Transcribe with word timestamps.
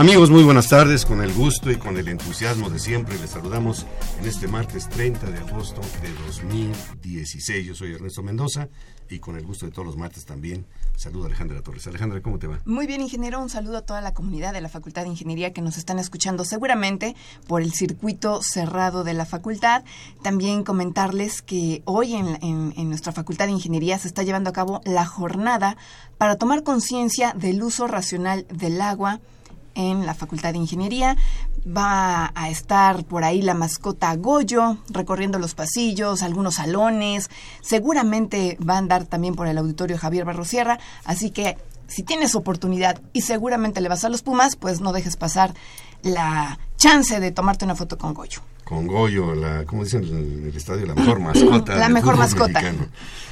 Amigos, 0.00 0.30
muy 0.30 0.42
buenas 0.42 0.66
tardes. 0.66 1.04
Con 1.04 1.20
el 1.20 1.30
gusto 1.34 1.70
y 1.70 1.76
con 1.76 1.98
el 1.98 2.08
entusiasmo 2.08 2.70
de 2.70 2.78
siempre 2.78 3.18
les 3.18 3.28
saludamos 3.28 3.84
en 4.18 4.26
este 4.26 4.48
martes 4.48 4.88
30 4.88 5.30
de 5.30 5.40
agosto 5.40 5.82
de 6.00 6.10
2016. 6.26 7.66
Yo 7.66 7.74
soy 7.74 7.92
Ernesto 7.92 8.22
Mendoza 8.22 8.68
y 9.10 9.18
con 9.18 9.36
el 9.36 9.44
gusto 9.44 9.66
de 9.66 9.72
todos 9.72 9.84
los 9.84 9.98
martes 9.98 10.24
también 10.24 10.64
saludo 10.96 11.24
a 11.24 11.26
Alejandra 11.26 11.60
Torres. 11.60 11.86
Alejandra, 11.86 12.22
¿cómo 12.22 12.38
te 12.38 12.46
va? 12.46 12.60
Muy 12.64 12.86
bien, 12.86 13.02
ingeniero. 13.02 13.42
Un 13.42 13.50
saludo 13.50 13.76
a 13.76 13.82
toda 13.82 14.00
la 14.00 14.14
comunidad 14.14 14.54
de 14.54 14.62
la 14.62 14.70
Facultad 14.70 15.02
de 15.02 15.10
Ingeniería 15.10 15.52
que 15.52 15.60
nos 15.60 15.76
están 15.76 15.98
escuchando 15.98 16.46
seguramente 16.46 17.14
por 17.46 17.60
el 17.60 17.74
circuito 17.74 18.40
cerrado 18.42 19.04
de 19.04 19.12
la 19.12 19.26
facultad. 19.26 19.84
También 20.22 20.64
comentarles 20.64 21.42
que 21.42 21.82
hoy 21.84 22.14
en, 22.14 22.38
en 22.40 22.88
nuestra 22.88 23.12
Facultad 23.12 23.48
de 23.48 23.52
Ingeniería 23.52 23.98
se 23.98 24.08
está 24.08 24.22
llevando 24.22 24.48
a 24.48 24.54
cabo 24.54 24.80
la 24.86 25.04
jornada 25.04 25.76
para 26.16 26.36
tomar 26.36 26.62
conciencia 26.62 27.34
del 27.36 27.62
uso 27.62 27.86
racional 27.86 28.46
del 28.48 28.80
agua 28.80 29.20
en 29.74 30.06
la 30.06 30.14
Facultad 30.14 30.52
de 30.52 30.58
Ingeniería. 30.58 31.16
Va 31.66 32.32
a 32.34 32.50
estar 32.50 33.04
por 33.04 33.24
ahí 33.24 33.42
la 33.42 33.54
mascota 33.54 34.14
Goyo 34.16 34.78
recorriendo 34.90 35.38
los 35.38 35.54
pasillos, 35.54 36.22
algunos 36.22 36.54
salones. 36.56 37.30
Seguramente 37.60 38.56
va 38.66 38.74
a 38.74 38.78
andar 38.78 39.06
también 39.06 39.34
por 39.34 39.46
el 39.46 39.58
auditorio 39.58 39.98
Javier 39.98 40.24
Barrosierra. 40.24 40.78
Así 41.04 41.30
que 41.30 41.56
si 41.86 42.02
tienes 42.02 42.34
oportunidad 42.34 43.00
y 43.12 43.22
seguramente 43.22 43.80
le 43.80 43.88
vas 43.88 44.04
a 44.04 44.08
los 44.08 44.22
Pumas, 44.22 44.56
pues 44.56 44.80
no 44.80 44.92
dejes 44.92 45.16
pasar 45.16 45.54
la 46.02 46.58
chance 46.76 47.18
de 47.20 47.32
tomarte 47.32 47.64
una 47.64 47.74
foto 47.74 47.98
con 47.98 48.14
Goyo. 48.14 48.40
Con 48.70 48.86
Goyo, 48.86 49.34
la, 49.34 49.64
¿cómo 49.64 49.82
dicen 49.82 50.04
en 50.04 50.46
el 50.48 50.56
estadio? 50.56 50.86
La 50.86 50.94
mejor 50.94 51.18
mascota. 51.20 51.74
la 51.74 51.88
mejor 51.88 52.16
mascota. 52.16 52.62
Mexicano. 52.62 52.86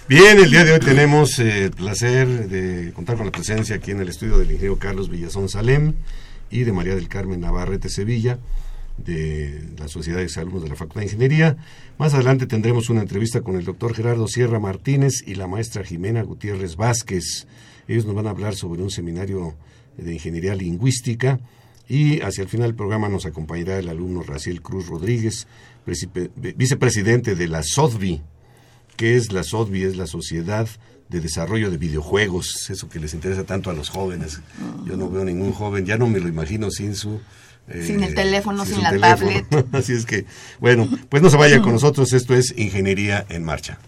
Bien, 0.08 0.36
el 0.36 0.50
día 0.50 0.64
de 0.64 0.72
hoy 0.72 0.80
tenemos 0.80 1.38
eh, 1.38 1.66
el 1.66 1.70
placer 1.70 2.48
de 2.48 2.92
contar 2.92 3.16
con 3.16 3.26
la 3.26 3.30
presencia 3.30 3.76
aquí 3.76 3.92
en 3.92 4.00
el 4.00 4.08
estudio 4.08 4.38
del 4.38 4.50
ingeniero 4.50 4.80
Carlos 4.80 5.08
Villazón 5.08 5.48
Salem 5.48 5.94
y 6.50 6.64
de 6.64 6.72
María 6.72 6.96
del 6.96 7.06
Carmen 7.06 7.38
Navarrete 7.38 7.88
Sevilla, 7.88 8.40
de 8.96 9.62
la 9.78 9.86
Sociedad 9.86 10.18
de 10.18 10.24
Exalumnos 10.24 10.64
de 10.64 10.70
la 10.70 10.74
Facultad 10.74 11.02
de 11.02 11.06
Ingeniería. 11.06 11.56
Más 11.98 12.14
adelante 12.14 12.48
tendremos 12.48 12.90
una 12.90 13.02
entrevista 13.02 13.40
con 13.40 13.54
el 13.54 13.64
doctor 13.64 13.94
Gerardo 13.94 14.26
Sierra 14.26 14.58
Martínez 14.58 15.22
y 15.24 15.36
la 15.36 15.46
maestra 15.46 15.84
Jimena 15.84 16.20
Gutiérrez 16.22 16.74
Vázquez. 16.74 17.46
Ellos 17.86 18.06
nos 18.06 18.16
van 18.16 18.26
a 18.26 18.30
hablar 18.30 18.56
sobre 18.56 18.82
un 18.82 18.90
seminario 18.90 19.54
de 19.96 20.14
ingeniería 20.14 20.56
lingüística 20.56 21.38
y 21.88 22.20
hacia 22.20 22.42
el 22.42 22.48
final 22.48 22.68
del 22.68 22.76
programa 22.76 23.08
nos 23.08 23.24
acompañará 23.26 23.78
el 23.78 23.88
alumno 23.88 24.22
Raciel 24.22 24.60
Cruz 24.60 24.88
Rodríguez, 24.88 25.46
vicepresidente 26.56 27.34
de 27.34 27.48
la 27.48 27.62
SODVI. 27.62 28.20
que 28.96 29.16
es 29.16 29.32
la 29.32 29.42
SODVI? 29.44 29.82
Es 29.84 29.96
la 29.96 30.06
Sociedad 30.06 30.68
de 31.08 31.20
desarrollo 31.20 31.70
de 31.70 31.78
videojuegos, 31.78 32.68
eso 32.68 32.88
que 32.88 33.00
les 33.00 33.14
interesa 33.14 33.44
tanto 33.44 33.70
a 33.70 33.72
los 33.72 33.88
jóvenes. 33.88 34.40
Yo 34.84 34.96
no 34.96 35.08
veo 35.08 35.24
ningún 35.24 35.52
joven, 35.52 35.86
ya 35.86 35.96
no 35.96 36.06
me 36.06 36.20
lo 36.20 36.28
imagino 36.28 36.70
sin 36.70 36.94
su... 36.94 37.20
Eh, 37.68 37.84
sin 37.86 38.02
el 38.02 38.14
teléfono, 38.14 38.64
sin, 38.64 38.76
sin 38.76 38.82
la 38.82 38.90
teléfono. 38.90 39.30
tablet. 39.30 39.66
Así 39.74 39.92
es 39.92 40.04
que, 40.04 40.24
bueno, 40.58 40.88
pues 41.08 41.22
no 41.22 41.30
se 41.30 41.36
vaya 41.36 41.60
con 41.60 41.72
nosotros, 41.72 42.12
esto 42.12 42.34
es 42.34 42.54
Ingeniería 42.56 43.24
en 43.28 43.44
Marcha. 43.44 43.78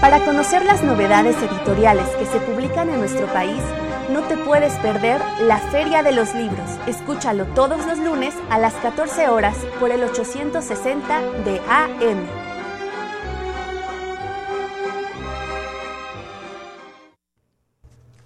Para 0.00 0.24
conocer 0.24 0.64
las 0.64 0.84
novedades 0.84 1.36
editoriales 1.38 2.08
que 2.18 2.26
se 2.26 2.38
publican 2.40 2.88
en 2.88 3.00
nuestro 3.00 3.26
país, 3.32 3.60
no 4.10 4.22
te 4.22 4.36
puedes 4.36 4.72
perder 4.74 5.20
la 5.42 5.58
Feria 5.58 6.02
de 6.02 6.12
los 6.12 6.34
Libros. 6.34 6.70
Escúchalo 6.86 7.46
todos 7.54 7.86
los 7.86 7.98
lunes 7.98 8.34
a 8.50 8.58
las 8.58 8.74
14 8.74 9.28
horas 9.28 9.56
por 9.78 9.90
el 9.90 10.02
860 10.02 11.20
de 11.44 11.60
AM. 11.68 12.26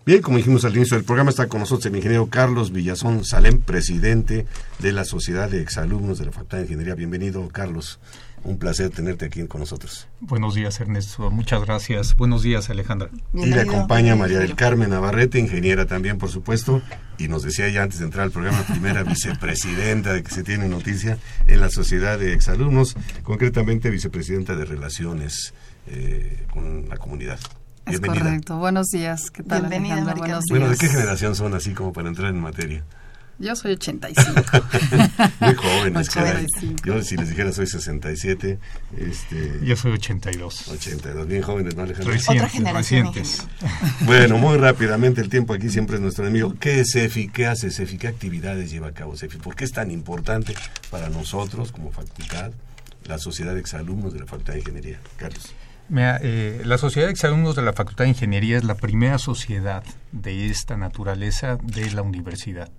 Bien, 0.04 0.20
como 0.20 0.36
dijimos 0.36 0.64
al 0.64 0.76
inicio 0.76 0.96
del 0.96 1.06
programa, 1.06 1.30
está 1.30 1.46
con 1.46 1.60
nosotros 1.60 1.86
el 1.86 1.94
ingeniero 1.94 2.26
Carlos 2.26 2.72
Villazón 2.72 3.24
Salem, 3.24 3.60
presidente 3.60 4.46
de 4.80 4.92
la 4.92 5.04
Sociedad 5.04 5.48
de 5.48 5.62
Exalumnos 5.62 6.18
de 6.18 6.26
la 6.26 6.32
Facultad 6.32 6.58
de 6.58 6.64
Ingeniería. 6.64 6.96
Bienvenido, 6.96 7.46
Carlos. 7.48 8.00
Un 8.44 8.58
placer 8.58 8.90
tenerte 8.90 9.26
aquí 9.26 9.46
con 9.46 9.60
nosotros. 9.60 10.08
Buenos 10.20 10.54
días, 10.54 10.80
Ernesto. 10.80 11.30
Muchas 11.30 11.64
gracias. 11.64 12.16
Buenos 12.16 12.42
días, 12.42 12.70
Alejandra. 12.70 13.08
Y 13.32 13.46
le 13.46 13.60
acompaña 13.60 14.16
María 14.16 14.40
del 14.40 14.56
Carmen 14.56 14.90
Navarrete, 14.90 15.38
ingeniera 15.38 15.86
también, 15.86 16.18
por 16.18 16.28
supuesto. 16.28 16.82
Y 17.18 17.28
nos 17.28 17.44
decía 17.44 17.68
ya 17.68 17.84
antes 17.84 18.00
de 18.00 18.06
entrar 18.06 18.24
al 18.24 18.32
programa, 18.32 18.62
primera 18.62 19.02
vicepresidenta 19.04 20.12
de 20.12 20.24
que 20.24 20.30
se 20.30 20.42
tiene 20.42 20.68
noticia 20.68 21.18
en 21.46 21.60
la 21.60 21.70
Sociedad 21.70 22.18
de 22.18 22.32
Exalumnos, 22.32 22.96
concretamente 23.22 23.90
vicepresidenta 23.90 24.56
de 24.56 24.64
Relaciones 24.64 25.54
eh, 25.86 26.46
con 26.52 26.88
la 26.88 26.96
comunidad. 26.96 27.38
Es 27.86 28.00
correcto. 28.00 28.58
Buenos 28.58 28.88
días. 28.88 29.30
¿Qué 29.30 29.42
tal, 29.42 29.62
Bienvenida, 29.62 29.94
Alejandra? 29.94 30.18
Buenos 30.18 30.44
Bueno, 30.50 30.68
¿de 30.68 30.76
qué 30.76 30.88
generación 30.88 31.34
son 31.34 31.54
así 31.54 31.74
como 31.74 31.92
para 31.92 32.08
entrar 32.08 32.30
en 32.30 32.40
materia? 32.40 32.84
Yo 33.42 33.56
soy 33.56 33.72
85. 33.72 34.40
Muy 35.40 35.54
jóvenes, 35.54 36.10
caray. 36.10 36.46
Yo 36.84 37.02
si 37.02 37.16
les 37.16 37.28
dijera 37.28 37.50
soy 37.52 37.66
67. 37.66 38.56
Este, 38.96 39.60
Yo 39.64 39.74
soy 39.74 39.92
82. 39.94 40.68
82, 40.68 41.26
bien 41.26 41.42
jóvenes, 41.42 41.74
¿no, 41.74 41.82
Alejandro? 41.82 42.14
Otra 42.14 42.48
generación. 42.48 43.06
Recientes. 43.06 43.48
Bueno, 44.02 44.38
muy 44.38 44.58
rápidamente, 44.58 45.20
el 45.20 45.28
tiempo 45.28 45.54
aquí 45.54 45.70
siempre 45.70 45.96
es 45.96 46.02
nuestro 46.02 46.24
enemigo. 46.24 46.54
¿Qué 46.60 46.78
es 46.78 46.92
CEFI? 46.92 47.30
¿Qué 47.30 47.46
hace 47.46 47.72
CEFI? 47.72 47.98
¿Qué 47.98 48.06
actividades 48.06 48.70
lleva 48.70 48.86
a 48.86 48.92
cabo 48.92 49.16
CEFI? 49.16 49.38
¿Por 49.38 49.56
qué 49.56 49.64
es 49.64 49.72
tan 49.72 49.90
importante 49.90 50.54
para 50.88 51.08
nosotros 51.08 51.72
como 51.72 51.90
facultad, 51.90 52.52
la 53.06 53.18
sociedad 53.18 53.54
de 53.54 53.60
exalumnos 53.60 54.12
de 54.12 54.20
la 54.20 54.26
Facultad 54.26 54.52
de 54.52 54.60
Ingeniería? 54.60 55.00
Carlos. 55.16 55.52
Mira, 55.88 56.20
eh, 56.22 56.62
la 56.64 56.78
Sociedad 56.78 57.08
de 57.08 57.12
Exalumnos 57.12 57.56
de 57.56 57.62
la 57.62 57.72
Facultad 57.72 58.04
de 58.04 58.10
Ingeniería 58.10 58.56
es 58.56 58.64
la 58.64 58.76
primera 58.76 59.18
sociedad 59.18 59.82
de 60.12 60.46
esta 60.46 60.76
naturaleza 60.76 61.58
de 61.60 61.90
la 61.90 62.02
universidad. 62.02 62.70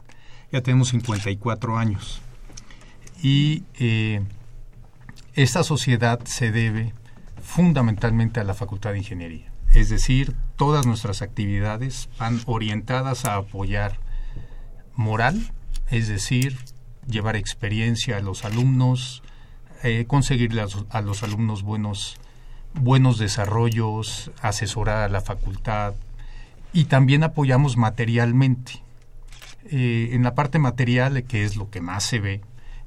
Ya 0.54 0.62
tenemos 0.62 0.90
54 0.90 1.78
años. 1.80 2.22
Y 3.24 3.64
eh, 3.80 4.22
esta 5.34 5.64
sociedad 5.64 6.20
se 6.26 6.52
debe 6.52 6.94
fundamentalmente 7.42 8.40
a 8.40 8.44
la 8.44 8.54
Facultad 8.54 8.92
de 8.92 9.00
Ingeniería. 9.00 9.52
Es 9.74 9.90
decir, 9.90 10.36
todas 10.56 10.86
nuestras 10.86 11.24
actividades 11.24 12.08
van 12.20 12.40
orientadas 12.46 13.26
a 13.26 13.38
apoyar 13.38 13.98
moral, 14.96 15.52
es 15.90 16.08
decir, 16.08 16.56
llevar 17.08 17.36
experiencia 17.36 18.18
a 18.18 18.22
los 18.22 18.46
alumnos, 18.46 19.24
eh, 19.82 20.06
conseguirle 20.08 20.62
a, 20.62 20.68
a 20.92 21.02
los 21.02 21.24
alumnos 21.24 21.64
buenos 21.64 22.20
buenos 22.76 23.18
desarrollos, 23.18 24.30
asesorar 24.44 25.04
a 25.04 25.10
la 25.10 25.22
facultad 25.22 25.96
y 26.74 26.86
también 26.86 27.24
apoyamos 27.24 27.76
materialmente. 27.76 28.84
Eh, 29.76 30.10
en 30.14 30.22
la 30.22 30.36
parte 30.36 30.60
material, 30.60 31.24
que 31.24 31.44
es 31.46 31.56
lo 31.56 31.72
que 31.72 31.82
más 31.82 32.04
se 32.04 32.20
ve, 32.20 32.42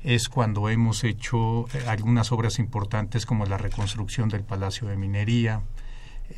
es 0.04 0.28
cuando 0.28 0.68
hemos 0.68 1.02
hecho 1.02 1.66
eh, 1.74 1.82
algunas 1.88 2.30
obras 2.30 2.60
importantes 2.60 3.26
como 3.26 3.44
la 3.44 3.58
reconstrucción 3.58 4.28
del 4.28 4.44
Palacio 4.44 4.86
de 4.86 4.96
Minería, 4.96 5.62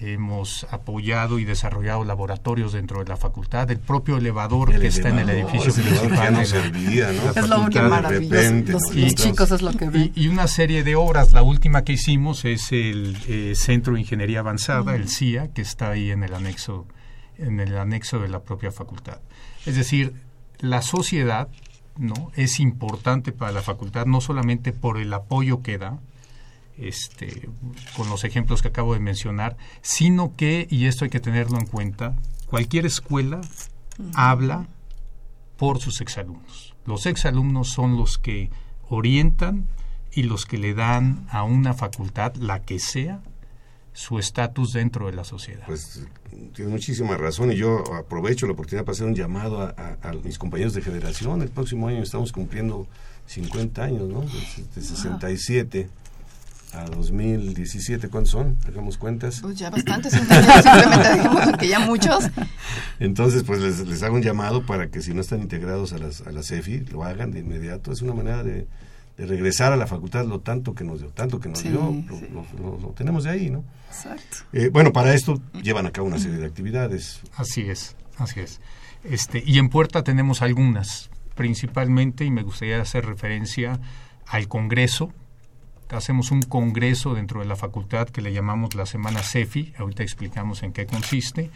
hemos 0.00 0.66
apoyado 0.70 1.38
y 1.38 1.44
desarrollado 1.44 2.02
laboratorios 2.04 2.72
dentro 2.72 3.00
de 3.02 3.08
la 3.10 3.18
facultad, 3.18 3.70
el 3.70 3.78
propio 3.78 4.16
elevador 4.16 4.72
El 4.72 4.80
que 4.80 4.86
está 4.86 5.10
en 5.10 5.18
el 5.18 5.28
edificio 5.28 5.70
principal. 5.74 6.32
no 6.32 6.44
servía, 6.46 7.12
¿no? 7.12 7.30
Es 7.30 7.48
lo 7.48 7.60
único 7.60 7.82
maravilloso. 7.82 8.34
repente, 8.34 8.72
Los, 8.72 8.82
¿no? 8.82 8.88
los 8.88 8.96
Entonces, 8.96 9.14
chicos 9.26 9.50
es 9.50 9.60
lo 9.60 9.72
que 9.72 9.88
ven. 9.90 10.12
y, 10.14 10.24
y 10.24 10.28
una 10.28 10.46
serie 10.46 10.82
de 10.82 10.96
obras. 10.96 11.32
La 11.32 11.42
última 11.42 11.84
que 11.84 11.92
hicimos 11.92 12.46
es 12.46 12.72
el 12.72 13.18
eh, 13.28 13.52
Centro 13.54 13.94
de 13.94 14.00
Ingeniería 14.00 14.40
Avanzada, 14.40 14.94
el 14.96 15.08
CIA, 15.10 15.48
que 15.52 15.60
está 15.60 15.90
ahí 15.90 16.10
en 16.10 16.22
el 16.22 16.32
anexo, 16.34 16.86
en 17.36 17.60
el 17.60 17.76
anexo 17.76 18.18
de 18.18 18.28
la 18.28 18.40
propia 18.42 18.72
facultad. 18.72 19.18
Es 19.66 19.76
decir, 19.76 20.14
la 20.60 20.82
sociedad 20.82 21.48
no 21.96 22.30
es 22.36 22.60
importante 22.60 23.32
para 23.32 23.52
la 23.52 23.62
facultad 23.62 24.06
no 24.06 24.20
solamente 24.20 24.72
por 24.72 24.98
el 24.98 25.12
apoyo 25.12 25.62
que 25.62 25.78
da, 25.78 25.98
este, 26.76 27.48
con 27.96 28.08
los 28.08 28.22
ejemplos 28.24 28.62
que 28.62 28.68
acabo 28.68 28.94
de 28.94 29.00
mencionar, 29.00 29.56
sino 29.82 30.36
que, 30.36 30.66
y 30.70 30.86
esto 30.86 31.04
hay 31.04 31.10
que 31.10 31.20
tenerlo 31.20 31.58
en 31.58 31.66
cuenta, 31.66 32.14
cualquier 32.46 32.86
escuela 32.86 33.40
habla 34.14 34.68
por 35.56 35.80
sus 35.80 36.00
exalumnos. 36.00 36.74
Los 36.86 37.06
exalumnos 37.06 37.70
son 37.70 37.96
los 37.96 38.16
que 38.16 38.50
orientan 38.88 39.66
y 40.12 40.22
los 40.22 40.46
que 40.46 40.56
le 40.56 40.72
dan 40.72 41.26
a 41.30 41.42
una 41.42 41.74
facultad, 41.74 42.36
la 42.36 42.62
que 42.62 42.78
sea, 42.78 43.20
su 43.98 44.16
estatus 44.20 44.74
dentro 44.74 45.06
de 45.06 45.12
la 45.12 45.24
sociedad. 45.24 45.64
Pues 45.66 46.04
tiene 46.54 46.70
muchísima 46.70 47.16
razón 47.16 47.50
y 47.50 47.56
yo 47.56 47.82
aprovecho 47.96 48.46
la 48.46 48.52
oportunidad 48.52 48.84
para 48.84 48.92
hacer 48.92 49.08
un 49.08 49.16
llamado 49.16 49.60
a, 49.60 50.12
mis 50.22 50.38
compañeros 50.38 50.72
de 50.74 50.82
generación. 50.82 51.42
El 51.42 51.48
próximo 51.48 51.88
año 51.88 52.00
estamos 52.00 52.30
cumpliendo 52.30 52.86
50 53.26 53.82
años, 53.82 54.08
¿no? 54.08 54.20
De, 54.20 54.82
67 54.82 55.88
a 56.74 56.84
2017, 56.84 58.08
¿cuántos 58.08 58.30
son? 58.30 58.56
Hagamos 58.68 58.98
cuentas. 58.98 59.40
Pues 59.42 59.58
ya 59.58 59.68
bastantes, 59.68 60.12
simplemente 60.14 61.14
dijimos 61.14 61.56
que 61.58 61.66
ya 61.66 61.80
muchos. 61.80 62.30
Entonces, 63.00 63.42
pues 63.42 63.60
les, 63.60 63.80
les, 63.80 64.04
hago 64.04 64.14
un 64.14 64.22
llamado 64.22 64.64
para 64.64 64.90
que 64.90 65.02
si 65.02 65.12
no 65.12 65.22
están 65.22 65.40
integrados 65.40 65.92
a, 65.92 65.98
las, 65.98 66.20
a 66.20 66.30
la 66.30 66.44
CEFI, 66.44 66.84
lo 66.92 67.02
hagan 67.02 67.32
de 67.32 67.40
inmediato. 67.40 67.90
Es 67.90 68.00
una 68.00 68.14
manera 68.14 68.44
de, 68.44 68.68
de 69.18 69.26
regresar 69.26 69.72
a 69.72 69.76
la 69.76 69.88
facultad 69.88 70.24
lo 70.26 70.40
tanto 70.40 70.74
que 70.74 70.84
nos 70.84 71.00
dio, 71.00 71.08
tanto 71.08 71.40
que 71.40 71.48
nos 71.48 71.64
dio, 71.64 71.92
lo, 72.60 72.94
tenemos 72.96 73.24
de 73.24 73.30
ahí, 73.30 73.50
¿no? 73.50 73.64
Exacto. 73.88 74.38
Eh, 74.52 74.70
bueno, 74.72 74.92
para 74.92 75.12
esto 75.12 75.42
llevan 75.60 75.86
a 75.86 75.90
cabo 75.90 76.06
una 76.06 76.20
serie 76.20 76.38
de 76.38 76.46
actividades. 76.46 77.20
Así 77.34 77.62
es, 77.62 77.96
así 78.16 78.40
es. 78.40 78.60
Este, 79.02 79.42
y 79.44 79.58
en 79.58 79.70
Puerta 79.70 80.04
tenemos 80.04 80.40
algunas, 80.40 81.10
principalmente, 81.34 82.24
y 82.24 82.30
me 82.30 82.44
gustaría 82.44 82.80
hacer 82.80 83.06
referencia 83.06 83.80
al 84.24 84.46
Congreso. 84.46 85.12
Hacemos 85.90 86.30
un 86.30 86.42
congreso 86.42 87.14
dentro 87.14 87.40
de 87.40 87.46
la 87.46 87.56
facultad 87.56 88.08
que 88.08 88.20
le 88.20 88.32
llamamos 88.32 88.74
la 88.74 88.86
Semana 88.86 89.22
CEFI, 89.22 89.72
ahorita 89.78 90.02
explicamos 90.02 90.62
en 90.62 90.72
qué 90.72 90.86
consiste, 90.86 91.50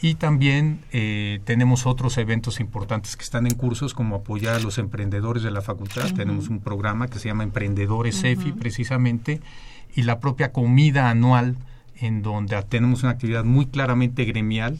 y 0.00 0.14
también 0.14 0.80
eh, 0.92 1.40
tenemos 1.44 1.86
otros 1.86 2.18
eventos 2.18 2.60
importantes 2.60 3.16
que 3.16 3.24
están 3.24 3.46
en 3.46 3.54
cursos, 3.54 3.94
como 3.94 4.16
apoyar 4.16 4.54
a 4.54 4.60
los 4.60 4.78
emprendedores 4.78 5.42
de 5.42 5.50
la 5.50 5.60
facultad. 5.60 6.12
Tenemos 6.14 6.48
un 6.48 6.60
programa 6.60 7.08
que 7.08 7.18
se 7.18 7.28
llama 7.28 7.42
Emprendedores 7.42 8.22
EFI, 8.22 8.52
precisamente, 8.52 9.40
y 9.94 10.02
la 10.02 10.20
propia 10.20 10.52
comida 10.52 11.10
anual, 11.10 11.56
en 11.96 12.22
donde 12.22 12.62
tenemos 12.62 13.02
una 13.02 13.12
actividad 13.12 13.44
muy 13.44 13.66
claramente 13.66 14.24
gremial, 14.24 14.78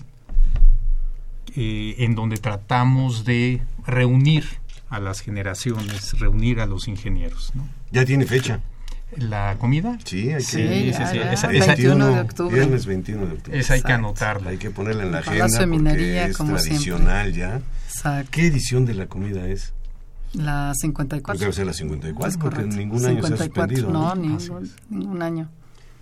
eh, 1.56 1.96
en 1.98 2.14
donde 2.14 2.36
tratamos 2.36 3.24
de 3.24 3.60
reunir 3.86 4.44
a 4.88 5.00
las 5.00 5.20
generaciones, 5.20 6.18
reunir 6.20 6.60
a 6.60 6.66
los 6.66 6.86
ingenieros. 6.86 7.52
Ya 7.90 8.04
tiene 8.04 8.24
fecha 8.24 8.60
la 9.16 9.56
comida. 9.58 9.98
Sí, 10.04 10.30
hay 10.30 10.36
que. 10.36 10.40
Sí, 10.42 10.92
sí, 10.92 11.02
sí. 11.10 11.18
Esa, 11.18 11.48
21 11.48 12.14
de 12.14 12.20
octubre. 12.20 12.54
Viernes 12.54 12.86
21 12.86 13.26
de 13.26 13.32
octubre. 13.32 13.58
Esa 13.58 13.74
hay 13.74 13.82
que 13.82 13.92
anotarla. 13.92 14.50
Hay 14.50 14.58
que 14.58 14.70
ponerla 14.70 15.04
en 15.04 15.12
la 15.12 15.18
agenda 15.18 15.66
porque 15.66 16.24
es 16.24 16.36
tradicional 16.36 17.32
ya. 17.32 17.60
Exacto. 17.86 18.30
¿Qué 18.32 18.46
edición 18.46 18.84
de 18.86 18.94
la 18.94 19.06
comida 19.06 19.46
es? 19.46 19.72
La 20.34 20.72
54. 20.74 21.32
Pues 21.32 21.40
debe 21.40 21.52
ser 21.52 21.66
la 21.66 21.72
54, 21.72 22.38
porque 22.38 22.62
ningún 22.64 23.04
año 23.06 23.26
se 23.26 23.34
ha 23.34 23.36
suspendido. 23.38 23.90
No, 23.90 24.14
¿no? 24.14 24.16
Ningún, 24.16 24.70
ningún 24.90 25.22
año. 25.22 25.48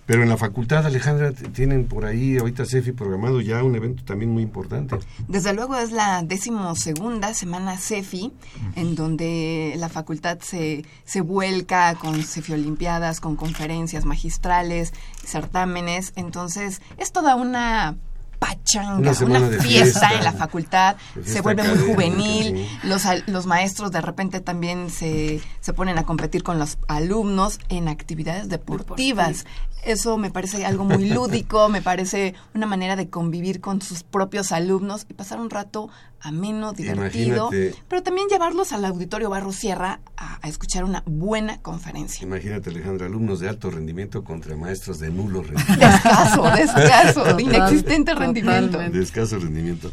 Pero 0.06 0.22
en 0.22 0.28
la 0.28 0.36
facultad, 0.36 0.86
Alejandra, 0.86 1.32
tienen 1.32 1.86
por 1.86 2.04
ahí 2.04 2.38
ahorita 2.38 2.64
CEFI 2.64 2.92
programado 2.92 3.40
ya 3.40 3.64
un 3.64 3.74
evento 3.74 4.04
también 4.04 4.30
muy 4.30 4.44
importante. 4.44 4.96
Desde 5.26 5.52
luego 5.52 5.76
es 5.76 5.90
la 5.90 6.22
decimosegunda 6.22 7.34
semana 7.34 7.76
CEFI, 7.76 8.32
en 8.76 8.94
donde 8.94 9.74
la 9.78 9.88
facultad 9.88 10.38
se, 10.40 10.84
se 11.04 11.20
vuelca 11.22 11.96
con 11.96 12.22
CEFI 12.22 12.52
Olimpiadas, 12.52 13.20
con 13.20 13.34
conferencias 13.34 14.04
magistrales, 14.04 14.92
certámenes. 15.24 16.12
Entonces, 16.14 16.80
es 16.98 17.10
toda 17.10 17.34
una 17.34 17.96
pachanga, 18.46 19.12
una, 19.24 19.40
fiesta, 19.60 20.10
en 20.14 20.24
la 20.24 20.32
facultad, 20.32 20.96
se 21.24 21.40
vuelve 21.40 21.62
muy 21.64 21.78
juvenil, 21.78 22.66
los, 22.84 23.04
los 23.26 23.46
maestros 23.46 23.90
de 23.90 24.00
repente 24.00 24.40
también 24.40 24.90
se, 24.90 25.40
se 25.60 25.72
ponen 25.72 25.98
a 25.98 26.04
competir 26.04 26.42
con 26.42 26.58
los 26.58 26.78
alumnos 26.86 27.58
en 27.68 27.88
actividades 27.88 28.48
deportivas. 28.48 29.46
Eso 29.84 30.16
me 30.16 30.30
parece 30.30 30.66
algo 30.66 30.84
muy 30.84 31.08
lúdico, 31.08 31.68
me 31.68 31.80
parece 31.80 32.34
una 32.54 32.66
manera 32.66 32.96
de 32.96 33.08
convivir 33.08 33.60
con 33.60 33.80
sus 33.80 34.02
propios 34.02 34.50
alumnos 34.52 35.06
y 35.08 35.14
pasar 35.14 35.40
un 35.40 35.50
rato 35.50 35.88
ameno, 36.20 36.72
divertido, 36.72 37.50
pero 37.88 38.02
también 38.02 38.28
llevarlos 38.28 38.72
al 38.72 38.84
auditorio 38.84 39.30
Barro 39.30 39.52
Sierra 39.52 40.00
a, 40.16 40.38
escuchar 40.48 40.84
una 40.84 41.02
buena 41.06 41.60
conferencia. 41.62 42.24
Imagínate, 42.24 42.70
Alejandra, 42.70 43.06
alumnos 43.06 43.40
de 43.40 43.48
alto 43.48 43.70
rendimiento 43.70 44.24
contra 44.24 44.56
maestros 44.56 44.98
de 44.98 45.10
nulo 45.10 45.42
rendimiento. 45.42 45.78
De 45.78 45.94
escaso, 45.94 46.42
de 46.50 46.62
escaso, 46.62 47.34
de 47.34 47.42
inexistente 47.42 48.14
rendimiento. 48.14 48.78
De 48.78 49.02
escaso 49.02 49.38
rendimiento. 49.38 49.90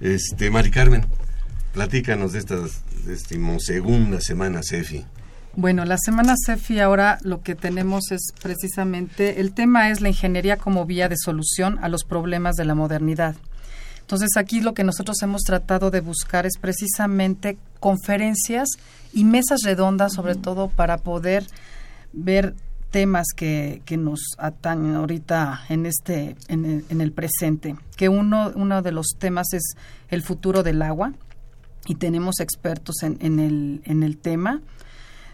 Este, 0.00 0.50
Mari 0.50 0.70
Carmen, 0.70 1.06
platícanos 1.72 2.32
de 2.32 2.40
esta 2.40 2.56
segunda 3.58 4.20
semana 4.20 4.60
CEFI. 4.62 5.04
Bueno, 5.58 5.86
la 5.86 5.96
semana 5.96 6.34
CEFI 6.44 6.80
ahora 6.80 7.18
lo 7.22 7.40
que 7.40 7.54
tenemos 7.54 8.12
es 8.12 8.32
precisamente, 8.42 9.40
el 9.40 9.54
tema 9.54 9.90
es 9.90 10.02
la 10.02 10.08
ingeniería 10.08 10.58
como 10.58 10.84
vía 10.84 11.08
de 11.08 11.16
solución 11.16 11.78
a 11.80 11.88
los 11.88 12.04
problemas 12.04 12.56
de 12.56 12.66
la 12.66 12.74
modernidad. 12.74 13.36
Entonces 14.06 14.36
aquí 14.36 14.60
lo 14.60 14.72
que 14.72 14.84
nosotros 14.84 15.20
hemos 15.22 15.42
tratado 15.42 15.90
de 15.90 16.00
buscar 16.00 16.46
es 16.46 16.58
precisamente 16.60 17.58
conferencias 17.80 18.68
y 19.12 19.24
mesas 19.24 19.62
redondas, 19.64 20.12
sobre 20.12 20.36
todo 20.36 20.68
para 20.68 20.98
poder 20.98 21.44
ver 22.12 22.54
temas 22.92 23.26
que, 23.34 23.82
que 23.84 23.96
nos 23.96 24.20
atañen 24.38 24.94
ahorita 24.94 25.62
en 25.68 25.86
este 25.86 26.36
en 26.46 26.64
el, 26.66 26.84
en 26.88 27.00
el 27.00 27.10
presente. 27.10 27.74
Que 27.96 28.08
uno 28.08 28.52
uno 28.54 28.80
de 28.80 28.92
los 28.92 29.08
temas 29.18 29.52
es 29.52 29.74
el 30.08 30.22
futuro 30.22 30.62
del 30.62 30.82
agua 30.82 31.12
y 31.86 31.96
tenemos 31.96 32.38
expertos 32.38 33.02
en, 33.02 33.18
en 33.20 33.40
el 33.40 33.82
en 33.86 34.04
el 34.04 34.18
tema 34.18 34.60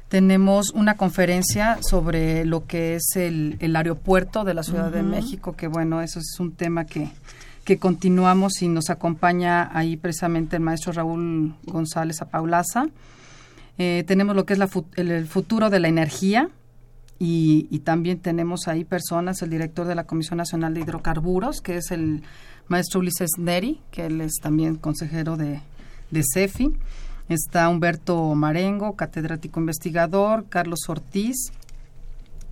tenemos 0.08 0.70
una 0.70 0.96
conferencia 0.96 1.78
sobre 1.82 2.46
lo 2.46 2.66
que 2.66 2.96
es 2.96 3.16
el, 3.16 3.76
aeropuerto 3.76 4.44
de 4.44 4.52
la 4.52 4.62
Ciudad 4.62 4.90
de 4.90 5.02
México, 5.02 5.56
que 5.56 5.68
bueno, 5.68 6.02
eso 6.02 6.18
es 6.18 6.38
un 6.38 6.52
tema 6.52 6.84
que, 6.84 7.10
que 7.64 7.78
continuamos 7.78 8.62
y 8.62 8.68
nos 8.68 8.90
acompaña 8.90 9.70
ahí 9.76 9.96
precisamente 9.96 10.56
el 10.56 10.62
maestro 10.62 10.92
Raúl 10.92 11.54
González 11.64 12.20
Apaulaza. 12.20 12.86
Eh, 13.78 14.04
tenemos 14.06 14.36
lo 14.36 14.44
que 14.44 14.54
es 14.54 14.60
el, 14.96 15.26
futuro 15.26 15.70
de 15.70 15.80
la 15.80 15.88
energía 15.88 16.50
y, 17.18 17.68
y, 17.70 17.80
también 17.80 18.18
tenemos 18.18 18.68
ahí 18.68 18.84
personas, 18.84 19.42
el 19.42 19.50
director 19.50 19.86
de 19.86 19.94
la 19.94 20.04
Comisión 20.04 20.38
Nacional 20.38 20.74
de 20.74 20.80
Hidrocarburos, 20.80 21.60
que 21.60 21.76
es 21.76 21.90
el 21.90 22.22
maestro 22.68 23.00
Ulises 23.00 23.30
Neri, 23.38 23.80
que 23.90 24.06
él 24.06 24.20
es 24.20 24.34
también 24.42 24.76
consejero 24.76 25.36
de, 25.36 25.60
de 26.10 26.22
CEFI. 26.34 26.72
Está 27.28 27.68
Humberto 27.68 28.34
Marengo, 28.34 28.96
catedrático 28.96 29.60
investigador, 29.60 30.46
Carlos 30.48 30.80
Ortiz 30.88 31.52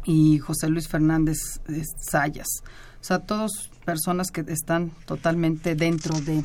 y 0.04 0.38
José 0.38 0.68
Luis 0.68 0.88
Fernández 0.88 1.38
eh, 1.68 1.82
Sayas. 2.00 2.48
O 3.00 3.04
sea, 3.04 3.20
todos 3.20 3.70
personas 3.84 4.30
que 4.30 4.44
están 4.48 4.90
totalmente 5.06 5.74
dentro 5.74 6.20
de... 6.20 6.44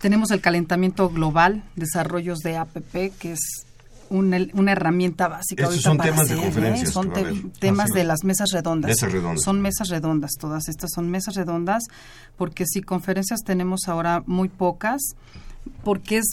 Tenemos 0.00 0.30
el 0.32 0.40
calentamiento 0.40 1.08
global, 1.08 1.62
desarrollos 1.76 2.40
de 2.40 2.56
APP, 2.56 3.16
que 3.18 3.32
es 3.32 3.66
una, 4.12 4.72
herramienta 4.72 5.28
básica. 5.28 5.64
Estos 5.64 5.82
son 5.82 5.98
temas 5.98 6.28
de 6.28 6.36
conferencias. 6.36 6.90
Son 6.90 7.12
temas 7.58 7.88
de 7.90 8.04
las 8.04 8.24
mesas 8.24 8.50
redondas. 8.52 8.98
Son 9.36 9.60
mesas 9.60 9.88
redondas, 9.88 10.32
todas 10.38 10.68
estas 10.68 10.90
son 10.94 11.10
mesas 11.10 11.34
redondas, 11.34 11.84
porque 12.36 12.64
si 12.66 12.82
conferencias 12.82 13.40
tenemos 13.44 13.88
ahora 13.88 14.22
muy 14.26 14.48
pocas, 14.48 15.00
porque 15.84 16.18
es 16.18 16.24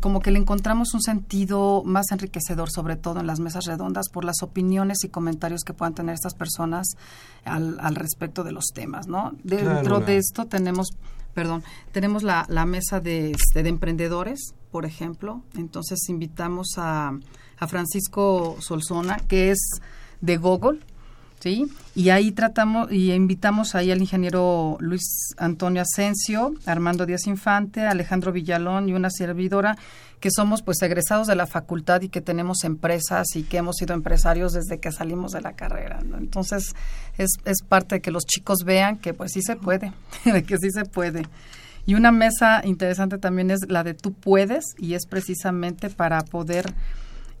como 0.00 0.20
que 0.20 0.30
le 0.30 0.38
encontramos 0.38 0.94
un 0.94 1.02
sentido 1.02 1.82
más 1.84 2.10
enriquecedor, 2.12 2.70
sobre 2.70 2.96
todo 2.96 3.20
en 3.20 3.26
las 3.26 3.40
mesas 3.40 3.64
redondas, 3.66 4.08
por 4.08 4.24
las 4.24 4.42
opiniones 4.42 4.98
y 5.04 5.08
comentarios 5.08 5.62
que 5.64 5.74
puedan 5.74 5.94
tener 5.94 6.14
estas 6.14 6.34
personas 6.34 6.86
al, 7.44 7.78
al 7.80 7.94
respecto 7.94 8.44
de 8.44 8.52
los 8.52 8.66
temas, 8.72 9.08
¿no? 9.08 9.32
Dentro 9.42 10.00
de 10.00 10.18
esto 10.18 10.46
tenemos, 10.46 10.90
perdón, 11.34 11.64
tenemos 11.92 12.22
la, 12.22 12.46
la 12.48 12.64
mesa 12.64 13.00
de, 13.00 13.32
este, 13.32 13.62
de 13.62 13.68
emprendedores, 13.68 14.54
por 14.70 14.86
ejemplo. 14.86 15.42
Entonces 15.56 15.98
invitamos 16.08 16.74
a, 16.76 17.12
a 17.58 17.66
Francisco 17.66 18.56
Solzona, 18.60 19.16
que 19.16 19.50
es 19.50 19.58
de 20.20 20.36
Google, 20.36 20.80
¿sí? 21.40 21.66
Y 21.94 22.10
ahí 22.10 22.32
tratamos 22.32 22.90
y 22.92 23.12
invitamos 23.12 23.74
ahí 23.74 23.90
al 23.90 24.00
ingeniero 24.00 24.76
Luis 24.80 25.34
Antonio 25.36 25.82
Asensio, 25.82 26.54
Armando 26.66 27.06
Díaz 27.06 27.26
Infante, 27.26 27.82
Alejandro 27.82 28.32
Villalón 28.32 28.88
y 28.88 28.94
una 28.94 29.10
servidora 29.10 29.76
que 30.20 30.30
somos 30.30 30.62
pues 30.62 30.82
egresados 30.82 31.26
de 31.28 31.36
la 31.36 31.46
facultad 31.46 32.02
y 32.02 32.08
que 32.08 32.20
tenemos 32.20 32.64
empresas 32.64 33.36
y 33.36 33.44
que 33.44 33.58
hemos 33.58 33.76
sido 33.76 33.94
empresarios 33.94 34.52
desde 34.52 34.80
que 34.80 34.90
salimos 34.90 35.32
de 35.32 35.40
la 35.40 35.52
carrera. 35.52 36.00
Entonces 36.18 36.74
es, 37.16 37.30
es 37.44 37.62
parte 37.62 37.96
de 37.96 38.00
que 38.00 38.10
los 38.10 38.24
chicos 38.24 38.64
vean 38.64 38.98
que 38.98 39.14
pues 39.14 39.32
sí 39.32 39.42
se 39.42 39.56
puede, 39.56 39.92
de 40.24 40.42
que 40.42 40.58
sí 40.58 40.70
se 40.70 40.84
puede. 40.84 41.22
Y 41.86 41.94
una 41.94 42.12
mesa 42.12 42.60
interesante 42.64 43.16
también 43.16 43.50
es 43.50 43.60
la 43.68 43.82
de 43.82 43.94
tú 43.94 44.12
puedes 44.12 44.74
y 44.76 44.94
es 44.94 45.06
precisamente 45.06 45.88
para 45.88 46.20
poder 46.22 46.74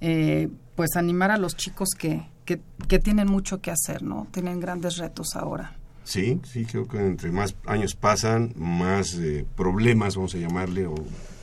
eh, 0.00 0.48
pues 0.74 0.96
animar 0.96 1.30
a 1.30 1.36
los 1.36 1.56
chicos 1.56 1.90
que, 1.98 2.22
que, 2.48 2.62
que 2.88 2.98
tienen 2.98 3.28
mucho 3.28 3.60
que 3.60 3.70
hacer, 3.70 4.02
¿no? 4.02 4.26
Tienen 4.32 4.58
grandes 4.58 4.96
retos 4.96 5.36
ahora. 5.36 5.76
Sí, 6.04 6.40
sí, 6.50 6.64
creo 6.64 6.88
que 6.88 6.96
entre 6.96 7.30
más 7.30 7.54
años 7.66 7.94
pasan, 7.94 8.54
más 8.56 9.12
eh, 9.16 9.44
problemas, 9.54 10.16
vamos 10.16 10.34
a 10.34 10.38
llamarle, 10.38 10.86
o 10.86 10.94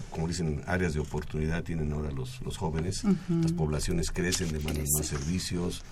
como 0.09 0.27
dicen, 0.27 0.63
áreas 0.65 0.95
de 0.95 1.01
oportunidad 1.01 1.63
tienen 1.63 1.93
ahora 1.93 2.09
los, 2.09 2.41
los 2.41 2.57
jóvenes. 2.57 3.03
Las 3.29 3.51
poblaciones 3.51 4.09
crecen, 4.09 4.51
demandan 4.51 4.85
más 4.97 5.05
servicios, 5.05 5.83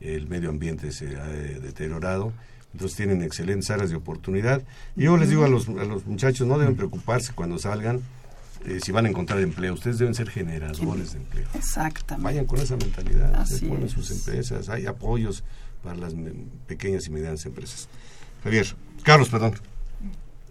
el 0.00 0.28
medio 0.28 0.50
ambiente 0.50 0.92
se 0.92 1.16
ha 1.16 1.30
eh, 1.30 1.60
deteriorado. 1.62 2.34
Entonces 2.74 2.94
tienen 2.94 3.22
excelentes 3.22 3.70
áreas 3.70 3.88
de 3.88 3.96
oportunidad. 3.96 4.62
Y 4.96 5.04
yo 5.04 5.16
les 5.16 5.30
digo 5.30 5.46
a 5.46 5.48
los, 5.48 5.66
a 5.70 5.84
los 5.86 6.04
muchachos, 6.04 6.46
no 6.46 6.58
deben 6.58 6.76
preocuparse 6.76 7.32
cuando 7.32 7.56
salgan 7.58 8.02
eh, 8.64 8.80
si 8.82 8.92
van 8.92 9.06
a 9.06 9.08
encontrar 9.08 9.40
empleo. 9.40 9.74
Ustedes 9.74 9.98
deben 9.98 10.14
ser 10.14 10.30
generadores 10.30 11.12
de 11.12 11.18
empleo. 11.18 11.48
Exactamente. 11.54 12.24
Vayan 12.24 12.46
con 12.46 12.60
esa 12.60 12.76
mentalidad. 12.76 13.34
Así 13.34 13.58
se 13.58 13.66
ponen 13.66 13.84
es. 13.84 13.92
sus 13.92 14.10
empresas. 14.10 14.68
Hay 14.68 14.86
apoyos 14.86 15.44
para 15.82 15.96
las 15.96 16.14
pequeñas 16.66 17.06
y 17.06 17.10
medianas 17.10 17.44
empresas. 17.46 17.88
Javier, 18.42 18.66
Carlos, 19.02 19.28
perdón. 19.28 19.54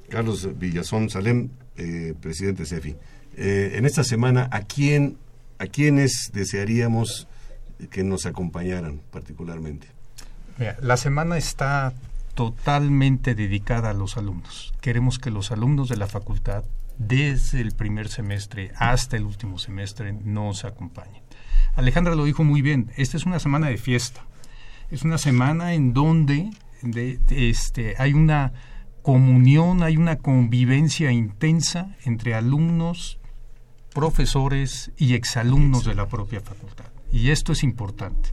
Carlos 0.09 0.47
Villazón 0.57 1.09
Salem, 1.09 1.49
eh, 1.75 2.13
presidente 2.19 2.63
de 2.63 2.69
CEFI. 2.69 2.95
Eh, 3.35 3.73
en 3.75 3.85
esta 3.85 4.03
semana, 4.03 4.47
¿a 4.51 4.61
quién, 4.61 5.17
a 5.59 5.67
quiénes 5.67 6.31
desearíamos 6.33 7.27
que 7.91 8.03
nos 8.03 8.25
acompañaran 8.25 9.01
particularmente? 9.11 9.87
Mira, 10.57 10.77
la 10.81 10.97
semana 10.97 11.37
está 11.37 11.93
totalmente 12.33 13.35
dedicada 13.35 13.91
a 13.91 13.93
los 13.93 14.17
alumnos. 14.17 14.73
Queremos 14.81 15.19
que 15.19 15.29
los 15.29 15.51
alumnos 15.51 15.89
de 15.89 15.97
la 15.97 16.07
facultad, 16.07 16.63
desde 16.97 17.61
el 17.61 17.71
primer 17.73 18.07
semestre 18.09 18.71
hasta 18.77 19.17
el 19.17 19.23
último 19.23 19.59
semestre, 19.59 20.13
nos 20.13 20.65
acompañen. 20.65 21.23
Alejandra 21.75 22.15
lo 22.15 22.25
dijo 22.25 22.43
muy 22.43 22.61
bien, 22.61 22.91
esta 22.97 23.17
es 23.17 23.25
una 23.25 23.39
semana 23.39 23.67
de 23.67 23.77
fiesta. 23.77 24.25
Es 24.89 25.03
una 25.03 25.17
semana 25.17 25.73
en 25.73 25.93
donde 25.93 26.49
de- 26.81 27.17
de- 27.17 27.49
este, 27.49 27.95
hay 27.97 28.13
una 28.13 28.53
comunión, 29.01 29.83
hay 29.83 29.97
una 29.97 30.17
convivencia 30.17 31.11
intensa 31.11 31.95
entre 32.05 32.33
alumnos, 32.33 33.19
profesores 33.93 34.91
y 34.97 35.13
exalumnos 35.13 35.85
de 35.85 35.95
la 35.95 36.07
propia 36.07 36.41
facultad. 36.41 36.85
Y 37.11 37.29
esto 37.31 37.51
es 37.53 37.63
importante 37.63 38.31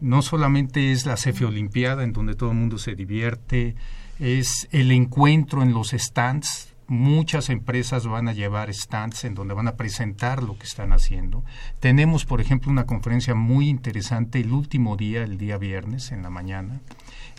no 0.00 0.20
solamente 0.20 0.90
es 0.90 1.06
la 1.06 1.16
CEFE 1.16 1.44
Olimpiada 1.44 2.02
en 2.02 2.12
donde 2.12 2.34
todo 2.34 2.50
el 2.50 2.56
mundo 2.56 2.76
se 2.76 2.96
divierte, 2.96 3.76
es 4.18 4.66
el 4.72 4.90
encuentro 4.90 5.62
en 5.62 5.72
los 5.72 5.90
stands. 5.90 6.71
Muchas 6.92 7.48
empresas 7.48 8.06
van 8.06 8.28
a 8.28 8.34
llevar 8.34 8.70
stands 8.74 9.24
en 9.24 9.34
donde 9.34 9.54
van 9.54 9.66
a 9.66 9.76
presentar 9.76 10.42
lo 10.42 10.58
que 10.58 10.66
están 10.66 10.92
haciendo. 10.92 11.42
Tenemos, 11.80 12.26
por 12.26 12.42
ejemplo, 12.42 12.70
una 12.70 12.84
conferencia 12.84 13.34
muy 13.34 13.70
interesante 13.70 14.40
el 14.40 14.52
último 14.52 14.98
día, 14.98 15.22
el 15.22 15.38
día 15.38 15.56
viernes, 15.56 16.12
en 16.12 16.22
la 16.22 16.28
mañana, 16.28 16.82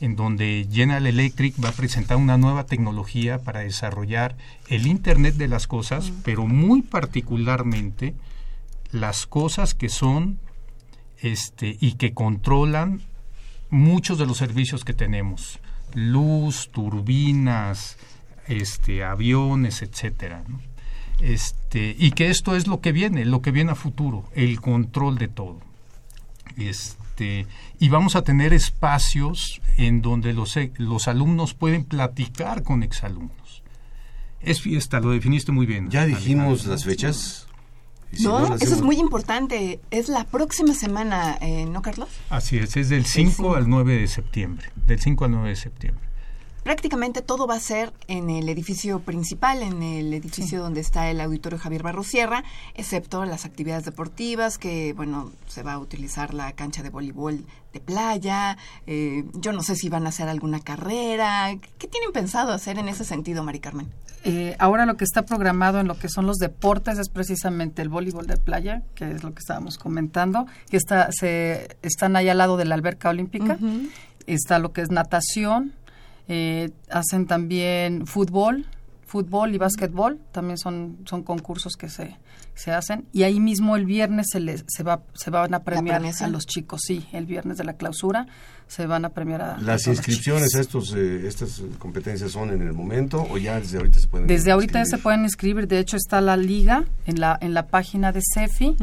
en 0.02 0.16
donde 0.16 0.68
General 0.72 1.06
Electric 1.06 1.54
va 1.64 1.70
a 1.70 1.74
presentar 1.74 2.18
una 2.18 2.36
nueva 2.36 2.66
tecnología 2.66 3.44
para 3.44 3.60
desarrollar 3.60 4.36
el 4.70 4.88
Internet 4.88 5.36
de 5.36 5.48
las 5.48 5.68
cosas, 5.68 6.12
pero 6.24 6.48
muy 6.48 6.82
particularmente 6.82 8.16
las 8.92 9.28
cosas 9.28 9.76
que 9.76 9.90
son 9.90 10.40
este, 11.20 11.78
y 11.80 11.92
que 11.94 12.16
controlan 12.16 13.04
muchos 13.70 14.18
de 14.18 14.26
los 14.26 14.38
servicios 14.38 14.84
que 14.84 14.96
tenemos, 14.96 15.60
luz, 15.94 16.72
turbinas, 16.72 18.00
este, 18.48 19.04
aviones, 19.04 19.82
etcétera. 19.82 20.44
¿no? 20.48 20.60
Este, 21.20 21.96
y 21.98 22.12
que 22.12 22.30
esto 22.30 22.56
es 22.56 22.68
lo 22.68 22.82
que 22.82 22.92
viene, 22.92 23.26
lo 23.26 23.42
que 23.42 23.52
viene 23.52 23.72
a 23.72 23.76
futuro, 23.76 24.26
el 24.34 24.60
control 24.62 25.18
de 25.18 25.28
todo. 25.28 25.60
Este, 26.58 27.48
y 27.80 27.90
vamos 27.90 28.16
a 28.16 28.24
tener 28.24 28.54
espacios 28.54 29.62
en 29.78 30.02
donde 30.02 30.34
los, 30.34 30.58
e- 30.58 30.74
los 30.78 31.08
alumnos 31.08 31.54
pueden 31.54 31.86
platicar 31.86 32.64
con 32.64 32.84
exalumnos. 32.84 33.64
Es 34.42 34.62
fiesta, 34.62 35.00
lo 35.00 35.12
definiste 35.12 35.52
muy 35.52 35.66
bien. 35.66 35.90
¿Ya 35.90 36.06
dijimos 36.06 36.66
las 36.66 36.84
fechas? 36.84 37.48
Si 38.12 38.26
No, 38.26 38.48
las 38.50 38.62
eso 38.62 38.76
es 38.76 38.82
muy 38.82 38.98
importante. 38.98 39.80
Es 39.90 40.10
la 40.10 40.26
próxima 40.26 40.74
semana, 40.74 41.38
eh, 41.42 41.66
¿no, 41.66 41.82
Carlos? 41.82 42.10
Así 42.30 42.58
es, 42.58 42.76
es 42.76 42.90
del 42.90 43.06
5 43.06 43.32
cinco. 43.32 43.56
al 43.56 43.70
9 43.70 43.98
de 44.00 44.08
septiembre. 44.08 44.70
Del 44.86 45.00
5 45.00 45.26
al 45.26 45.32
9 45.32 45.50
de 45.50 45.56
septiembre. 45.56 46.04
Prácticamente 46.64 47.22
todo 47.22 47.46
va 47.46 47.56
a 47.56 47.60
ser 47.60 47.92
en 48.08 48.30
el 48.30 48.48
edificio 48.48 49.00
principal, 49.00 49.62
en 49.62 49.84
el 49.84 50.14
edificio 50.14 50.62
donde 50.62 50.80
está 50.80 51.10
el 51.10 51.20
auditorio 51.20 51.60
Javier 51.60 51.84
Barro 51.84 52.04
Sierra, 52.04 52.44
excepto 52.74 53.26
las 53.26 53.46
actividades 53.46 53.86
deportivas, 53.86 54.58
que 54.58 54.94
bueno, 54.94 55.32
se 55.48 55.62
va 55.62 55.74
a 55.74 55.80
utilizar 55.80 56.34
la 56.34 56.54
cancha 56.54 56.82
de 56.82 56.90
voleibol 56.90 57.46
de 57.74 57.80
playa. 57.80 58.58
eh, 58.88 59.26
yo 59.34 59.52
no 59.52 59.62
sé 59.62 59.76
si 59.76 59.90
van 59.90 60.06
a 60.06 60.10
hacer 60.10 60.30
alguna 60.30 60.60
carrera. 60.62 61.54
¿Qué 61.78 61.88
tienen 61.88 62.12
pensado 62.14 62.54
hacer 62.54 62.78
en 62.80 62.88
ese 62.88 63.04
sentido, 63.04 63.44
Mari 63.44 63.60
Carmen? 63.60 63.92
Eh, 64.24 64.56
ahora 64.58 64.86
lo 64.86 64.96
que 64.96 65.04
está 65.04 65.26
programado 65.26 65.82
en 65.82 65.88
lo 65.88 66.00
que 66.00 66.08
son 66.08 66.26
los 66.26 66.38
deportes 66.38 66.98
es 66.98 67.10
precisamente 67.10 67.82
el 67.82 67.90
voleibol 67.90 68.26
de 68.26 68.38
playa, 68.38 68.84
que 68.96 69.12
es 69.12 69.24
lo 69.24 69.34
que 69.34 69.40
estábamos 69.40 69.78
comentando, 69.78 70.48
que 70.70 70.78
está, 70.78 71.12
se, 71.12 71.76
están 71.82 72.16
ahí 72.16 72.30
al 72.30 72.38
lado 72.38 72.56
de 72.56 72.64
la 72.64 72.76
alberca 72.76 73.10
olímpica. 73.10 73.58
Está 74.26 74.60
lo 74.60 74.72
que 74.72 74.80
es 74.82 74.90
natación, 74.90 75.74
eh, 76.28 76.72
hacen 76.90 77.28
también 77.28 78.06
fútbol, 78.08 78.66
fútbol 79.06 79.54
y 79.54 79.58
básquetbol, 79.58 80.20
también 80.32 80.58
son, 80.58 80.98
son 81.06 81.24
concursos 81.24 81.76
que 81.76 81.90
se, 81.90 82.18
se 82.56 82.72
hacen. 82.72 83.06
Y 83.12 83.24
ahí 83.24 83.40
mismo 83.40 83.76
el 83.76 83.86
viernes 83.86 84.28
se, 84.32 84.40
les, 84.40 84.66
se, 84.68 84.84
va, 84.84 85.04
se 85.14 85.30
van 85.30 85.54
a 85.54 85.64
premiar 85.64 86.02
a 86.04 86.28
los 86.28 86.46
chicos, 86.46 86.82
sí, 86.86 87.06
el 87.12 87.26
viernes 87.26 87.58
de 87.58 87.64
la 87.64 87.74
clausura 87.74 88.28
se 88.68 88.88
van 88.88 89.06
a 89.06 89.10
premiar 89.10 89.42
a, 89.42 89.56
a 89.56 89.58
¿Las 89.60 89.86
los 89.86 89.98
inscripciones 89.98 90.56
a 90.56 90.62
estos, 90.62 90.94
eh, 90.96 91.28
estas 91.28 91.62
competencias 91.78 92.32
son 92.32 92.50
en 92.52 92.62
el 92.62 92.74
momento 92.74 93.26
o 93.30 93.38
ya 93.38 93.60
desde 93.60 93.78
ahorita 93.78 94.00
se 94.00 94.08
pueden 94.08 94.28
Desde 94.28 94.52
ahorita 94.52 94.80
ya 94.80 94.86
se 94.86 94.98
pueden 94.98 95.24
inscribir, 95.24 95.68
de 95.68 95.80
hecho 95.80 95.98
está 95.98 96.22
la 96.22 96.38
liga 96.38 96.86
en 97.06 97.20
la 97.20 97.38
en 97.40 97.54
la 97.54 97.68
página 97.68 98.12
de 98.12 98.22
CEFI 98.34 98.76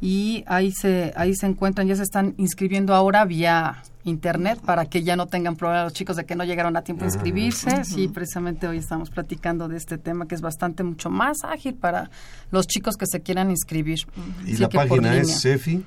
y 0.00 0.44
ahí 0.46 0.72
se 0.72 1.12
ahí 1.14 1.34
se 1.36 1.46
encuentran, 1.46 1.86
ya 1.86 1.96
se 1.96 2.02
están 2.02 2.34
inscribiendo 2.36 2.94
ahora 2.94 3.24
vía 3.24 3.82
internet 4.04 4.60
para 4.64 4.86
que 4.86 5.02
ya 5.02 5.16
no 5.16 5.26
tengan 5.26 5.56
problemas 5.56 5.84
los 5.84 5.92
chicos 5.92 6.16
de 6.16 6.24
que 6.24 6.34
no 6.34 6.44
llegaron 6.44 6.76
a 6.76 6.82
tiempo 6.82 7.04
a 7.04 7.08
inscribirse. 7.08 7.84
Sí, 7.84 8.08
precisamente 8.08 8.66
hoy 8.66 8.78
estamos 8.78 9.10
platicando 9.10 9.68
de 9.68 9.76
este 9.76 9.98
tema 9.98 10.26
que 10.26 10.34
es 10.34 10.40
bastante 10.40 10.82
mucho 10.82 11.10
más 11.10 11.38
ágil 11.44 11.74
para 11.74 12.10
los 12.50 12.66
chicos 12.66 12.96
que 12.96 13.06
se 13.06 13.20
quieran 13.20 13.50
inscribir. 13.50 13.98
Y 14.46 14.52
Así 14.52 14.56
la 14.62 14.68
página 14.68 15.16
es. 15.16 15.40
CEFI. 15.42 15.84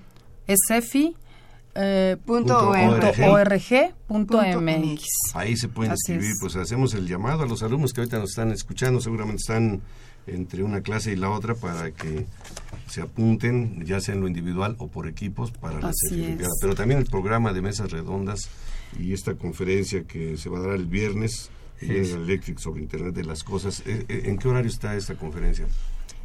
es 0.48 0.60
CEFI 0.68 1.16
eh, 1.76 2.18
Punto 2.26 2.74
Punto 2.74 3.08
ORG. 3.32 3.94
MX. 4.10 5.06
Ahí 5.34 5.56
se 5.56 5.70
pueden 5.70 5.94
Así 5.94 6.14
inscribir. 6.14 6.32
es. 6.32 6.38
Pues 6.42 6.56
hacemos 6.58 6.94
el 6.94 7.08
llamado 7.08 7.44
a 7.44 7.46
los 7.46 7.64
alumnos 7.64 7.94
que 7.94 8.02
ahorita 8.02 8.20
nos 8.20 8.32
están 8.32 8.52
escuchando. 8.52 9.00
Seguramente 9.00 9.38
están 9.42 9.82
entre 10.34 10.64
una 10.64 10.82
clase 10.82 11.12
y 11.12 11.16
la 11.16 11.30
otra 11.30 11.56
para 11.56 11.92
que 11.92 12.26
se 12.88 13.02
apunten, 13.02 13.86
ya 13.86 14.02
sea 14.02 14.16
en 14.16 14.22
lo 14.22 14.28
individual 14.28 14.76
o 14.80 14.88
por 14.88 15.08
equipos, 15.08 15.52
para 15.52 15.80
la. 15.80 15.92
Pero 16.60 16.76
también 16.76 17.00
el 17.00 17.06
programa 17.06 17.54
de 17.54 17.62
mesas 17.62 17.92
redondas 17.92 18.50
y 19.00 19.14
esta 19.14 19.36
conferencia 19.36 20.04
que 20.04 20.38
se 20.38 20.50
va 20.50 20.60
a 20.60 20.62
dar 20.62 20.72
el 20.74 20.86
viernes 20.86 21.50
en 21.80 21.88
General 21.88 22.24
Electric 22.24 22.60
sobre 22.60 22.82
Internet 22.82 23.16
de 23.16 23.24
las 23.24 23.44
Cosas. 23.44 23.82
Eh, 23.86 24.06
eh, 24.08 24.24
¿En 24.26 24.38
qué 24.38 24.48
horario 24.48 24.70
está 24.70 24.96
esta 24.96 25.16
conferencia? 25.16 25.66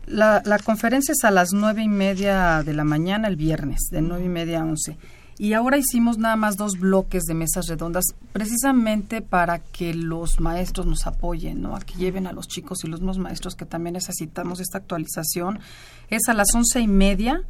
La, 0.06 0.42
la 0.44 0.58
conferencia 0.58 1.12
es 1.12 1.24
a 1.24 1.30
las 1.30 1.52
nueve 1.52 1.82
y 1.82 1.88
media 1.88 2.62
de 2.62 2.74
la 2.74 2.84
mañana 2.84 3.28
el 3.28 3.36
viernes, 3.36 3.88
de 3.90 4.02
nueve 4.02 4.24
y 4.24 4.28
media 4.28 4.60
a 4.60 4.64
once. 4.64 4.96
Y 5.38 5.52
ahora 5.52 5.76
hicimos 5.76 6.16
nada 6.16 6.36
más 6.36 6.56
dos 6.56 6.78
bloques 6.78 7.24
de 7.24 7.34
mesas 7.34 7.66
redondas, 7.66 8.04
precisamente 8.32 9.20
para 9.20 9.58
que 9.58 9.92
los 9.92 10.40
maestros 10.40 10.86
nos 10.86 11.06
apoyen, 11.06 11.60
¿no? 11.60 11.76
A 11.76 11.80
que 11.80 11.94
lleven 11.94 12.26
a 12.26 12.32
los 12.32 12.48
chicos 12.48 12.84
y 12.84 12.88
los 12.88 13.00
mismos 13.00 13.18
maestros 13.18 13.54
que 13.54 13.66
también 13.66 13.94
necesitamos 13.94 14.60
esta 14.60 14.78
actualización. 14.78 15.60
Es 16.08 16.28
a 16.28 16.34
las 16.34 16.54
once 16.54 16.80
y 16.80 16.86
media 16.86 17.42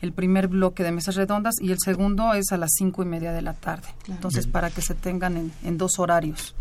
el 0.00 0.12
primer 0.12 0.48
bloque 0.48 0.82
de 0.84 0.92
mesas 0.92 1.16
redondas 1.16 1.54
y 1.60 1.70
el 1.70 1.78
segundo 1.78 2.34
es 2.34 2.52
a 2.52 2.56
las 2.56 2.70
cinco 2.76 3.02
y 3.02 3.06
media 3.06 3.32
de 3.32 3.42
la 3.42 3.54
tarde. 3.54 3.88
Entonces, 4.08 4.46
para 4.46 4.70
que 4.70 4.82
se 4.82 4.94
tengan 4.94 5.36
en, 5.36 5.52
en 5.62 5.78
dos 5.78 5.98
horarios. 5.98 6.54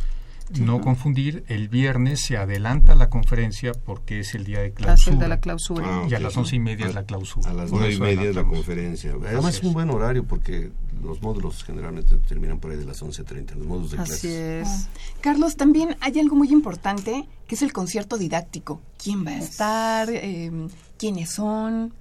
No 0.60 0.82
confundir, 0.82 1.44
el 1.48 1.70
viernes 1.70 2.22
se 2.22 2.38
adelanta 2.38 2.96
la 2.96 3.10
conferencia 3.10 3.72
porque 3.74 4.20
es 4.20 4.36
el 4.36 4.44
día 4.44 4.60
de 4.60 4.68
Así 4.68 4.76
clausura. 4.76 5.14
el 5.14 5.20
de 5.20 5.28
la 5.28 5.40
clausura. 5.40 5.86
Ah, 5.88 6.08
Y 6.10 6.14
a 6.14 6.20
las 6.20 6.36
once 6.38 6.56
y 6.56 6.60
media 6.60 6.86
es 6.86 6.94
la 6.96 7.04
clausura. 7.06 7.50
A 7.50 7.54
las 7.54 7.72
nueve 7.72 7.94
y 7.94 8.00
media 8.00 8.30
es 8.30 8.36
la 8.36 8.44
conferencia. 8.44 9.14
Además 9.26 9.56
es 9.56 9.64
un 9.64 9.74
buen 9.74 9.90
horario 9.90 10.26
porque 10.26 10.70
los 11.02 11.22
módulos 11.22 11.64
generalmente 11.64 12.18
terminan 12.28 12.60
por 12.60 12.72
ahí 12.72 12.78
de 12.78 12.86
las 12.86 13.02
11.30, 13.02 13.56
los 13.56 13.66
módulos 13.68 13.92
de 13.92 14.00
Así 14.00 14.12
clases. 14.28 14.68
es. 14.68 14.88
Carlos, 15.22 15.56
también 15.56 15.96
hay 16.02 16.20
algo 16.20 16.36
muy 16.36 16.50
importante 16.52 17.28
que 17.48 17.56
es 17.56 17.62
el 17.62 17.74
concierto 17.74 18.18
didáctico. 18.18 18.82
¿Quién 19.02 19.26
va 19.26 19.32
a 19.32 19.38
estar? 19.40 20.10
Eh, 20.12 20.52
¿Quiénes 20.98 21.32
son? 21.32 21.94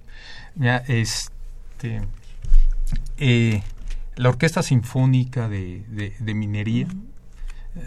Mira, 0.55 0.77
este, 0.87 2.01
eh, 3.17 3.63
la 4.15 4.29
Orquesta 4.29 4.61
Sinfónica 4.63 5.47
de, 5.49 5.83
de- 5.89 6.13
de 6.19 6.33
Minería 6.33 6.87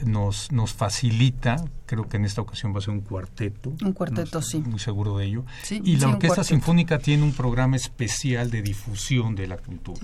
nos, 0.04 0.50
nos 0.50 0.72
facilita, 0.72 1.56
creo 1.86 2.08
que 2.08 2.16
en 2.16 2.24
esta 2.24 2.40
ocasión 2.40 2.74
va 2.74 2.78
a 2.78 2.82
ser 2.82 2.90
un 2.90 3.00
cuarteto. 3.00 3.72
Un 3.82 3.92
cuarteto, 3.92 4.38
no 4.38 4.42
sí. 4.42 4.58
Muy 4.58 4.78
seguro 4.78 5.16
de 5.18 5.26
ello. 5.26 5.44
Sí, 5.62 5.80
y 5.84 5.96
la 5.96 6.08
Orquesta. 6.08 6.44
Sinfónica 6.44 6.98
tiene 6.98 7.22
un 7.22 7.32
programa 7.32 7.76
especial 7.76 8.50
de 8.50 8.62
difusión 8.62 9.34
de 9.34 9.46
la 9.46 9.56
cultura. 9.58 10.00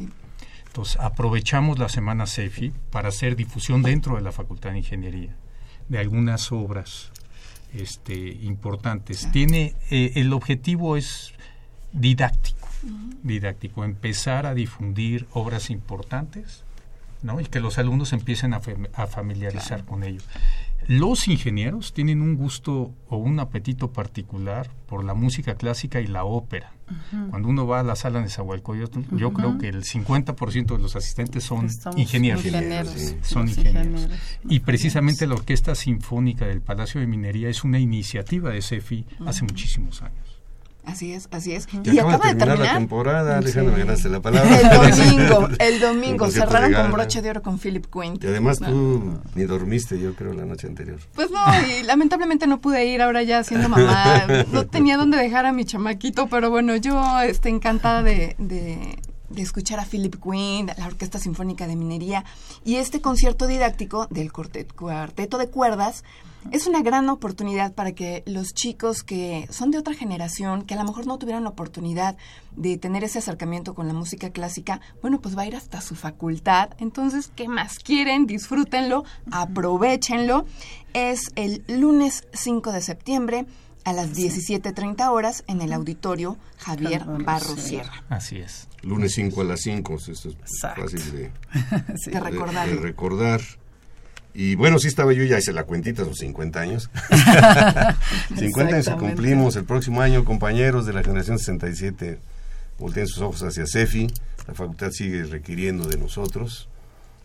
Entonces, 0.67 0.99
aprovechamos 1.01 1.79
la 1.79 1.89
semana 1.89 2.27
CEFI 2.27 2.73
para 2.91 3.09
hacer 3.09 3.37
difusión 3.37 3.83
dentro 3.83 4.17
de 4.17 4.23
la 4.23 4.33
Facultad 4.33 4.71
de 4.71 4.79
Ingeniería 4.79 5.37
de 5.89 5.99
algunas 5.99 6.53
obras 6.53 7.11
este, 7.75 8.15
importantes. 8.15 9.31
Tiene, 9.33 9.75
eh, 9.91 10.13
el 10.15 10.33
objetivo 10.33 10.97
es 10.97 11.35
didáctico, 11.93 12.69
didáctico, 13.23 13.85
empezar 13.85 14.47
a 14.47 14.55
difundir 14.55 15.27
obras 15.33 15.71
importantes 15.71 16.65
¿no? 17.23 17.41
y 17.41 17.45
que 17.45 17.61
los 17.61 17.79
alumnos 17.79 18.13
empiecen 18.13 18.55
a, 18.55 18.61
familiarizar 18.61 19.85
con 19.85 20.03
ello. 20.05 20.21
Los 20.89 21.29
ingenieros 21.29 21.93
tienen 21.93 22.23
un 22.23 22.35
gusto 22.35 22.93
o 23.09 23.17
un 23.17 23.39
apetito 23.39 23.93
particular 23.93 24.69
por 24.87 25.05
la 25.05 25.15
música 25.15 25.55
clásica 25.55 26.01
y 26.01 26.09
la 26.09 26.25
ópera. 26.25 26.73
Cuando 27.31 27.49
uno 27.49 27.67
va 27.67 27.81
a 27.81 27.83
la 27.83 27.97
sala 27.97 28.21
de 28.21 28.29
Zahualcoyotl, 28.29 29.17
yo 29.17 29.33
creo 29.33 29.57
que 29.57 29.69
el 29.69 29.85
50% 29.85 30.77
de 30.77 30.79
los 30.79 30.97
asistentes 30.97 31.45
son 31.45 31.69
ingenieros. 31.97 32.43
Son 33.23 33.49
ingenieros. 33.49 34.09
Y 34.49 34.61
precisamente 34.61 35.27
la 35.27 35.35
Orquesta 35.35 35.75
Sinfónica 35.75 36.47
del 36.47 36.61
Palacio 36.61 37.01
de 37.01 37.07
Minería 37.07 37.49
es 37.49 37.65
una 37.65 37.79
iniciativa 37.79 38.51
de 38.51 38.61
CEFI 38.61 39.07
hace 39.25 39.45
muchísimos 39.45 40.03
años. 40.03 40.32
Así 40.85 41.13
es, 41.13 41.29
así 41.31 41.53
es. 41.53 41.69
Y, 41.85 41.99
acaba, 42.01 42.27
de 42.29 42.35
terminar, 42.35 42.59
la 42.59 42.75
temporada, 42.75 43.39
Alejandro, 43.39 43.73
me 43.73 43.79
ganaste 43.79 44.09
la 44.09 44.21
palabra. 44.21 44.59
El 44.59 44.97
domingo, 44.97 45.49
el 45.59 45.81
domingo, 45.81 46.31
cerraron 46.31 46.73
con 46.73 46.93
broche 46.93 47.23
de 47.23 47.31
oro 47.31 47.43
con 47.43 47.59
Philip 47.59 47.87
Quinn. 47.87 48.19
Y 48.21 48.27
además 48.27 48.59
tú 48.59 49.21
ni 49.35 49.45
dormiste, 49.45 50.01
yo 50.01 50.15
creo, 50.15 50.33
la 50.33 50.45
noche 50.45 50.67
anterior. 50.67 50.99
Pues 51.15 51.31
no, 51.31 51.41
y 51.69 51.83
lamentablemente 51.85 52.49
no 52.49 52.61
pude 52.61 52.85
ir 52.87 53.01
ahora 53.01 53.23
ya 53.23 53.45
siendo 53.45 53.69
mamá. 53.69 54.27
No 54.51 54.67
tenía 54.67 54.97
dónde 54.97 55.19
dejar 55.19 55.47
a 55.47 55.53
mi 55.53 55.65
chamaquito, 55.65 56.27
pero 56.27 56.51
bueno, 56.51 56.75
yo 56.77 57.21
estoy 57.21 57.53
encantada 57.53 58.03
de, 58.03 58.35
de, 58.39 58.99
de 59.29 59.43
escuchar 59.43 59.79
a 59.79 59.85
Philip 59.85 60.17
Quinn, 60.21 60.67
la 60.77 60.87
Orquesta 60.87 61.21
Sinfónica 61.21 61.69
de 61.69 61.77
Minería, 61.77 62.25
y 62.65 62.77
este 62.77 63.01
concierto 63.01 63.47
didáctico 63.47 64.09
del 64.11 64.33
cuarteto 64.33 65.39
de 65.39 65.49
cuerdas 65.49 66.03
es 66.51 66.67
una 66.67 66.83
gran 66.83 67.09
oportunidad 67.09 67.73
para 67.73 67.93
que 67.93 68.23
los 68.27 68.53
chicos 68.55 69.03
que 69.03 69.47
son 69.51 69.71
de 69.71 69.79
otra 69.79 69.95
generación, 69.95 70.63
que 70.63 70.75
a 70.75 70.77
lo 70.77 70.85
mejor 70.85 71.07
no 71.07 71.19
tuvieron 71.19 71.45
la 71.45 71.51
oportunidad 71.51 72.17
de 72.57 72.77
tener 72.77 73.05
ese 73.05 73.19
acercamiento 73.19 73.75
con 73.75 73.87
la 73.87 73.95
música 73.95 74.31
clásica, 74.31 74.81
bueno, 75.01 75.21
pues 75.21 75.37
va 75.37 75.43
a 75.43 75.47
ir 75.47 75.57
hasta 75.57 75.81
su 75.81 75.95
facultad. 75.95 76.71
Entonces, 76.79 77.31
¿qué 77.35 77.49
más 77.49 77.79
quieren? 77.79 78.27
Disfrútenlo, 78.27 79.05
aprovechenlo. 79.31 80.45
Es 80.93 81.33
el 81.37 81.65
lunes 81.69 82.25
5 82.33 82.73
de 82.73 82.83
septiembre 82.83 83.47
a 83.85 83.93
las 83.93 84.13
17.30 84.13 85.11
horas 85.11 85.45
en 85.47 85.61
el 85.61 85.73
auditorio 85.73 86.37
Javier 86.59 87.05
Barro 87.05 87.57
Sierra. 87.57 88.05
Así 88.09 88.39
es. 88.39 88.69
Lunes 88.83 89.15
5 89.15 89.41
a 89.41 89.45
las 89.45 89.61
5, 89.63 89.95
esto 89.95 90.29
es 90.29 90.37
fácil 90.61 91.13
de, 91.13 91.31
de 92.11 92.21
recordar. 92.21 92.69
de 92.69 92.77
recordar. 92.77 93.41
Y 94.35 94.55
bueno, 94.55 94.79
sí 94.79 94.89
estaba 94.89 95.13
yo, 95.13 95.25
ya 95.25 95.39
hice 95.39 95.53
la 95.53 95.65
cuentita, 95.65 96.05
son 96.05 96.15
50 96.15 96.61
años. 96.61 96.91
50 98.39 98.75
años 98.75 98.91
cumplimos 98.99 99.57
el 99.57 99.65
próximo 99.65 100.01
año, 100.01 100.25
compañeros 100.25 100.87
de 100.87 100.93
la 100.93 101.03
generación 101.03 101.39
67, 101.39 102.19
volteen 102.79 103.07
sus 103.07 103.23
ojos 103.23 103.43
hacia 103.43 103.67
CEFI, 103.67 104.09
la 104.49 104.55
facultad 104.55 104.91
sigue 104.91 105.25
requiriendo 105.25 105.87
de 105.87 105.99
nosotros, 105.99 106.69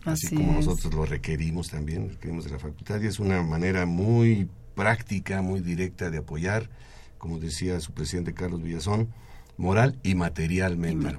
así, 0.04 0.34
como 0.34 0.52
nosotros 0.52 0.92
lo 0.92 1.06
requerimos 1.06 1.68
también, 1.70 2.10
requerimos 2.10 2.44
de 2.44 2.50
la 2.50 2.58
facultad, 2.58 3.00
y 3.00 3.06
es 3.06 3.18
una 3.18 3.42
manera 3.42 3.86
muy 3.86 4.48
práctica, 4.74 5.42
muy 5.42 5.60
directa 5.60 6.10
de 6.10 6.18
apoyar, 6.18 6.68
como 7.16 7.38
decía 7.38 7.80
su 7.80 7.92
presidente 7.92 8.34
Carlos 8.34 8.62
Villazón, 8.62 9.08
moral 9.56 9.98
y 10.02 10.14
materialmente. 10.14 11.16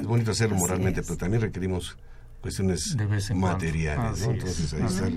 Es 0.00 0.06
bonito 0.06 0.32
hacerlo 0.32 0.56
moralmente, 0.56 1.02
pero 1.02 1.16
también 1.16 1.42
requerimos 1.42 1.96
cuestiones 2.40 2.96
materiales. 3.34 4.22
Entonces 4.22 4.72
ahí 4.74 4.84
está 4.84 5.08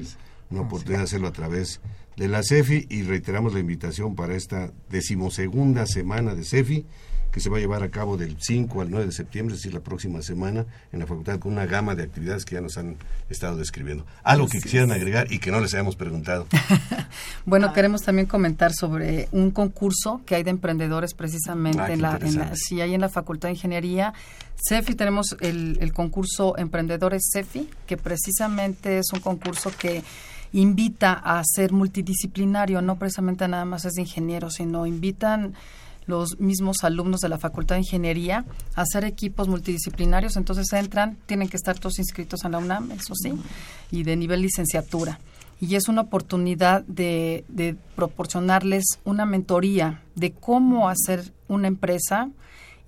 una 0.50 0.62
oportunidad 0.62 1.00
de 1.00 1.04
hacerlo 1.06 1.28
a 1.28 1.34
través 1.34 1.80
de 2.18 2.28
la 2.28 2.42
CEFI 2.44 2.88
y 2.90 3.04
reiteramos 3.04 3.54
la 3.54 3.60
invitación 3.60 4.16
para 4.16 4.36
esta 4.36 4.72
decimosegunda 4.90 5.86
semana 5.86 6.36
de 6.36 6.44
CEFI 6.44 6.86
que 7.32 7.40
se 7.40 7.50
va 7.50 7.58
a 7.58 7.60
llevar 7.60 7.84
a 7.84 7.90
cabo 7.90 8.18
del 8.18 8.38
5 8.40 8.82
al 8.82 8.90
9 8.90 9.06
de 9.08 9.12
septiembre, 9.12 9.56
es 9.56 9.62
decir, 9.62 9.74
la 9.74 9.82
próxima 9.82 10.22
semana, 10.22 10.66
en 10.92 11.00
la 11.00 11.06
facultad 11.06 11.40
con 11.40 11.54
una 11.54 11.66
gama 11.66 11.96
de 11.96 12.04
actividades 12.04 12.46
que 12.46 12.56
ya 12.56 12.62
nos 12.62 12.78
han 12.78 12.98
estado 13.30 13.58
describiendo. 13.58 14.06
Algo 14.24 14.48
que 14.48 14.60
quisieran 14.60 14.92
agregar 14.92 15.32
y 15.32 15.40
que 15.40 15.52
no 15.52 15.60
les 15.60 15.74
hayamos 15.74 15.96
preguntado. 15.96 16.48
bueno, 17.46 17.72
queremos 17.74 18.02
también 18.02 18.28
comentar 18.28 18.74
sobre 18.74 19.28
un 19.32 19.52
concurso 19.52 20.22
que 20.26 20.36
hay 20.36 20.44
de 20.44 20.52
emprendedores 20.52 21.14
precisamente 21.14 21.82
ah, 21.82 21.92
en, 21.92 22.02
la, 22.02 22.20
si 22.56 22.82
hay 22.82 22.94
en 22.94 23.02
la 23.02 23.10
Facultad 23.10 23.50
de 23.50 23.54
Ingeniería. 23.54 24.14
CEFI 24.68 24.96
tenemos 24.96 25.38
el, 25.40 25.78
el 25.82 25.94
concurso 25.94 26.58
Emprendedores 26.58 27.30
CEFI, 27.32 27.70
que 27.86 27.98
precisamente 27.98 28.98
es 28.98 29.14
un 29.14 29.20
concurso 29.20 29.72
que 29.78 30.04
invita 30.52 31.14
a 31.14 31.42
ser 31.44 31.72
multidisciplinario, 31.72 32.82
no 32.82 32.98
precisamente 32.98 33.48
nada 33.48 33.66
más 33.66 33.86
es 33.86 33.94
de 33.94 34.02
ingenieros, 34.02 34.56
sino 34.56 34.86
invitan 34.86 35.54
los 36.10 36.40
mismos 36.40 36.84
alumnos 36.84 37.22
de 37.22 37.30
la 37.30 37.38
Facultad 37.38 37.76
de 37.76 37.82
Ingeniería 37.82 38.46
a 38.76 38.82
hacer 38.82 39.06
equipos 39.06 39.48
multidisciplinarios. 39.48 40.36
Entonces 40.36 40.72
entran, 40.74 41.18
tienen 41.26 41.48
que 41.48 41.56
estar 41.56 41.80
todos 41.80 42.00
inscritos 42.00 42.44
en 42.44 42.52
la 42.52 42.58
UNAM, 42.58 42.92
eso 42.92 43.14
sí, 43.16 43.34
y 43.92 44.04
de 44.04 44.16
nivel 44.18 44.42
licenciatura. 44.42 45.20
Y 45.62 45.76
es 45.76 45.88
una 45.88 46.02
oportunidad 46.02 46.84
de, 46.84 47.46
de 47.48 47.76
proporcionarles 47.96 48.84
una 49.04 49.26
mentoría 49.26 50.02
de 50.16 50.32
cómo 50.32 50.90
hacer 50.90 51.32
una 51.48 51.68
empresa 51.68 52.30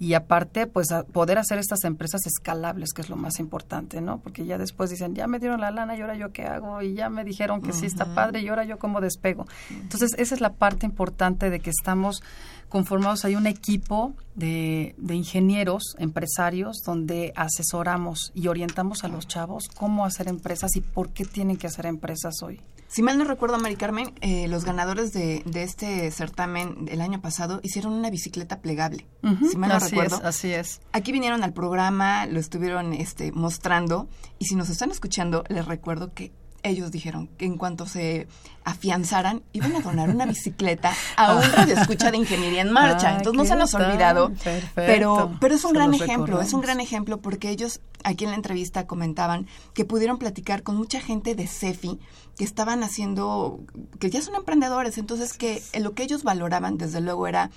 y 0.02 0.16
aparte 0.16 0.66
pues 0.66 0.88
poder 1.14 1.38
hacer 1.38 1.60
estas 1.60 1.84
empresas 1.84 2.26
escalables 2.26 2.92
que 2.92 3.04
es 3.04 3.10
lo 3.10 3.16
más 3.18 3.40
importante 3.40 4.02
no 4.02 4.18
porque 4.18 4.48
ya 4.48 4.58
después 4.58 4.90
dicen 4.90 5.14
ya 5.14 5.28
me 5.28 5.38
dieron 5.38 5.62
la 5.62 5.70
lana 5.70 5.96
y 5.96 6.02
ahora 6.02 6.16
yo 6.16 6.32
qué 6.32 6.48
hago 6.48 6.82
y 6.82 6.96
ya 6.96 7.12
me 7.12 7.24
dijeron 7.24 7.62
que 7.62 7.72
sí 7.72 7.86
está 7.86 8.16
padre 8.16 8.42
y 8.42 8.48
ahora 8.48 8.64
yo 8.64 8.80
cómo 8.80 9.00
despego 9.00 9.46
entonces 9.70 10.16
esa 10.18 10.34
es 10.34 10.42
la 10.42 10.54
parte 10.54 10.88
importante 10.88 11.52
de 11.52 11.60
que 11.60 11.70
estamos 11.70 12.24
conformados 12.72 13.26
hay 13.26 13.36
un 13.36 13.48
equipo 13.48 14.14
de, 14.34 14.96
de, 14.98 15.14
ingenieros, 15.14 15.96
empresarios, 16.00 16.78
donde 16.86 17.34
asesoramos 17.36 18.32
y 18.34 18.48
orientamos 18.48 19.04
a 19.04 19.10
los 19.10 19.28
chavos 19.28 19.66
cómo 19.76 20.06
hacer 20.06 20.30
empresas 20.30 20.76
y 20.78 20.82
por 20.82 21.10
qué 21.10 21.26
tienen 21.26 21.58
que 21.58 21.68
hacer 21.68 21.86
empresas 21.86 22.42
hoy. 22.42 22.62
Si 22.88 23.02
mal 23.04 23.18
no 23.18 23.26
recuerdo, 23.26 23.58
Mari 23.58 23.76
Carmen, 23.76 24.14
eh, 24.22 24.48
los 24.48 24.66
ganadores 24.66 25.14
de, 25.14 25.44
de, 25.46 25.64
este 25.64 26.12
certamen 26.12 26.90
el 26.90 27.00
año 27.02 27.22
pasado 27.22 27.62
hicieron 27.64 27.94
una 27.94 28.10
bicicleta 28.10 28.60
plegable. 28.60 29.06
si 29.50 29.58
mal 29.58 29.70
no 29.70 29.76
así 29.76 29.92
recuerdo. 29.92 30.18
Es, 30.18 30.24
así 30.24 30.52
es. 30.52 30.82
Aquí 30.92 31.12
vinieron 31.12 31.44
al 31.44 31.54
programa, 31.54 32.26
lo 32.26 32.40
estuvieron 32.40 32.94
este, 32.94 33.32
mostrando. 33.32 34.10
Y 34.40 34.46
si 34.46 34.56
nos 34.56 34.70
están 34.70 34.92
escuchando, 34.92 35.46
les 35.48 35.66
recuerdo 35.66 36.14
que 36.14 36.34
ellos 36.64 36.92
dijeron 36.92 37.28
que 37.38 37.46
en 37.46 37.58
cuanto 37.58 37.88
se 37.88 38.28
afianzaran 38.64 39.44
iban 39.54 39.76
a 39.76 39.82
donar 39.82 40.10
una 40.10 40.26
bicicleta 40.26 40.94
a 41.16 41.36
un 41.36 41.44
radio 41.52 41.76
escucha 41.76 42.12
de 42.12 42.18
ingeniería 42.18 42.62
en 42.62 42.72
marcha. 42.72 43.18
Entonces 43.18 43.38
no 43.38 43.46
se 43.46 43.56
nos 43.56 43.74
ha 43.74 43.88
olvidado, 43.88 44.32
pero 44.76 45.32
pero 45.40 45.56
es 45.56 45.66
un 45.66 45.74
gran 45.74 45.94
ejemplo, 45.94 46.42
es 46.42 46.54
un 46.54 46.62
gran 46.62 46.80
ejemplo 46.80 47.22
porque 47.22 47.50
ellos 47.50 47.82
aquí 48.04 48.26
en 48.26 48.32
la 48.32 48.36
entrevista 48.36 48.88
comentaban 48.88 49.48
que 49.74 49.86
pudieron 49.86 50.18
platicar 50.18 50.64
con 50.64 50.76
mucha 50.76 51.02
gente 51.02 51.36
de 51.36 51.48
CEFI 51.48 52.00
que 52.38 52.44
estaban 52.44 52.84
haciendo 52.84 53.60
que 54.00 54.10
ya 54.10 54.22
son 54.22 54.36
emprendedores, 54.36 54.98
entonces 54.98 55.34
que 55.34 55.62
lo 55.80 55.94
que 55.94 56.04
ellos 56.04 56.24
valoraban 56.24 56.78
desde 56.78 57.02
luego 57.02 57.28
era 57.28 57.52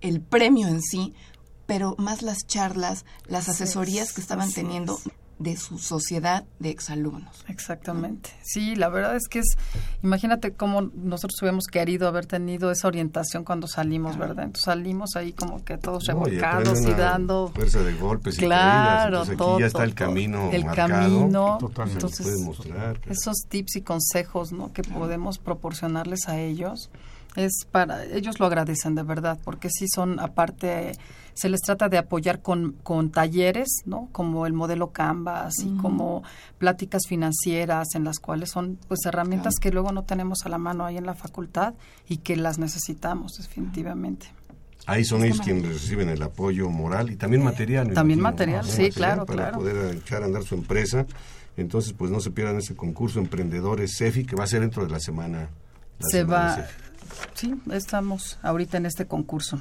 el 0.00 0.20
premio 0.20 0.68
en 0.68 0.82
sí, 0.82 1.14
pero 1.66 1.94
más 1.98 2.22
las 2.22 2.46
charlas, 2.46 3.04
las 3.26 3.48
asesorías 3.48 4.12
que 4.12 4.20
estaban 4.20 4.50
teniendo 4.52 4.98
de 5.40 5.56
su 5.56 5.78
sociedad 5.78 6.44
de 6.58 6.68
exalumnos. 6.68 7.44
Exactamente. 7.48 8.30
Sí, 8.42 8.76
la 8.76 8.90
verdad 8.90 9.16
es 9.16 9.26
que 9.26 9.38
es, 9.38 9.56
imagínate 10.02 10.52
cómo 10.52 10.82
nosotros 10.82 11.40
hubiéramos 11.40 11.64
querido 11.66 12.06
haber 12.08 12.26
tenido 12.26 12.70
esa 12.70 12.88
orientación 12.88 13.42
cuando 13.42 13.66
salimos, 13.66 14.18
¿verdad? 14.18 14.44
Entonces 14.44 14.64
salimos 14.64 15.16
ahí 15.16 15.32
como 15.32 15.64
que 15.64 15.78
todos 15.78 16.04
revolcados 16.04 16.82
y, 16.82 16.92
dando 16.92 17.50
fuerza 17.54 17.82
de 17.82 17.94
golpes 17.94 18.36
y 18.36 18.42
claro, 18.42 19.22
Entonces 19.22 19.40
aquí 19.40 19.60
ya 19.60 19.66
está 19.66 19.84
el 19.84 19.94
camino 19.94 20.50
el 20.52 20.66
marcado. 20.66 20.88
camino, 20.90 21.58
entonces 21.86 22.26
esos 23.06 23.36
tips 23.48 23.76
y 23.76 23.80
consejos, 23.80 24.52
¿no? 24.52 24.74
Que 24.74 24.82
podemos 24.82 25.38
proporcionarles 25.38 26.28
a 26.28 26.38
ellos 26.38 26.90
es 27.36 27.64
para 27.70 28.04
ellos 28.04 28.40
lo 28.40 28.46
agradecen 28.46 28.94
de 28.94 29.04
verdad 29.04 29.38
porque 29.42 29.70
sí 29.70 29.86
son 29.88 30.20
aparte 30.20 30.92
se 31.34 31.48
les 31.48 31.60
trata 31.60 31.88
de 31.88 31.98
apoyar 31.98 32.40
con, 32.40 32.72
con 32.82 33.10
talleres, 33.10 33.68
¿no? 33.84 34.08
Como 34.12 34.46
el 34.46 34.52
modelo 34.52 34.90
Canvas 34.90 35.54
y 35.64 35.70
como 35.76 36.22
pláticas 36.58 37.02
financieras 37.08 37.88
en 37.94 38.04
las 38.04 38.18
cuales 38.18 38.50
son 38.50 38.78
pues 38.88 39.00
herramientas 39.06 39.54
que 39.60 39.70
luego 39.70 39.92
no 39.92 40.04
tenemos 40.04 40.44
a 40.44 40.48
la 40.48 40.58
mano 40.58 40.84
ahí 40.84 40.96
en 40.96 41.06
la 41.06 41.14
facultad 41.14 41.74
y 42.08 42.18
que 42.18 42.36
las 42.36 42.58
necesitamos 42.58 43.32
definitivamente. 43.38 44.28
Ahí 44.86 45.04
son 45.04 45.24
ellos 45.24 45.40
quienes 45.40 45.66
reciben 45.66 46.08
el 46.08 46.22
apoyo 46.22 46.68
moral 46.70 47.10
y 47.10 47.16
también 47.16 47.44
material. 47.44 47.92
También 47.92 48.20
material, 48.20 48.64
sí, 48.64 48.90
claro, 48.90 49.26
para 49.26 49.52
poder 49.52 49.94
echar 49.96 50.22
a 50.22 50.26
andar 50.26 50.42
su 50.42 50.54
empresa. 50.54 51.06
Entonces, 51.56 51.92
pues 51.92 52.10
no 52.10 52.20
se 52.20 52.30
pierdan 52.30 52.56
ese 52.56 52.74
concurso 52.74 53.18
Emprendedores 53.18 53.96
CEFI 53.98 54.24
que 54.24 54.36
va 54.36 54.44
a 54.44 54.46
ser 54.46 54.60
dentro 54.60 54.84
de 54.84 54.90
la 54.90 55.00
semana. 55.00 55.50
se 55.98 56.24
va, 56.24 56.66
sí, 57.34 57.54
estamos 57.72 58.38
ahorita 58.42 58.78
en 58.78 58.86
este 58.86 59.06
concurso. 59.06 59.60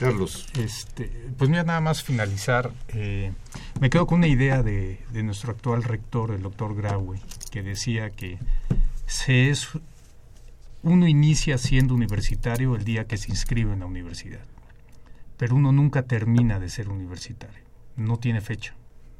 Carlos. 0.00 0.48
Este, 0.58 1.10
pues 1.36 1.50
mira, 1.50 1.62
nada 1.62 1.82
más 1.82 2.02
finalizar. 2.02 2.72
Eh, 2.88 3.32
me 3.80 3.90
quedo 3.90 4.06
con 4.06 4.18
una 4.18 4.28
idea 4.28 4.62
de, 4.62 4.98
de, 5.12 5.22
nuestro 5.22 5.52
actual 5.52 5.82
rector, 5.82 6.30
el 6.30 6.40
doctor 6.40 6.74
Graue, 6.74 7.20
que 7.50 7.62
decía 7.62 8.08
que 8.08 8.38
se 9.06 9.50
es, 9.50 9.68
uno 10.82 11.06
inicia 11.06 11.58
siendo 11.58 11.94
universitario 11.94 12.76
el 12.76 12.84
día 12.84 13.06
que 13.06 13.18
se 13.18 13.30
inscribe 13.30 13.74
en 13.74 13.80
la 13.80 13.86
universidad, 13.86 14.44
pero 15.36 15.54
uno 15.54 15.70
nunca 15.70 16.02
termina 16.04 16.58
de 16.58 16.70
ser 16.70 16.88
universitario. 16.88 17.62
No 17.96 18.16
tiene 18.16 18.40
fecha. 18.40 18.74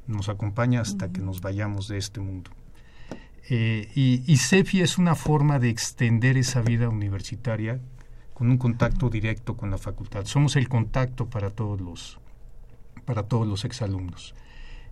Nos 0.07 0.29
acompaña 0.29 0.81
hasta 0.81 1.11
que 1.11 1.21
nos 1.21 1.41
vayamos 1.41 1.87
de 1.89 1.99
este 1.99 2.21
mundo. 2.21 2.49
Eh, 3.49 3.91
y, 3.93 4.23
y 4.25 4.37
CEFI 4.37 4.81
es 4.81 4.97
una 4.97 5.13
forma 5.13 5.59
de 5.59 5.69
extender 5.69 6.37
esa 6.37 6.61
vida 6.61 6.89
universitaria 6.89 7.79
con 8.41 8.49
un 8.49 8.57
contacto 8.57 9.07
directo 9.07 9.55
con 9.55 9.69
la 9.69 9.77
facultad. 9.77 10.25
Somos 10.25 10.55
el 10.55 10.67
contacto 10.67 11.29
para 11.29 11.51
todos 11.51 11.79
los, 11.79 12.19
para 13.05 13.21
todos 13.21 13.47
los 13.47 13.65
exalumnos. 13.65 14.33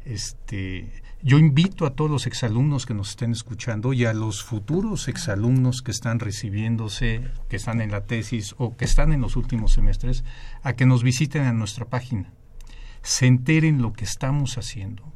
Este, 0.05 1.01
yo 1.23 1.39
invito 1.39 1.87
a 1.87 1.95
todos 1.95 2.11
los 2.11 2.27
exalumnos 2.27 2.85
que 2.85 2.93
nos 2.93 3.09
estén 3.09 3.31
escuchando 3.31 3.91
y 3.91 4.05
a 4.05 4.13
los 4.13 4.43
futuros 4.43 5.07
exalumnos 5.07 5.81
que 5.81 5.89
están 5.89 6.19
recibiéndose, 6.19 7.23
que 7.49 7.55
están 7.55 7.81
en 7.81 7.89
la 7.89 8.01
tesis 8.01 8.53
o 8.59 8.77
que 8.77 8.85
están 8.85 9.13
en 9.13 9.21
los 9.21 9.35
últimos 9.35 9.73
semestres, 9.73 10.23
a 10.61 10.73
que 10.73 10.85
nos 10.85 11.01
visiten 11.01 11.45
a 11.45 11.51
nuestra 11.51 11.85
página, 11.85 12.31
se 13.01 13.25
enteren 13.25 13.81
lo 13.81 13.93
que 13.93 14.03
estamos 14.05 14.59
haciendo 14.59 15.11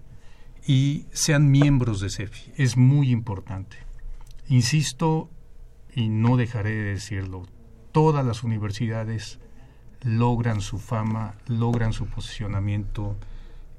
y 0.65 1.06
sean 1.12 1.52
miembros 1.52 2.02
de 2.02 2.10
CEFI. 2.10 2.54
Es 2.58 2.78
muy 2.78 3.12
importante. 3.12 3.78
Insisto, 4.48 5.30
y 5.93 6.10
no 6.10 6.36
dejaré 6.36 6.72
de 6.72 6.93
decirlo, 6.93 7.46
todas 7.93 8.25
las 8.25 8.43
universidades 8.43 9.39
logran 10.01 10.60
su 10.60 10.79
fama, 10.79 11.36
logran 11.47 11.93
su 11.93 12.08
posicionamiento 12.08 13.15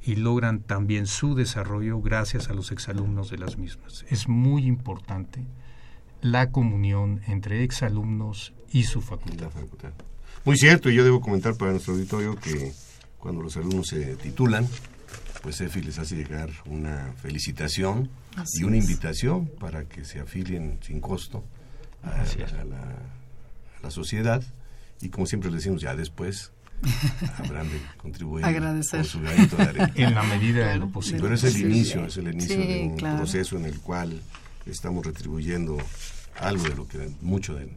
y 0.02 0.16
logran 0.16 0.60
también 0.60 1.06
su 1.06 1.34
desarrollo 1.34 2.00
gracias 2.00 2.48
a 2.48 2.54
los 2.54 2.72
exalumnos 2.72 3.30
de 3.30 3.36
las 3.38 3.58
mismas. 3.58 4.06
Es 4.08 4.28
muy 4.28 4.64
importante 4.64 5.44
la 6.22 6.50
comunión 6.50 7.20
entre 7.26 7.62
exalumnos 7.64 8.54
y 8.72 8.84
su 8.84 9.02
facultad. 9.02 9.50
Muy 10.46 10.56
cierto, 10.56 10.88
y 10.90 10.94
yo 10.94 11.04
debo 11.04 11.20
comentar 11.20 11.56
para 11.56 11.72
nuestro 11.72 11.94
auditorio 11.94 12.36
que 12.36 12.72
cuando 13.18 13.42
los 13.42 13.56
alumnos 13.56 13.88
se 13.88 14.16
titulan, 14.16 14.66
pues 15.42 15.60
EFI 15.60 15.82
les 15.82 15.98
hace 15.98 16.16
llegar 16.16 16.50
una 16.66 17.12
felicitación 17.16 18.08
Así 18.36 18.60
y 18.60 18.64
una 18.64 18.76
es. 18.78 18.84
invitación 18.88 19.50
para 19.60 19.84
que 19.84 20.04
se 20.04 20.20
afilien 20.20 20.78
sin 20.82 21.00
costo 21.00 21.44
a, 22.02 22.10
a, 22.10 22.22
a, 22.22 22.64
la, 22.64 22.96
la, 23.84 23.90
sociedad 23.90 24.42
y 25.00 25.08
como 25.08 25.26
siempre 25.26 25.50
le 25.50 25.56
decimos 25.56 25.80
ya 25.80 25.94
después 25.94 26.52
habrán 27.38 27.68
de 27.70 27.80
contribuir 27.96 28.44
Agradecer. 28.44 29.04
su 29.04 29.20
granito 29.20 29.56
de 29.56 29.62
arena. 29.62 29.92
en 29.94 30.14
la 30.14 30.22
medida 30.22 30.54
claro, 30.54 30.72
de 30.72 30.78
lo 30.78 30.88
posible. 30.90 31.22
Pero 31.22 31.34
es 31.34 31.44
el 31.44 31.56
inicio, 31.56 32.04
es 32.06 32.16
el 32.16 32.28
inicio 32.28 32.56
sí, 32.56 32.66
de 32.66 32.82
un 32.82 32.96
claro. 32.96 33.18
proceso 33.18 33.56
en 33.56 33.64
el 33.66 33.78
cual 33.80 34.20
estamos 34.66 35.06
retribuyendo 35.06 35.78
algo 36.40 36.64
de 36.64 36.74
lo 36.74 36.88
que 36.88 37.10
mucho 37.20 37.54
de 37.54 37.68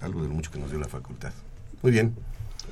algo 0.00 0.22
de 0.22 0.28
lo 0.28 0.34
mucho 0.34 0.50
que 0.50 0.58
nos 0.58 0.70
dio 0.70 0.80
la 0.80 0.88
facultad. 0.88 1.32
Muy 1.82 1.92
bien. 1.92 2.14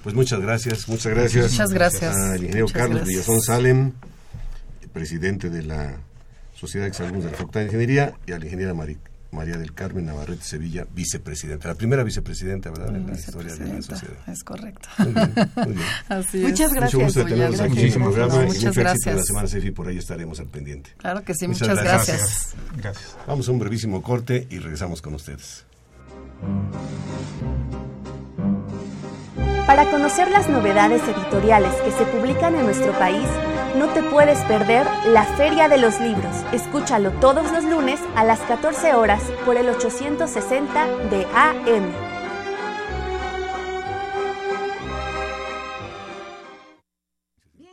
Pues 0.02 0.14
muchas 0.14 0.40
gracias, 0.40 0.88
muchas 0.88 1.12
gracias. 1.12 1.52
Muchas 1.52 1.72
gracias. 1.72 2.16
Al 2.16 2.36
ingeniero 2.36 2.66
muchas 2.66 2.80
Carlos 2.80 2.96
gracias. 2.98 3.26
Villazón 3.26 3.40
Salem, 3.42 3.92
presidente 4.92 5.50
de 5.50 5.62
la 5.62 6.00
Sociedad 6.54 6.84
de 6.84 6.90
Exalumnos 6.90 7.24
de 7.24 7.30
la 7.30 7.36
Facultad 7.36 7.60
de 7.60 7.66
Ingeniería, 7.66 8.14
y 8.26 8.32
a 8.32 8.38
la 8.38 8.44
ingeniera 8.44 8.74
Mari, 8.74 8.98
María 9.32 9.56
del 9.56 9.72
Carmen 9.72 10.06
Navarrete 10.06 10.42
Sevilla, 10.42 10.86
vicepresidenta. 10.92 11.68
La 11.68 11.74
primera 11.74 12.02
vicepresidenta, 12.02 12.70
¿verdad?, 12.70 12.94
en 12.96 13.06
la 13.06 13.14
historia 13.14 13.54
de 13.54 13.66
la 13.74 13.82
sociedad. 13.82 14.16
Es 14.26 14.42
correcto. 14.42 14.88
Muy 14.98 15.12
bien, 15.12 15.32
muy 15.56 15.66
bien. 15.74 15.86
Así 16.08 16.38
Muchas 16.38 16.68
es. 16.68 16.74
gracias. 16.74 16.94
Mucho 16.94 17.04
gusto 17.04 17.24
de 17.24 17.30
tenerlos 17.30 17.60
aquí 17.60 17.80
en 17.80 17.86
este 17.86 18.00
programa 18.00 18.34
y 18.34 18.38
muchas 18.38 18.46
mucho 18.46 18.68
éxito 18.68 18.80
gracias. 18.80 19.16
la 19.16 19.22
semana 19.22 19.48
CEFI, 19.48 19.70
por 19.70 19.88
ahí 19.88 19.98
estaremos 19.98 20.40
al 20.40 20.46
pendiente. 20.46 20.90
Claro 20.96 21.22
que 21.22 21.34
sí, 21.34 21.46
Muchas 21.46 21.68
muchas, 21.68 21.84
gracias. 21.84 22.18
gracias. 22.18 22.54
Gracias. 22.76 23.16
Vamos 23.26 23.48
a 23.48 23.52
un 23.52 23.58
brevísimo 23.60 24.02
corte 24.02 24.46
y 24.50 24.58
regresamos 24.58 25.00
con 25.00 25.14
ustedes. 25.14 25.64
Para 29.66 29.88
conocer 29.90 30.30
las 30.30 30.48
novedades 30.48 31.02
editoriales 31.04 31.72
que 31.84 31.92
se 31.92 32.04
publican 32.06 32.56
en 32.56 32.64
nuestro 32.64 32.92
país, 32.98 33.26
no 33.76 33.88
te 33.88 34.02
puedes 34.02 34.38
perder 34.44 34.86
la 35.08 35.24
Feria 35.24 35.68
de 35.68 35.78
los 35.78 36.00
Libros. 36.00 36.34
Escúchalo 36.52 37.12
todos 37.12 37.50
los 37.52 37.64
lunes 37.64 38.00
a 38.16 38.24
las 38.24 38.40
14 38.40 38.94
horas 38.94 39.22
por 39.44 39.56
el 39.56 39.68
860 39.68 40.86
de 41.10 41.26
AM. 41.34 41.92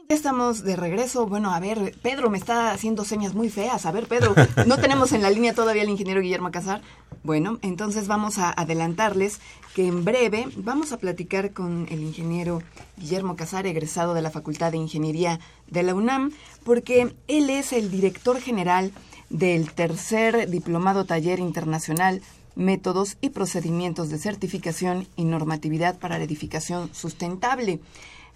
Ya 0.09 0.15
estamos 0.15 0.63
de 0.63 0.77
regreso. 0.77 1.27
Bueno, 1.27 1.53
a 1.53 1.59
ver, 1.59 1.93
Pedro 2.01 2.29
me 2.29 2.37
está 2.37 2.71
haciendo 2.71 3.03
señas 3.03 3.33
muy 3.33 3.49
feas. 3.49 3.85
A 3.85 3.91
ver, 3.91 4.07
Pedro, 4.07 4.35
no 4.65 4.77
tenemos 4.77 5.11
en 5.11 5.21
la 5.21 5.29
línea 5.29 5.53
todavía 5.53 5.81
al 5.81 5.89
ingeniero 5.89 6.21
Guillermo 6.21 6.49
Casar. 6.49 6.81
Bueno, 7.27 7.59
entonces 7.61 8.07
vamos 8.07 8.37
a 8.37 8.51
adelantarles 8.51 9.41
que 9.75 9.85
en 9.85 10.05
breve 10.05 10.47
vamos 10.55 10.93
a 10.93 10.97
platicar 10.97 11.51
con 11.51 11.85
el 11.91 12.01
ingeniero 12.01 12.61
Guillermo 12.95 13.35
Casar, 13.35 13.67
egresado 13.67 14.13
de 14.13 14.21
la 14.21 14.31
Facultad 14.31 14.71
de 14.71 14.77
Ingeniería 14.77 15.41
de 15.69 15.83
la 15.83 15.93
UNAM, 15.93 16.31
porque 16.63 17.13
él 17.27 17.49
es 17.49 17.73
el 17.73 17.91
director 17.91 18.39
general 18.39 18.93
del 19.29 19.73
tercer 19.73 20.49
diplomado 20.49 21.03
taller 21.03 21.39
internacional 21.39 22.21
métodos 22.55 23.17
y 23.19 23.31
procedimientos 23.31 24.09
de 24.09 24.19
certificación 24.19 25.05
y 25.17 25.25
normatividad 25.25 25.99
para 25.99 26.17
la 26.17 26.23
edificación 26.23 26.93
sustentable. 26.93 27.81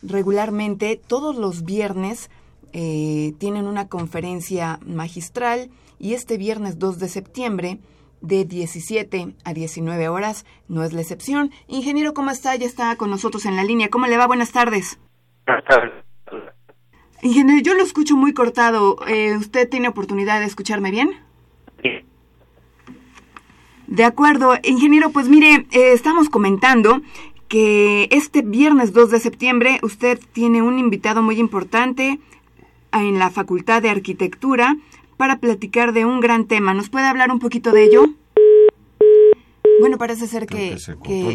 Regularmente 0.03 0.99
todos 1.07 1.37
los 1.37 1.63
viernes 1.63 2.29
eh, 2.73 3.35
tienen 3.37 3.67
una 3.67 3.87
conferencia 3.87 4.81
magistral 4.85 5.69
y 5.97 6.13
este 6.13 6.35
viernes 6.35 6.77
2 6.77 6.99
de 6.99 7.07
septiembre 7.07 7.79
de 8.21 8.45
17 8.45 9.33
a 9.43 9.53
19 9.53 10.09
horas 10.09 10.45
no 10.67 10.83
es 10.83 10.93
la 10.93 11.01
excepción. 11.01 11.51
Ingeniero, 11.67 12.13
¿cómo 12.13 12.31
está? 12.31 12.55
Ya 12.55 12.65
está 12.65 12.95
con 12.95 13.09
nosotros 13.09 13.45
en 13.45 13.55
la 13.55 13.63
línea. 13.63 13.89
¿Cómo 13.89 14.07
le 14.07 14.17
va? 14.17 14.27
Buenas 14.27 14.51
tardes. 14.51 14.99
Buenas 15.45 15.65
tardes. 15.65 15.91
Ingeniero, 17.23 17.61
yo 17.61 17.73
lo 17.75 17.83
escucho 17.83 18.15
muy 18.15 18.33
cortado. 18.33 18.97
Eh, 19.07 19.35
¿Usted 19.37 19.69
tiene 19.69 19.89
oportunidad 19.89 20.39
de 20.39 20.45
escucharme 20.45 20.91
bien? 20.91 21.11
Sí. 21.83 21.89
De 23.87 24.03
acuerdo. 24.03 24.55
Ingeniero, 24.63 25.09
pues 25.09 25.27
mire, 25.27 25.67
eh, 25.71 25.93
estamos 25.93 26.29
comentando 26.29 27.01
que 27.47 28.07
este 28.11 28.41
viernes 28.41 28.93
2 28.93 29.11
de 29.11 29.19
septiembre 29.19 29.79
usted 29.83 30.19
tiene 30.31 30.61
un 30.61 30.79
invitado 30.79 31.21
muy 31.21 31.37
importante 31.37 32.19
en 32.93 33.19
la 33.19 33.29
Facultad 33.29 33.81
de 33.81 33.89
Arquitectura 33.89 34.77
para 35.21 35.37
platicar 35.39 35.93
de 35.93 36.03
un 36.03 36.19
gran 36.19 36.47
tema. 36.47 36.73
¿Nos 36.73 36.89
puede 36.89 37.05
hablar 37.05 37.29
un 37.29 37.37
poquito 37.37 37.71
de 37.71 37.83
ello? 37.83 38.05
Bueno, 39.79 39.99
parece 39.99 40.25
ser 40.25 40.47
que, 40.47 40.73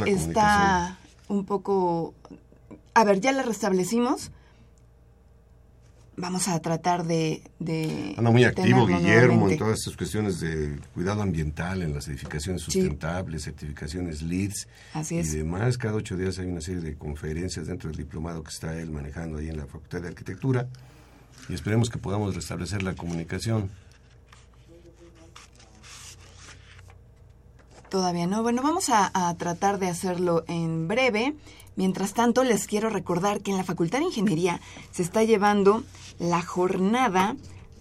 está 0.06 0.98
un 1.28 1.44
poco... 1.44 2.12
A 2.94 3.04
ver, 3.04 3.20
ya 3.20 3.30
la 3.30 3.44
restablecimos. 3.44 4.32
Vamos 6.16 6.48
a 6.48 6.58
tratar 6.58 7.06
de... 7.06 7.44
de 7.60 8.14
Anda 8.18 8.32
muy 8.32 8.42
activo 8.42 8.86
Guillermo 8.86 9.02
nuevamente. 9.46 9.52
en 9.52 9.58
todas 9.60 9.78
estas 9.78 9.96
cuestiones 9.96 10.40
de 10.40 10.80
cuidado 10.92 11.22
ambiental, 11.22 11.80
en 11.82 11.94
las 11.94 12.08
edificaciones 12.08 12.62
Sí. 12.62 12.72
sustentables, 12.72 13.44
certificaciones 13.44 14.20
LEEDs 14.20 14.66
Así 14.94 15.14
y 15.14 15.18
es. 15.18 15.32
demás. 15.32 15.78
Cada 15.78 15.94
ocho 15.94 16.16
días 16.16 16.40
hay 16.40 16.46
una 16.46 16.60
serie 16.60 16.80
de 16.80 16.96
conferencias 16.96 17.68
dentro 17.68 17.88
del 17.88 17.98
diplomado 17.98 18.42
que 18.42 18.50
está 18.50 18.76
él 18.80 18.90
manejando 18.90 19.38
ahí 19.38 19.48
en 19.48 19.58
la 19.58 19.66
Facultad 19.66 20.02
de 20.02 20.08
Arquitectura 20.08 20.66
y 21.48 21.54
esperemos 21.54 21.90
que 21.90 21.98
podamos 21.98 22.34
restablecer 22.34 22.82
la 22.82 22.94
comunicación. 22.94 23.70
Todavía 27.88 28.26
no. 28.26 28.42
Bueno, 28.42 28.62
vamos 28.62 28.90
a, 28.90 29.34
tratar 29.38 29.78
de 29.78 29.88
hacerlo 29.88 30.44
en 30.48 30.88
breve. 30.88 31.34
Mientras 31.76 32.14
tanto, 32.14 32.42
les 32.42 32.66
quiero 32.66 32.90
recordar 32.90 33.40
que 33.40 33.52
en 33.52 33.56
la 33.58 33.64
Facultad 33.64 34.00
de 34.00 34.06
Ingeniería 34.06 34.60
se 34.90 35.02
está 35.02 35.22
llevando 35.24 35.84
la 36.18 36.42
jornada 36.42 37.36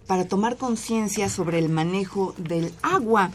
para 0.05 0.27
tomar 0.27 0.57
conciencia 0.57 1.29
sobre 1.29 1.59
el 1.59 1.69
manejo 1.69 2.35
del 2.37 2.73
agua. 2.83 3.31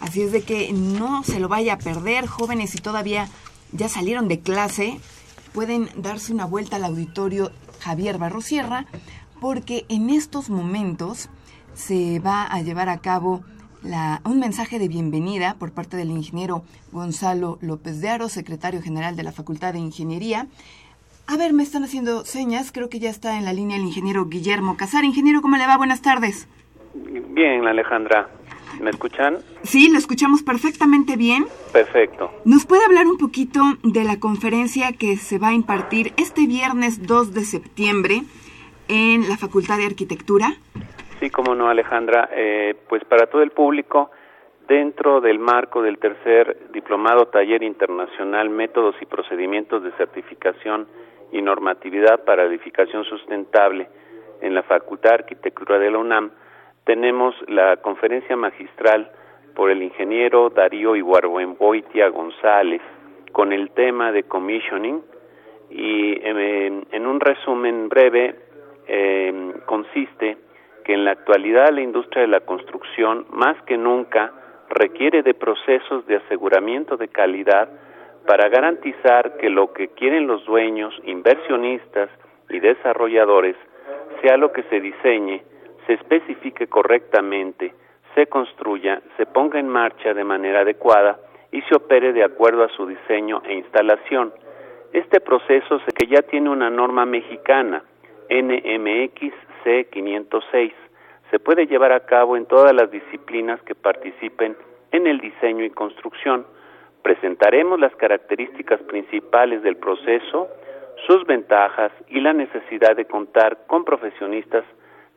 Así 0.00 0.22
es 0.22 0.32
de 0.32 0.42
que 0.42 0.72
no 0.72 1.22
se 1.22 1.40
lo 1.40 1.48
vaya 1.48 1.74
a 1.74 1.78
perder, 1.78 2.26
jóvenes, 2.26 2.70
si 2.70 2.78
todavía 2.78 3.28
ya 3.72 3.88
salieron 3.88 4.28
de 4.28 4.40
clase, 4.40 5.00
pueden 5.52 5.88
darse 5.96 6.32
una 6.32 6.44
vuelta 6.44 6.76
al 6.76 6.84
auditorio 6.84 7.50
Javier 7.80 8.18
Barrosierra, 8.18 8.86
porque 9.40 9.84
en 9.88 10.10
estos 10.10 10.50
momentos 10.50 11.28
se 11.74 12.20
va 12.20 12.44
a 12.44 12.60
llevar 12.62 12.88
a 12.88 12.98
cabo 12.98 13.42
la, 13.82 14.20
un 14.24 14.38
mensaje 14.38 14.78
de 14.78 14.88
bienvenida 14.88 15.56
por 15.58 15.72
parte 15.72 15.96
del 15.96 16.10
ingeniero 16.10 16.62
Gonzalo 16.92 17.58
López 17.62 18.00
de 18.00 18.10
Aro, 18.10 18.28
secretario 18.28 18.82
general 18.82 19.16
de 19.16 19.22
la 19.22 19.32
Facultad 19.32 19.72
de 19.72 19.78
Ingeniería. 19.78 20.46
A 21.26 21.36
ver, 21.36 21.52
me 21.52 21.62
están 21.62 21.84
haciendo 21.84 22.24
señas, 22.24 22.72
creo 22.72 22.88
que 22.88 22.98
ya 22.98 23.08
está 23.08 23.38
en 23.38 23.44
la 23.44 23.52
línea 23.52 23.76
el 23.76 23.84
ingeniero 23.84 24.26
Guillermo 24.26 24.76
Casar. 24.76 25.04
Ingeniero, 25.04 25.40
¿cómo 25.40 25.56
le 25.56 25.66
va? 25.66 25.76
Buenas 25.76 26.02
tardes. 26.02 26.48
Bien, 26.94 27.66
Alejandra. 27.66 28.28
¿Me 28.80 28.90
escuchan? 28.90 29.38
Sí, 29.62 29.88
lo 29.90 29.98
escuchamos 29.98 30.42
perfectamente 30.42 31.16
bien. 31.16 31.46
Perfecto. 31.72 32.30
¿Nos 32.44 32.66
puede 32.66 32.84
hablar 32.84 33.06
un 33.06 33.18
poquito 33.18 33.62
de 33.82 34.04
la 34.04 34.18
conferencia 34.18 34.92
que 34.92 35.16
se 35.16 35.38
va 35.38 35.48
a 35.48 35.52
impartir 35.52 36.12
este 36.16 36.46
viernes 36.46 37.06
2 37.06 37.34
de 37.34 37.44
septiembre 37.44 38.24
en 38.90 39.28
la 39.28 39.36
Facultad 39.36 39.78
de 39.78 39.86
Arquitectura? 39.86 40.48
Sí, 41.20 41.30
como 41.30 41.54
no, 41.54 41.68
Alejandra. 41.68 42.28
Eh, 42.32 42.74
pues 42.88 43.04
para 43.04 43.26
todo 43.26 43.42
el 43.42 43.52
público, 43.52 44.10
dentro 44.66 45.20
del 45.20 45.38
marco 45.38 45.80
del 45.80 45.98
tercer 45.98 46.70
diplomado 46.72 47.26
taller 47.26 47.62
internacional 47.62 48.50
Métodos 48.50 48.96
y 49.00 49.06
Procedimientos 49.06 49.82
de 49.84 49.92
Certificación 49.92 50.88
y 51.32 51.40
Normatividad 51.40 52.24
para 52.24 52.44
Edificación 52.44 53.04
Sustentable 53.04 53.88
en 54.40 54.54
la 54.54 54.62
Facultad 54.64 55.10
de 55.10 55.14
Arquitectura 55.16 55.78
de 55.78 55.90
la 55.90 55.98
UNAM, 55.98 56.30
tenemos 56.84 57.34
la 57.46 57.76
conferencia 57.76 58.36
magistral 58.36 59.12
por 59.54 59.70
el 59.70 59.82
ingeniero 59.82 60.50
Darío 60.50 60.96
Iguarbuenboitia 60.96 62.08
González 62.08 62.80
con 63.32 63.52
el 63.52 63.70
tema 63.70 64.10
de 64.12 64.24
commissioning 64.24 65.02
y 65.70 66.18
en, 66.26 67.06
un 67.06 67.20
resumen 67.20 67.88
breve 67.88 68.34
eh, 68.92 69.52
consiste 69.66 70.36
que 70.84 70.94
en 70.94 71.04
la 71.04 71.12
actualidad 71.12 71.70
la 71.72 71.80
industria 71.80 72.22
de 72.22 72.28
la 72.28 72.40
construcción 72.40 73.26
más 73.30 73.60
que 73.62 73.76
nunca 73.76 74.32
requiere 74.68 75.22
de 75.22 75.34
procesos 75.34 76.06
de 76.06 76.16
aseguramiento 76.16 76.96
de 76.96 77.08
calidad 77.08 77.68
para 78.26 78.48
garantizar 78.48 79.36
que 79.36 79.48
lo 79.48 79.72
que 79.72 79.88
quieren 79.88 80.26
los 80.26 80.44
dueños, 80.44 80.94
inversionistas 81.04 82.10
y 82.48 82.58
desarrolladores 82.60 83.56
sea 84.22 84.36
lo 84.36 84.52
que 84.52 84.64
se 84.64 84.80
diseñe, 84.80 85.42
se 85.86 85.94
especifique 85.94 86.66
correctamente, 86.66 87.72
se 88.14 88.26
construya, 88.26 89.02
se 89.16 89.26
ponga 89.26 89.58
en 89.58 89.68
marcha 89.68 90.14
de 90.14 90.24
manera 90.24 90.60
adecuada 90.60 91.18
y 91.52 91.62
se 91.62 91.76
opere 91.76 92.12
de 92.12 92.24
acuerdo 92.24 92.64
a 92.64 92.68
su 92.70 92.86
diseño 92.86 93.42
e 93.44 93.54
instalación. 93.54 94.32
Este 94.92 95.20
proceso 95.20 95.76
es 95.76 95.94
que 95.94 96.06
ya 96.06 96.22
tiene 96.22 96.50
una 96.50 96.70
norma 96.70 97.06
mexicana, 97.06 97.84
NMX 98.30 99.34
C506, 99.64 100.72
se 101.30 101.38
puede 101.38 101.66
llevar 101.66 101.92
a 101.92 102.06
cabo 102.06 102.36
en 102.36 102.46
todas 102.46 102.72
las 102.72 102.90
disciplinas 102.90 103.60
que 103.62 103.74
participen 103.74 104.56
en 104.92 105.06
el 105.06 105.18
diseño 105.20 105.64
y 105.64 105.70
construcción. 105.70 106.46
Presentaremos 107.02 107.78
las 107.78 107.94
características 107.96 108.80
principales 108.82 109.62
del 109.62 109.76
proceso, 109.76 110.48
sus 111.06 111.24
ventajas 111.26 111.92
y 112.08 112.20
la 112.20 112.32
necesidad 112.32 112.96
de 112.96 113.06
contar 113.06 113.66
con 113.66 113.84
profesionistas 113.84 114.64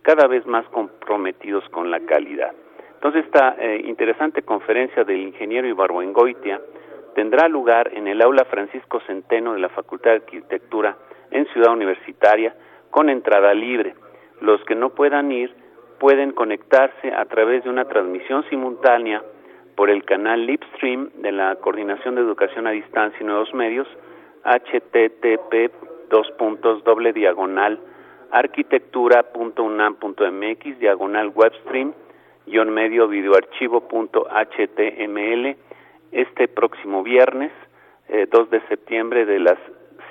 cada 0.02 0.28
vez 0.28 0.45
más 0.45 0.65
comprometidos 0.69 1.67
con 1.69 1.91
la 1.91 1.99
calidad. 2.02 2.54
Entonces, 2.95 3.26
esta 3.26 3.56
eh, 3.60 3.82
interesante 3.86 4.43
conferencia 4.43 5.04
del 5.04 5.19
ingeniero 5.19 5.67
Ibarboengoitia 5.67 6.62
tendrá 7.15 7.47
lugar 7.47 7.91
en 7.93 8.08
el 8.08 8.21
aula 8.21 8.45
Francisco 8.45 9.02
Centeno 9.02 9.54
de 9.54 9.60
la 9.60 9.69
Facultad 9.69 10.12
de 10.12 10.17
Arquitectura 10.17 10.97
en 11.32 11.45
Ciudad 11.47 11.73
Universitaria 11.73 12.56
con 12.93 13.10
entrada 13.10 13.53
libre. 13.56 13.95
Los 14.39 14.63
que 14.65 14.75
no 14.75 14.91
puedan 14.91 15.32
ir 15.32 15.51
pueden 15.99 16.32
conectarse 16.32 17.12
a 17.12 17.25
través 17.25 17.63
de 17.63 17.71
una 17.71 17.86
transmisión 17.86 18.45
simultánea 18.51 19.23
por 19.75 19.89
el 19.89 20.06
canal 20.06 20.45
Lipstream 20.45 21.10
de 21.15 21.32
la 21.32 21.56
Coordinación 21.56 22.13
de 22.13 22.21
Educación 22.21 22.67
a 22.67 22.71
Distancia 22.71 23.17
y 23.19 23.23
Nuevos 23.23 23.51
Medios, 23.56 23.88
http 24.43 25.71
dos 26.12 26.29
puntos 26.38 26.84
doble 26.84 27.13
diagonal 27.13 27.79
arquitectura.unam.mx 28.29 30.79
diagonal 30.79 31.32
webstream 31.34 31.93
guion 32.45 32.69
medio 32.69 33.08
videoarchivo.html 33.08 35.56
este 36.12 36.47
próximo 36.47 37.01
viernes 37.01 37.51
2 38.08 38.10
eh, 38.10 38.27
de 38.51 38.62
septiembre 38.67 39.25
de 39.25 39.39
las 39.39 39.58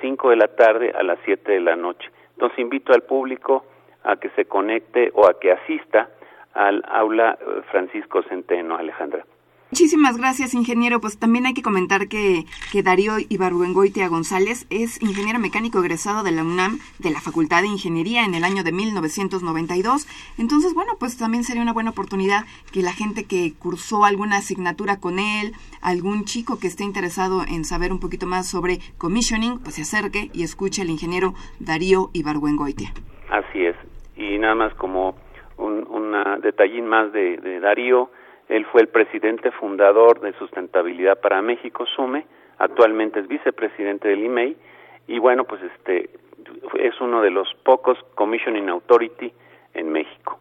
5 0.01 0.31
de 0.31 0.35
la 0.35 0.49
tarde 0.49 0.91
a 0.93 1.01
las 1.03 1.17
7 1.23 1.49
de 1.49 1.61
la 1.61 1.77
noche. 1.77 2.09
Entonces 2.33 2.59
invito 2.59 2.93
al 2.93 3.03
público 3.03 3.65
a 4.03 4.17
que 4.17 4.29
se 4.31 4.45
conecte 4.45 5.11
o 5.13 5.27
a 5.27 5.39
que 5.39 5.51
asista 5.51 6.09
al 6.53 6.83
aula 6.87 7.37
eh, 7.39 7.61
Francisco 7.71 8.21
Centeno, 8.23 8.75
Alejandra. 8.75 9.25
Muchísimas 9.73 10.17
gracias, 10.19 10.53
ingeniero. 10.53 11.01
Pues 11.01 11.17
también 11.17 11.47
hay 11.47 11.55
que 11.55 11.63
comentar 11.63 12.07
que, 12.07 12.45
que 12.71 12.83
Darío 12.83 13.13
Ibarruengoitia 13.27 14.07
González 14.07 14.67
es 14.69 15.01
ingeniero 15.01 15.39
mecánico 15.39 15.79
egresado 15.79 16.21
de 16.21 16.31
la 16.31 16.43
UNAM 16.43 16.77
de 16.99 17.09
la 17.09 17.19
Facultad 17.19 17.63
de 17.63 17.69
Ingeniería 17.69 18.23
en 18.23 18.35
el 18.35 18.43
año 18.43 18.63
de 18.63 18.71
1992. 18.71 20.05
Entonces, 20.37 20.75
bueno, 20.75 20.93
pues 20.99 21.17
también 21.17 21.43
sería 21.43 21.63
una 21.63 21.73
buena 21.73 21.89
oportunidad 21.89 22.45
que 22.71 22.83
la 22.83 22.93
gente 22.93 23.25
que 23.25 23.53
cursó 23.57 24.05
alguna 24.05 24.37
asignatura 24.37 24.99
con 24.99 25.17
él, 25.17 25.53
algún 25.81 26.25
chico 26.25 26.59
que 26.59 26.67
esté 26.67 26.83
interesado 26.83 27.41
en 27.41 27.65
saber 27.65 27.91
un 27.91 27.99
poquito 27.99 28.27
más 28.27 28.47
sobre 28.47 28.77
commissioning, 28.99 29.57
pues 29.57 29.73
se 29.73 29.81
acerque 29.81 30.29
y 30.33 30.43
escuche 30.43 30.83
al 30.83 30.91
ingeniero 30.91 31.33
Darío 31.59 32.11
Ibarruengoitia. 32.13 32.93
Así 33.31 33.65
es 33.65 33.75
y 34.15 34.37
nada 34.37 34.55
más 34.55 34.73
como 34.75 35.15
un 35.57 35.87
una 35.89 36.37
detallín 36.37 36.87
más 36.87 37.11
de, 37.11 37.59
Darío, 37.59 38.09
él 38.53 38.67
fue 38.71 38.81
el 38.81 38.87
presidente 38.87 39.49
fundador 39.49 40.21
de 40.21 40.31
Sustentabilidad 40.33 41.19
para 41.19 41.41
México, 41.41 41.87
SUME, 41.95 42.23
actualmente 42.59 43.19
es 43.19 43.27
vicepresidente 43.27 44.07
del 44.09 44.23
IMEI, 44.25 44.55
y 45.07 45.17
bueno, 45.17 45.43
pues 45.45 45.59
este 45.63 46.11
es 46.79 47.01
uno 47.01 47.23
de 47.23 47.31
los 47.31 47.47
pocos 47.65 47.97
Commissioning 48.13 48.69
Authority 48.69 49.33
en 49.73 49.91
México. 49.91 50.39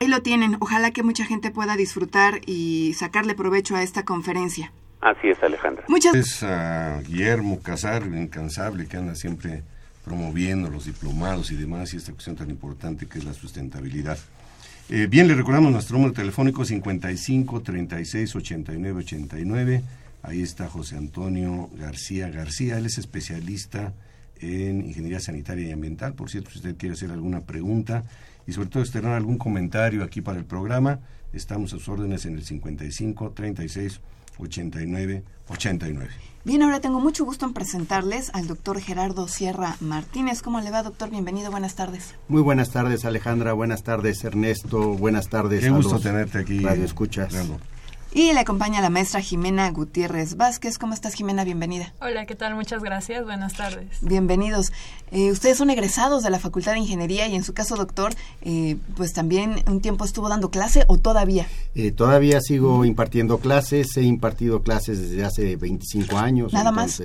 Ahí 0.00 0.08
lo 0.08 0.22
tienen, 0.22 0.56
ojalá 0.60 0.92
que 0.92 1.02
mucha 1.02 1.26
gente 1.26 1.50
pueda 1.50 1.76
disfrutar 1.76 2.40
y 2.46 2.94
sacarle 2.94 3.34
provecho 3.34 3.76
a 3.76 3.82
esta 3.82 4.06
conferencia. 4.06 4.72
Así 5.02 5.28
es, 5.28 5.42
Alejandra. 5.42 5.84
Muchas 5.88 6.14
gracias 6.14 6.42
a 6.42 7.02
Guillermo 7.02 7.60
Casar, 7.62 8.02
incansable, 8.04 8.88
que 8.88 8.96
anda 8.96 9.14
siempre 9.14 9.62
promoviendo 10.06 10.70
los 10.70 10.86
diplomados 10.86 11.52
y 11.52 11.56
demás, 11.56 11.92
y 11.92 11.98
esta 11.98 12.12
cuestión 12.12 12.36
tan 12.36 12.48
importante 12.48 13.06
que 13.06 13.18
es 13.18 13.24
la 13.26 13.34
sustentabilidad. 13.34 14.16
Eh, 14.92 15.06
bien, 15.06 15.28
le 15.28 15.36
recordamos 15.36 15.70
nuestro 15.70 15.98
número 15.98 16.12
telefónico 16.12 16.64
55 16.64 17.62
36 17.62 18.34
89 18.34 18.98
89. 18.98 19.82
Ahí 20.24 20.42
está 20.42 20.68
José 20.68 20.96
Antonio 20.96 21.70
García 21.78 22.28
García. 22.28 22.76
Él 22.76 22.86
es 22.86 22.98
especialista 22.98 23.94
en 24.40 24.84
ingeniería 24.84 25.20
sanitaria 25.20 25.68
y 25.68 25.70
ambiental. 25.70 26.14
Por 26.14 26.28
cierto, 26.28 26.50
si 26.50 26.58
usted 26.58 26.76
quiere 26.76 26.94
hacer 26.94 27.12
alguna 27.12 27.42
pregunta 27.42 28.02
y 28.48 28.52
sobre 28.52 28.68
todo 28.68 28.82
externar 28.82 29.12
algún 29.12 29.38
comentario 29.38 30.02
aquí 30.02 30.22
para 30.22 30.40
el 30.40 30.44
programa, 30.44 30.98
estamos 31.32 31.72
a 31.72 31.76
sus 31.76 31.88
órdenes 31.88 32.26
en 32.26 32.34
el 32.34 32.42
55 32.42 33.30
36 33.30 34.00
89 34.38 35.22
89. 35.46 36.29
Bien, 36.42 36.62
ahora 36.62 36.80
tengo 36.80 37.00
mucho 37.00 37.26
gusto 37.26 37.44
en 37.44 37.52
presentarles 37.52 38.30
al 38.32 38.46
doctor 38.46 38.80
Gerardo 38.80 39.28
Sierra 39.28 39.76
Martínez. 39.80 40.40
¿Cómo 40.40 40.60
le 40.62 40.70
va, 40.70 40.82
doctor? 40.82 41.10
Bienvenido, 41.10 41.50
buenas 41.50 41.74
tardes. 41.74 42.14
Muy 42.28 42.40
buenas 42.40 42.70
tardes, 42.70 43.04
Alejandra. 43.04 43.52
Buenas 43.52 43.82
tardes, 43.82 44.24
Ernesto. 44.24 44.94
Buenas 44.94 45.28
tardes. 45.28 45.60
Qué 45.60 45.68
gusto 45.68 46.00
tenerte 46.00 46.38
aquí. 46.38 46.60
Radio 46.60 46.86
Escuchas. 46.86 47.34
Y 48.12 48.32
le 48.32 48.40
acompaña 48.40 48.80
la 48.80 48.90
maestra 48.90 49.20
Jimena 49.20 49.70
Gutiérrez 49.70 50.36
Vázquez. 50.36 50.78
¿Cómo 50.78 50.94
estás, 50.94 51.14
Jimena? 51.14 51.44
Bienvenida. 51.44 51.94
Hola, 52.00 52.26
¿qué 52.26 52.34
tal? 52.34 52.56
Muchas 52.56 52.82
gracias. 52.82 53.24
Buenas 53.24 53.54
tardes. 53.54 53.86
Bienvenidos. 54.00 54.72
Eh, 55.12 55.30
ustedes 55.30 55.56
son 55.56 55.70
egresados 55.70 56.24
de 56.24 56.30
la 56.30 56.40
Facultad 56.40 56.72
de 56.72 56.80
Ingeniería 56.80 57.28
y 57.28 57.36
en 57.36 57.44
su 57.44 57.54
caso, 57.54 57.76
doctor, 57.76 58.12
eh, 58.42 58.76
pues 58.96 59.12
también 59.12 59.62
un 59.68 59.80
tiempo 59.80 60.04
estuvo 60.04 60.28
dando 60.28 60.50
clase 60.50 60.84
o 60.88 60.98
todavía. 60.98 61.46
Eh, 61.76 61.92
todavía 61.92 62.40
sigo 62.40 62.84
impartiendo 62.84 63.38
clases. 63.38 63.96
He 63.96 64.02
impartido 64.02 64.64
clases 64.64 65.00
desde 65.00 65.24
hace 65.24 65.54
25 65.54 66.18
años. 66.18 66.52
Nada 66.52 66.72
más 66.72 67.00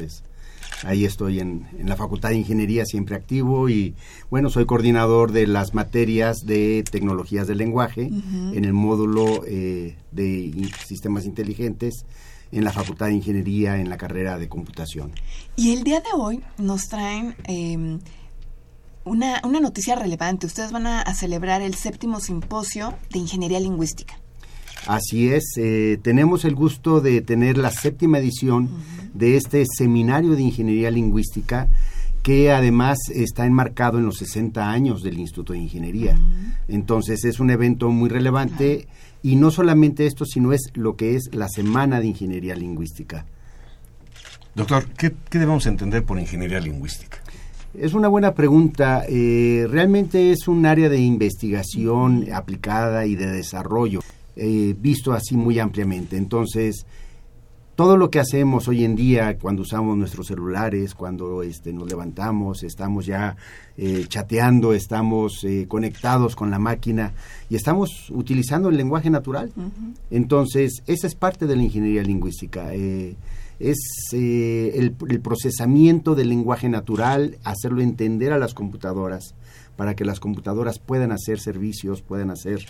ahí 0.85 1.05
estoy 1.05 1.39
en, 1.39 1.67
la 1.83 1.95
Facultad 1.95 2.29
de 2.29 2.37
Ingeniería 2.37 2.85
siempre 2.85 3.15
activo 3.15 3.69
y 3.69 3.95
bueno, 4.29 4.49
soy 4.49 4.65
coordinador 4.65 5.31
de 5.31 5.47
las 5.47 5.73
materias 5.73 6.45
de 6.45 6.83
tecnologías 6.89 7.47
del 7.47 7.57
lenguaje 7.57 8.09
en 8.53 8.65
el 8.65 8.73
módulo 8.73 9.43
eh, 9.45 9.97
de 10.11 10.69
sistemas 10.85 11.25
inteligentes 11.25 12.05
en 12.51 12.63
la 12.63 12.71
Facultad 12.71 13.07
de 13.07 13.13
Ingeniería 13.13 13.77
en 13.77 13.89
la 13.89 13.97
carrera 13.97 14.37
de 14.37 14.47
computación. 14.47 15.11
Y 15.55 15.73
el 15.73 15.83
día 15.83 15.99
de 15.99 16.09
hoy 16.15 16.41
nos 16.57 16.87
traen 16.87 17.35
em, 17.45 17.99
una, 19.03 19.41
una 19.43 19.59
noticia 19.59 19.95
relevante. 19.95 20.45
Ustedes 20.45 20.71
van 20.71 20.87
a 20.87 21.13
celebrar 21.15 21.61
el 21.61 21.75
séptimo 21.75 22.19
simposio 22.19 22.93
de 23.11 23.19
Ingeniería 23.19 23.59
Lingüística. 23.59 24.19
Así 24.87 25.29
es, 25.29 25.43
eh, 25.57 25.97
tenemos 26.01 26.45
el 26.45 26.53
gusto 26.53 27.01
de 27.01 27.21
tener 27.21 27.57
la 27.57 27.71
séptima 27.71 28.19
edición 28.19 28.69
de 29.13 29.35
este 29.35 29.65
seminario 29.65 30.35
de 30.35 30.43
ingeniería 30.43 30.91
lingüística 30.91 31.69
que 32.21 32.51
además 32.51 32.97
está 33.13 33.45
enmarcado 33.45 33.97
en 33.97 34.05
los 34.05 34.17
60 34.17 34.71
años 34.71 35.01
del 35.01 35.19
Instituto 35.19 35.53
de 35.53 35.59
Ingeniería. 35.59 36.17
Entonces 36.67 37.23
es 37.23 37.39
un 37.39 37.49
evento 37.51 37.89
muy 37.89 38.09
relevante 38.09 38.87
y 39.21 39.35
no 39.35 39.51
solamente 39.51 40.05
esto, 40.05 40.25
sino 40.25 40.53
es 40.53 40.71
lo 40.73 40.95
que 40.95 41.15
es 41.15 41.29
la 41.33 41.47
Semana 41.49 41.99
de 41.99 42.07
Ingeniería 42.07 42.55
Lingüística. 42.55 43.25
Doctor, 44.55 44.85
¿qué, 44.97 45.13
debemos 45.31 45.65
entender 45.65 46.03
por 46.03 46.17
ingeniería 46.17 46.59
lingüística? 46.59 47.17
Es 47.73 47.93
una 47.93 48.07
buena 48.07 48.33
pregunta. 48.33 49.03
Eh, 49.09 49.67
realmente 49.69 50.31
es 50.31 50.47
un 50.47 50.65
área 50.65 50.89
de 50.89 50.99
investigación 50.99 52.27
aplicada 52.33 53.05
y 53.05 53.15
de 53.15 53.27
desarrollo 53.27 53.99
eh, 54.35 54.75
visto 54.77 55.13
así 55.13 55.35
muy 55.35 55.59
ampliamente. 55.59 56.17
Entonces, 56.17 56.85
todo 57.75 57.97
lo 57.97 58.09
que 58.09 58.19
hacemos 58.19 58.67
hoy 58.69 58.85
en 58.85 58.95
día 58.95 59.37
cuando 59.37 59.61
usamos 59.61 59.97
nuestros 59.97 60.27
celulares, 60.27 60.95
cuando 60.95 61.43
este, 61.43 61.73
nos 61.73 61.89
levantamos, 61.89 62.63
estamos 62.63 63.05
ya 63.05 63.35
eh, 63.77 64.05
chateando, 64.07 64.73
estamos 64.73 65.43
eh, 65.43 65.65
conectados 65.67 66.35
con 66.35 66.49
la 66.49 66.57
máquina 66.57 67.11
y 67.49 67.55
estamos 67.55 68.09
utilizando 68.11 68.69
el 68.69 68.77
lenguaje 68.77 69.09
natural. 69.09 69.51
Entonces, 70.09 70.83
esa 70.87 71.07
es 71.07 71.15
parte 71.15 71.47
de 71.47 71.55
la 71.57 71.63
ingeniería 71.63 72.01
lingüística. 72.01 72.73
Eh, 72.73 73.15
es 73.59 73.77
el, 74.11 74.95
el, 75.09 75.19
procesamiento 75.21 76.13
del 76.15 76.29
lenguaje 76.29 76.67
natural, 76.67 77.37
hacerlo 77.43 77.81
entender 77.81 78.33
a 78.33 78.37
las 78.37 78.53
computadoras 78.53 79.33
para 79.77 79.95
que 79.95 80.03
las 80.05 80.19
computadoras 80.19 80.79
puedan 80.79 81.11
hacer 81.11 81.39
servicios, 81.39 82.01
puedan 82.01 82.31
hacer 82.31 82.65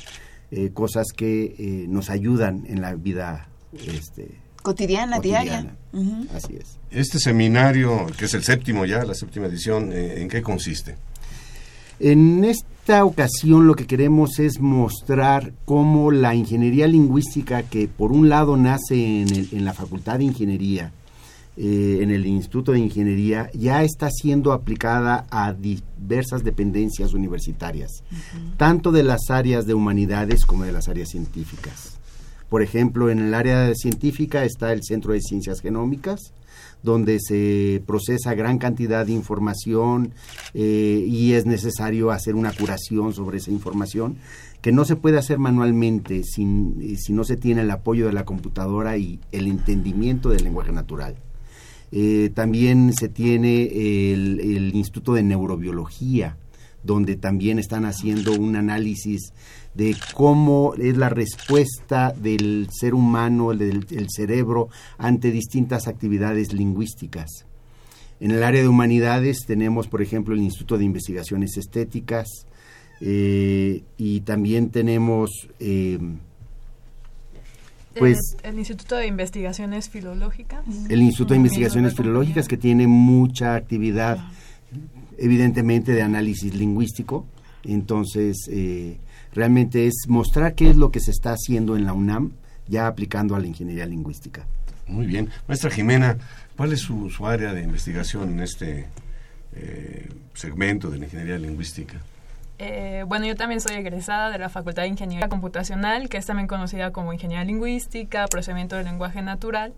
cosas 0.74 1.08
que 1.16 1.86
nos 1.90 2.10
ayudan 2.10 2.66
en 2.68 2.82
la 2.82 2.96
vida 2.96 3.48
este, 3.74 4.30
cotidiana, 4.66 5.20
diaria. 5.20 5.76
Así 6.34 6.58
es. 6.60 6.78
Este 6.92 7.20
seminario, 7.20 8.08
que 8.18 8.26
es 8.26 8.34
el 8.34 8.44
séptimo 8.44 8.86
ya, 8.86 9.06
la 9.06 9.14
séptima 9.14 9.46
edición, 9.46 9.92
eh, 9.94 10.22
¿en 10.22 10.28
qué 10.28 10.42
consiste? 10.42 10.96
En 12.00 12.44
esta 12.44 13.06
ocasión 13.06 13.68
lo 13.68 13.76
que 13.76 13.88
queremos 13.88 14.40
es 14.40 14.60
mostrar 14.60 15.54
cómo 15.64 16.12
la 16.12 16.36
ingeniería 16.36 16.88
lingüística, 16.88 17.64
que 17.64 17.88
por 17.88 18.12
un 18.12 18.28
lado 18.28 18.58
nace 18.58 19.22
en, 19.22 19.64
la 19.64 19.74
Facultad 19.74 20.18
de 20.18 20.26
Ingeniería, 20.26 20.92
eh, 21.58 22.00
en 22.02 22.12
el 22.12 22.26
Instituto 22.26 22.72
de 22.74 22.80
Ingeniería, 22.80 23.50
ya 23.54 23.84
está 23.84 24.10
siendo 24.10 24.52
aplicada 24.52 25.26
a 25.30 25.54
diversas 25.54 26.44
dependencias 26.44 27.14
universitarias, 27.14 28.04
tanto 28.58 28.92
de 28.92 29.04
las 29.04 29.30
áreas 29.30 29.66
de 29.66 29.74
humanidades 29.74 30.46
como 30.46 30.66
de 30.66 30.72
las 30.72 30.90
áreas 30.90 31.10
científicas. 31.10 31.98
Por 32.50 32.62
ejemplo, 32.62 33.10
en 33.10 33.20
el 33.20 33.34
área 33.34 33.74
científica 33.74 34.44
está 34.44 34.72
el 34.72 34.84
Centro 34.84 35.14
de 35.14 35.22
Ciencias 35.22 35.62
Genómicas, 35.62 36.34
donde 36.84 37.20
se 37.20 37.82
procesa 37.86 38.36
gran 38.36 38.60
cantidad 38.60 39.06
de 39.06 39.14
información 39.14 40.14
eh, 40.54 41.04
y 41.08 41.34
es 41.34 41.46
necesario 41.46 42.12
hacer 42.12 42.36
una 42.36 42.52
curación 42.52 43.14
sobre 43.14 43.38
esa 43.38 43.52
información 43.52 44.18
que 44.62 44.72
no 44.72 44.86
se 44.86 44.96
puede 44.96 45.18
hacer 45.18 45.38
manualmente 45.38 46.24
sin, 46.24 46.82
eh, 46.82 46.96
si 46.98 47.14
no 47.14 47.24
se 47.24 47.38
tiene 47.38 47.62
el 47.62 47.72
apoyo 47.72 48.06
de 48.08 48.14
la 48.14 48.26
computadora 48.26 48.98
y 48.98 49.20
el 49.32 49.48
entendimiento 49.48 50.30
del 50.30 50.44
lenguaje 50.44 50.72
natural. 50.72 51.16
Eh, 51.98 52.30
también 52.34 52.92
se 52.92 53.08
tiene 53.08 54.12
el, 54.12 54.72
Instituto 54.74 55.14
de 55.14 55.24
Neurobiología, 55.24 56.36
donde 56.84 57.16
también 57.16 57.58
están 57.58 57.86
haciendo 57.86 58.34
un 58.34 58.58
análisis 58.58 59.32
de 59.76 59.96
cómo 60.14 60.74
es 60.78 60.98
la 60.98 61.08
respuesta 61.08 62.12
del 62.12 62.68
ser 62.70 62.96
humano, 62.96 63.54
del, 63.54 63.86
cerebro, 64.10 64.68
ante 64.98 65.32
distintas 65.32 65.88
actividades 65.88 66.52
lingüísticas. 66.52 67.46
En 68.20 68.32
el 68.32 68.44
área 68.44 68.62
de 68.62 68.68
humanidades 68.68 69.46
tenemos, 69.48 69.88
por 69.88 70.02
ejemplo, 70.02 70.36
el 70.36 70.42
Instituto 70.42 70.78
de 70.78 70.84
Investigaciones 70.84 71.56
Estéticas 71.56 72.28
eh, 73.00 73.84
y 73.96 74.20
también 74.20 74.70
tenemos... 74.70 75.30
Eh, 75.62 75.98
pues, 77.98 78.38
el, 78.44 78.58
Instituto 78.58 78.96
de 78.96 79.08
Investigaciones 79.08 79.90
Filológicas. 79.90 80.66
El 80.90 81.02
Instituto 81.02 81.34
de 81.34 81.38
Investigaciones 81.38 81.96
Filológicas 81.96 82.48
que 82.48 82.58
tiene 82.58 82.88
mucha 82.88 83.56
actividad, 83.56 84.20
evidentemente, 85.18 85.92
de 85.92 86.02
análisis 86.02 86.54
lingüístico. 86.56 87.26
Entonces, 87.64 88.48
eh, 88.52 88.98
realmente 89.34 89.88
es 89.88 90.06
mostrar 90.08 90.56
qué 90.56 90.70
es 90.70 90.78
lo 90.78 90.92
que 90.92 91.00
se 91.00 91.12
está 91.12 91.32
haciendo 91.32 91.76
en 91.76 91.86
la 91.86 91.94
UNAM 91.94 92.32
ya 92.68 92.88
aplicando 92.88 93.36
a 93.36 93.40
la 93.40 93.48
ingeniería 93.48 93.86
lingüística. 93.86 94.46
Muy 94.88 95.06
bien. 95.06 95.30
Maestra 95.48 95.72
Jimena, 95.72 96.18
¿cuál 96.56 96.74
es 96.74 96.82
su, 96.82 97.10
área 97.26 97.54
de 97.54 97.64
investigación 97.64 98.30
en 98.34 98.40
este 98.42 98.88
eh, 99.54 100.10
segmento 100.34 100.90
de 100.90 101.00
la 101.00 101.06
ingeniería 101.06 101.38
lingüística? 101.38 102.00
Eh, 102.58 103.04
bueno, 103.08 103.26
yo 103.26 103.36
también 103.36 103.60
soy 103.60 103.76
egresada 103.76 104.30
de 104.30 104.38
la 104.38 104.50
Facultad 104.50 104.84
de 104.84 104.88
Ingeniería 104.90 105.28
Computacional, 105.28 106.10
que 106.10 106.18
es 106.18 106.26
también 106.26 106.48
conocida 106.48 106.92
como 106.92 107.12
Ingeniería 107.12 107.44
Lingüística, 107.44 108.28
Procesamiento 108.28 108.76
del 108.76 108.86
Lenguaje 108.86 109.22
Natural. 109.22 109.74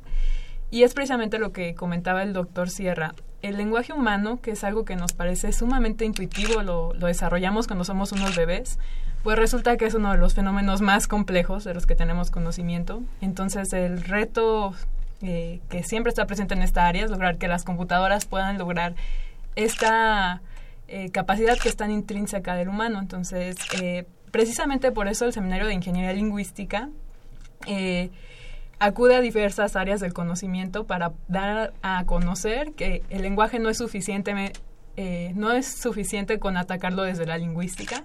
Y 0.69 0.83
es 0.83 0.93
precisamente 0.93 1.39
lo 1.39 1.51
que 1.51 1.75
comentaba 1.75 2.23
el 2.23 2.33
doctor 2.33 2.69
Sierra. 2.69 3.13
El 3.41 3.57
lenguaje 3.57 3.93
humano, 3.93 4.39
que 4.41 4.51
es 4.51 4.63
algo 4.63 4.83
que 4.83 4.95
nos 4.95 5.13
parece 5.13 5.53
sumamente 5.53 6.05
intuitivo, 6.05 6.61
lo, 6.61 6.93
desarrollamos 6.93 7.67
cuando 7.67 7.85
somos 7.85 8.11
unos 8.11 8.35
bebés, 8.35 8.77
pues 9.23 9.37
resulta 9.37 9.77
que 9.77 9.85
es 9.85 9.93
uno 9.93 10.11
de 10.11 10.17
los 10.17 10.33
fenómenos 10.33 10.81
más 10.81 11.07
complejos 11.07 11.63
de 11.63 11.73
los 11.73 11.85
que 11.85 11.95
tenemos 11.95 12.31
conocimiento. 12.31 13.01
Entonces 13.21 13.71
el 13.73 14.03
reto 14.03 14.73
eh, 15.21 15.61
que 15.69 15.83
siempre 15.83 16.09
está 16.09 16.25
presente 16.27 16.53
en 16.53 16.61
esta 16.61 16.87
área 16.87 17.05
es 17.05 17.11
lograr 17.11 17.37
que 17.37 17.47
las 17.47 17.63
computadoras 17.63 18.25
puedan 18.25 18.57
lograr 18.57 18.95
esta 19.55 20.41
eh, 20.87 21.09
capacidad 21.11 21.57
que 21.57 21.69
es 21.69 21.75
tan 21.75 21.91
intrínseca 21.91 22.55
del 22.55 22.69
humano. 22.69 22.99
Entonces, 22.99 23.55
eh, 23.81 24.05
precisamente 24.31 24.91
por 24.91 25.07
eso 25.07 25.25
el 25.25 25.33
Seminario 25.33 25.67
de 25.67 25.73
Ingeniería 25.73 26.13
Lingüística 26.13 26.89
acude 28.79 29.15
a 29.15 29.21
diversas 29.21 29.75
áreas 29.75 29.99
del 29.99 30.13
conocimiento 30.13 30.85
para 30.85 31.13
dar 31.27 31.73
a 31.81 32.05
conocer 32.05 32.73
que 32.73 33.03
el 33.09 33.23
lenguaje 33.23 33.59
no 33.59 33.69
es 33.69 33.77
suficiente, 33.77 34.33
no 35.33 35.51
es 35.51 35.65
suficiente 35.67 36.39
con 36.39 36.55
atacarlo 36.55 37.03
desde 37.03 37.25
la 37.25 37.37
lingüística, 37.37 38.03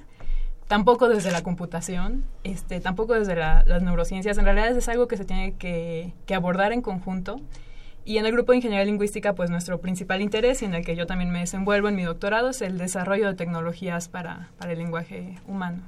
tampoco 0.73 1.11
desde 1.11 1.31
la 1.31 1.43
computación, 1.43 2.25
este, 2.45 2.81
tampoco 2.81 3.13
desde 3.13 3.37
las 3.37 3.83
neurociencias. 3.83 4.39
En 4.39 4.47
realidad 4.47 4.75
es 4.75 4.89
algo 4.89 5.07
que 5.07 5.19
se 5.19 5.27
tiene 5.27 5.53
que, 5.53 6.15
abordar 6.35 6.73
en 6.73 6.81
conjunto. 6.81 7.37
Y 8.05 8.19
en 8.19 8.27
el 8.27 8.33
grupo 8.33 8.53
de 8.53 8.57
ingeniería 8.59 8.85
lingüística, 8.85 9.35
pues 9.35 9.51
nuestro 9.51 9.81
principal 9.81 10.23
interés 10.23 10.63
y 10.63 10.65
en 10.65 10.75
el 10.75 10.85
que 10.85 10.97
yo 10.97 11.07
también 11.07 11.31
me 11.31 11.41
desenvuelvo 11.41 11.89
en 11.89 11.95
mi 11.95 12.03
doctorado 12.03 12.51
es 12.51 12.61
el 12.61 12.79
desarrollo 12.79 13.29
de 13.29 13.35
tecnologías 13.35 14.09
para, 14.09 14.51
el 14.67 14.79
lenguaje 14.79 15.39
humano. 15.47 15.83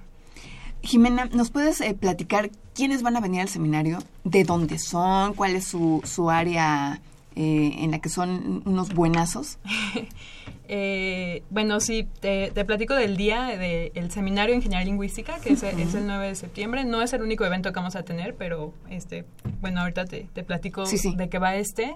Jimena, 0.82 1.24
¿nos 1.32 1.50
puedes 1.50 1.80
eh, 1.80 1.94
platicar 1.94 2.50
quiénes 2.74 3.02
van 3.02 3.16
a 3.16 3.20
venir 3.20 3.40
al 3.40 3.48
seminario? 3.48 3.98
¿De 4.22 4.44
dónde 4.44 4.78
son? 4.78 5.34
¿Cuál 5.34 5.56
es 5.56 5.64
su, 5.66 6.02
su 6.04 6.30
área 6.30 7.00
eh, 7.34 7.76
en 7.78 7.90
la 7.90 7.98
que 7.98 8.10
son 8.10 8.62
unos 8.64 8.94
buenazos? 8.94 9.58
Eh, 10.68 11.42
bueno, 11.50 11.80
sí, 11.80 12.08
te, 12.20 12.50
platico 12.64 12.94
del 12.94 13.16
día 13.16 13.46
del 13.58 14.10
seminario 14.10 14.52
de 14.52 14.56
Ingeniería 14.56 14.86
Lingüística, 14.86 15.38
que 15.40 15.52
es, 15.52 15.62
el 15.62 16.06
9 16.06 16.28
de 16.28 16.34
septiembre. 16.34 16.84
No 16.84 17.02
es 17.02 17.12
el 17.12 17.22
único 17.22 17.44
evento 17.44 17.72
que 17.72 17.76
vamos 17.76 17.96
a 17.96 18.02
tener, 18.02 18.34
pero 18.34 18.72
este, 18.90 19.24
bueno, 19.60 19.80
ahorita 19.80 20.04
te, 20.06 20.24
platico 20.44 20.84
de 20.84 21.28
qué 21.28 21.38
va 21.38 21.56
este. 21.56 21.94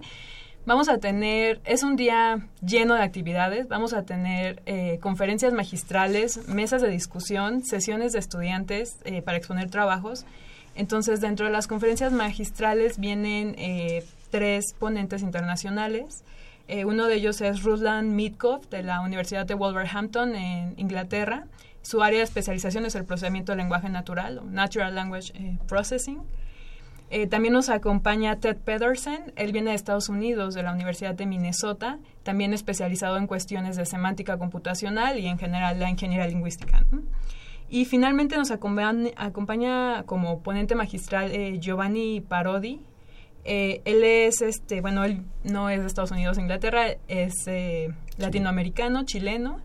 Vamos 0.68 0.90
a 0.90 0.98
tener, 0.98 1.62
es 1.64 1.82
un 1.82 1.96
día 1.96 2.46
lleno 2.60 2.94
de 2.94 3.00
actividades, 3.00 3.68
vamos 3.68 3.94
a 3.94 4.02
tener 4.02 4.62
eh, 4.66 4.98
conferencias 5.00 5.54
magistrales, 5.54 6.46
mesas 6.46 6.82
de 6.82 6.90
discusión, 6.90 7.64
sesiones 7.64 8.12
de 8.12 8.18
estudiantes 8.18 8.98
eh, 9.06 9.22
para 9.22 9.38
exponer 9.38 9.70
trabajos. 9.70 10.26
Entonces, 10.74 11.22
dentro 11.22 11.46
de 11.46 11.52
las 11.52 11.68
conferencias 11.68 12.12
magistrales 12.12 12.98
vienen 12.98 13.54
eh, 13.56 14.04
tres 14.30 14.74
ponentes 14.78 15.22
internacionales. 15.22 16.22
Eh, 16.68 16.84
uno 16.84 17.06
de 17.06 17.14
ellos 17.14 17.40
es 17.40 17.62
Ruslan 17.62 18.14
Mitkoff 18.14 18.68
de 18.68 18.82
la 18.82 19.00
Universidad 19.00 19.46
de 19.46 19.54
Wolverhampton 19.54 20.36
en 20.36 20.74
Inglaterra. 20.76 21.46
Su 21.80 22.02
área 22.02 22.18
de 22.18 22.24
especialización 22.24 22.84
es 22.84 22.94
el 22.94 23.06
procesamiento 23.06 23.52
del 23.52 23.60
lenguaje 23.60 23.88
natural, 23.88 24.42
Natural 24.52 24.94
Language 24.94 25.32
eh, 25.34 25.58
Processing. 25.66 26.20
Eh, 27.08 27.26
también 27.26 27.54
nos 27.54 27.70
acompaña 27.70 28.38
Ted 28.38 28.58
Pedersen, 28.58 29.32
él 29.36 29.52
viene 29.52 29.70
de 29.70 29.76
Estados 29.76 30.10
Unidos, 30.10 30.52
de 30.52 30.62
la 30.62 30.74
Universidad 30.74 31.14
de 31.14 31.24
Minnesota, 31.24 31.98
también 32.22 32.52
especializado 32.52 33.16
en 33.16 33.26
cuestiones 33.26 33.76
de 33.76 33.86
semántica 33.86 34.36
computacional 34.36 35.18
y 35.18 35.26
en 35.26 35.38
general 35.38 35.80
la 35.80 35.88
ingeniería 35.88 36.26
lingüística. 36.26 36.84
Y 37.70 37.86
finalmente 37.86 38.36
nos 38.36 38.50
acompaña, 38.50 39.10
acompaña 39.16 40.02
como 40.02 40.42
ponente 40.42 40.74
magistral 40.74 41.32
Giovanni 41.60 42.20
Parodi, 42.20 42.82
eh, 43.50 43.80
él 43.86 44.04
es, 44.04 44.42
este, 44.42 44.82
bueno, 44.82 45.04
él 45.04 45.22
no 45.42 45.70
es 45.70 45.80
de 45.80 45.86
Estados 45.86 46.10
Unidos 46.10 46.36
Inglaterra, 46.36 46.84
es 47.08 47.32
eh, 47.46 47.88
latinoamericano, 48.18 49.06
chileno, 49.06 49.62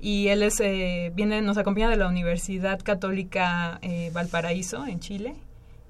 y 0.00 0.28
él 0.28 0.42
es, 0.42 0.58
eh, 0.60 1.12
viene, 1.14 1.42
nos 1.42 1.58
acompaña 1.58 1.90
de 1.90 1.96
la 1.96 2.08
Universidad 2.08 2.80
Católica 2.82 3.80
Valparaíso, 4.14 4.86
en 4.86 5.00
Chile, 5.00 5.34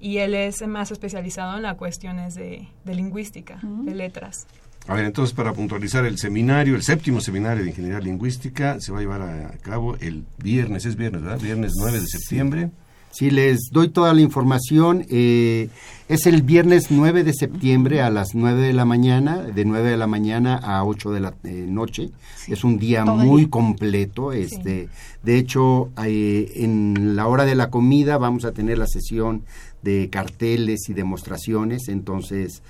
y 0.01 0.17
él 0.17 0.35
es 0.35 0.67
más 0.67 0.91
especializado 0.91 1.55
en 1.55 1.63
las 1.63 1.75
cuestiones 1.75 2.35
de, 2.35 2.67
lingüística, 2.83 3.61
de 3.63 3.95
letras. 3.95 4.45
A 4.87 4.95
ver, 4.95 5.05
entonces, 5.05 5.33
para 5.33 5.53
puntualizar, 5.53 6.03
el 6.03 6.17
seminario, 6.17 6.75
el 6.75 6.83
séptimo 6.83 7.21
seminario 7.21 7.63
de 7.63 7.69
Ingeniería 7.69 8.01
Lingüística, 8.01 8.81
se 8.81 8.91
va 8.91 8.97
a 8.97 9.01
llevar 9.01 9.21
a 9.21 9.57
cabo 9.61 9.95
el 9.97 10.25
viernes, 10.39 10.85
es 10.85 10.97
viernes, 10.97 11.21
¿verdad? 11.21 11.39
Viernes 11.39 11.71
9 11.77 12.01
de 12.01 12.07
septiembre. 12.07 12.69
Si 13.11 13.31
les 13.31 13.69
doy 13.71 13.89
toda 13.89 14.13
la 14.13 14.21
información, 14.21 15.05
eh, 15.09 15.69
es 16.07 16.25
el 16.25 16.41
viernes 16.41 16.91
9 16.91 17.23
de 17.23 17.33
septiembre 17.33 18.01
a 18.01 18.09
las 18.09 18.35
9 18.35 18.61
de 18.61 18.73
la 18.73 18.85
mañana, 18.85 19.37
de 19.37 19.65
9 19.65 19.91
de 19.91 19.97
la 19.97 20.07
mañana 20.07 20.55
a 20.55 20.83
8 20.83 21.11
de 21.11 21.19
la 21.19 21.33
eh, 21.43 21.65
noche. 21.67 22.11
Es 22.47 22.63
un 22.63 22.77
día 22.77 23.05
muy 23.05 23.47
completo. 23.47 24.31
Este, 24.31 24.89
De 25.23 25.37
hecho, 25.37 25.89
eh, 26.05 26.51
en 26.55 27.15
la 27.15 27.27
hora 27.27 27.45
de 27.45 27.55
la 27.55 27.69
comida 27.69 28.17
vamos 28.17 28.45
a 28.45 28.51
tener 28.51 28.77
la 28.77 28.87
sesión 28.87 29.43
de 29.81 30.09
carteles 30.09 30.89
y 30.89 30.93
demostraciones, 30.93 31.87
entonces 31.87 32.61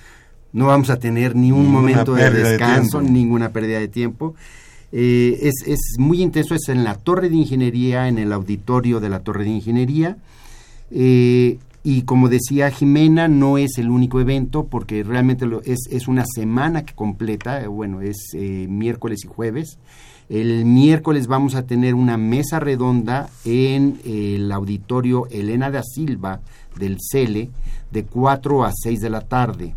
no 0.51 0.67
vamos 0.67 0.89
a 0.89 0.99
tener 0.99 1.35
ni 1.35 1.51
un 1.51 1.71
momento 1.71 2.13
de 2.13 2.29
descanso, 2.29 3.01
ninguna 3.01 3.49
pérdida 3.49 3.79
de 3.79 3.87
tiempo. 3.87 4.35
Eh, 4.91 5.37
es, 5.41 5.55
es, 5.67 5.95
muy 5.97 6.21
intenso, 6.21 6.55
es 6.55 6.67
en 6.69 6.83
la 6.83 6.95
Torre 6.95 7.29
de 7.29 7.35
Ingeniería, 7.35 8.07
en 8.07 8.17
el 8.17 8.33
auditorio 8.33 8.99
de 8.99 9.09
la 9.09 9.19
Torre 9.19 9.43
de 9.43 9.51
Ingeniería. 9.51 10.17
Eh, 10.91 11.59
y 11.83 12.01
como 12.01 12.27
decía 12.27 12.71
Jimena, 12.71 13.27
no 13.27 13.57
es 13.57 13.77
el 13.77 13.89
único 13.89 14.19
evento 14.19 14.65
porque 14.65 15.03
realmente 15.03 15.45
lo, 15.45 15.61
es, 15.61 15.87
es, 15.89 16.07
una 16.07 16.25
semana 16.25 16.83
que 16.83 16.93
completa, 16.93 17.67
bueno, 17.67 18.01
es 18.01 18.17
eh, 18.33 18.67
miércoles 18.69 19.21
y 19.23 19.27
jueves. 19.27 19.77
El 20.27 20.65
miércoles 20.65 21.27
vamos 21.27 21.55
a 21.55 21.65
tener 21.65 21.95
una 21.95 22.17
mesa 22.17 22.59
redonda 22.59 23.29
en 23.45 23.99
el 24.05 24.51
auditorio 24.51 25.27
Elena 25.31 25.71
da 25.71 25.81
Silva 25.83 26.41
del 26.77 26.97
CELE 26.99 27.49
de 27.91 28.03
4 28.03 28.63
a 28.63 28.71
6 28.71 28.99
de 28.99 29.09
la 29.09 29.21
tarde. 29.21 29.73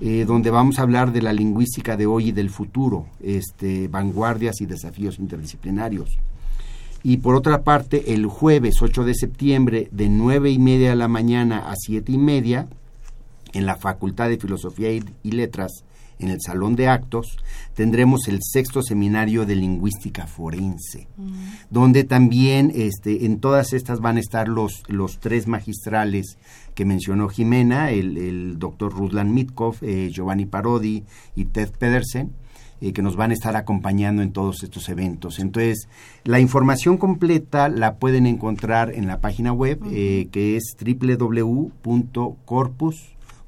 Eh, 0.00 0.24
donde 0.26 0.50
vamos 0.50 0.78
a 0.78 0.82
hablar 0.82 1.12
de 1.12 1.22
la 1.22 1.32
lingüística 1.32 1.96
de 1.96 2.06
hoy 2.06 2.28
y 2.28 2.32
del 2.32 2.50
futuro, 2.50 3.06
este, 3.22 3.88
vanguardias 3.88 4.60
y 4.60 4.66
desafíos 4.66 5.18
interdisciplinarios. 5.18 6.18
Y 7.02 7.18
por 7.18 7.36
otra 7.36 7.62
parte, 7.62 8.12
el 8.12 8.26
jueves 8.26 8.82
8 8.82 9.04
de 9.04 9.14
septiembre, 9.14 9.88
de 9.92 10.08
9 10.08 10.50
y 10.50 10.58
media 10.58 10.90
de 10.90 10.96
la 10.96 11.08
mañana 11.08 11.70
a 11.70 11.74
7 11.76 12.10
y 12.10 12.18
media, 12.18 12.68
en 13.52 13.64
la 13.64 13.76
Facultad 13.76 14.28
de 14.28 14.38
Filosofía 14.38 14.90
y, 14.90 15.30
Letras, 15.30 15.84
en 16.18 16.28
el 16.28 16.40
Salón 16.40 16.76
de 16.76 16.88
Actos, 16.88 17.36
tendremos 17.74 18.28
el 18.28 18.40
sexto 18.42 18.82
seminario 18.82 19.44
de 19.44 19.56
lingüística 19.56 20.26
forense, 20.26 21.08
mm. 21.16 21.32
donde 21.70 22.04
también 22.04 22.72
este, 22.74 23.26
en 23.26 23.40
todas 23.40 23.72
estas 23.72 24.00
van 24.00 24.16
a 24.16 24.20
estar 24.20 24.48
los, 24.48 24.82
los 24.88 25.18
tres 25.18 25.46
magistrales 25.46 26.38
que 26.74 26.84
mencionó 26.84 27.28
Jimena, 27.28 27.90
el, 27.90 28.58
doctor 28.58 28.92
Ruslan 28.92 29.32
Mitkov, 29.32 29.76
eh, 29.82 30.10
Giovanni 30.12 30.46
Parodi 30.46 31.04
y 31.34 31.46
Ted 31.46 31.70
Pedersen, 31.78 32.32
eh, 32.82 32.92
que 32.92 33.00
nos 33.00 33.16
van 33.16 33.30
a 33.30 33.34
estar 33.34 33.56
acompañando 33.56 34.20
en 34.22 34.32
todos 34.32 34.62
estos 34.62 34.90
eventos. 34.90 35.38
Entonces, 35.38 35.88
la 36.24 36.40
información 36.40 36.98
completa 36.98 37.70
la 37.70 37.96
pueden 37.96 38.26
encontrar 38.26 38.92
en 38.94 39.06
la 39.06 39.22
página 39.22 39.52
web, 39.52 39.80
eh, 39.90 40.28
que 40.30 40.56
es 40.56 40.74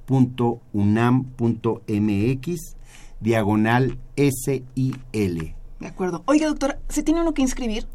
www.corpus.unam.mx, 0.09 2.77
diagonal 3.21 3.99
SIL. 4.17 5.55
De 5.81 5.87
acuerdo. 5.87 6.23
Oiga, 6.27 6.49
doctor, 6.49 6.79
¿se 6.89 7.03
tiene 7.03 7.21
uno 7.21 7.35
que 7.35 7.43
inscribir? 7.43 7.87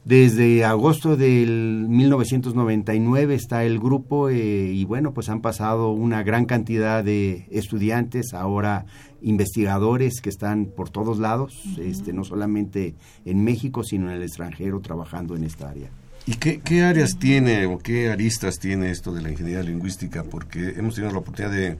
Desde 0.06 0.66
agosto 0.66 1.18
del 1.18 1.86
1999 1.88 3.36
está 3.36 3.64
el 3.64 3.78
grupo 3.78 4.30
eh, 4.30 4.72
y 4.74 4.86
bueno, 4.86 5.14
pues 5.14 5.30
han 5.30 5.42
pasado 5.42 5.92
una 5.92 6.24
gran 6.24 6.46
cantidad 6.46 7.04
de 7.04 7.46
estudiantes, 7.52 8.34
ahora 8.34 8.88
investigadores 9.22 10.20
que 10.22 10.30
están 10.30 10.66
por 10.66 10.90
todos 10.90 11.20
lados, 11.20 11.54
este, 11.78 12.12
no 12.12 12.24
solamente 12.24 12.96
en 13.26 13.44
México, 13.44 13.84
sino 13.84 14.10
en 14.10 14.16
el 14.16 14.24
extranjero 14.24 14.80
trabajando 14.80 15.36
en 15.36 15.44
esta 15.44 15.70
área. 15.70 15.92
¿Y 16.28 16.34
qué, 16.36 16.60
qué, 16.60 16.84
áreas 16.84 17.18
tiene 17.18 17.66
o 17.68 17.80
qué 17.80 18.12
aristas 18.12 18.60
tiene 18.60 18.92
esto 18.92 19.14
de 19.14 19.22
la 19.22 19.32
ingeniería 19.32 19.64
lingüística? 19.64 20.24
Porque 20.24 20.74
hemos 20.76 20.96
tenido 20.96 21.14
la 21.14 21.20
oportunidad 21.20 21.54
de, 21.54 21.78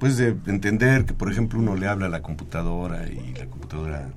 pues 0.00 0.16
de 0.16 0.36
entender 0.46 1.04
que, 1.04 1.14
por 1.14 1.30
ejemplo, 1.30 1.60
uno 1.60 1.76
le 1.76 1.86
habla 1.86 2.06
a 2.06 2.08
la 2.08 2.20
computadora 2.20 3.06
y 3.06 3.34
la 3.38 3.46
computadora 3.46 4.10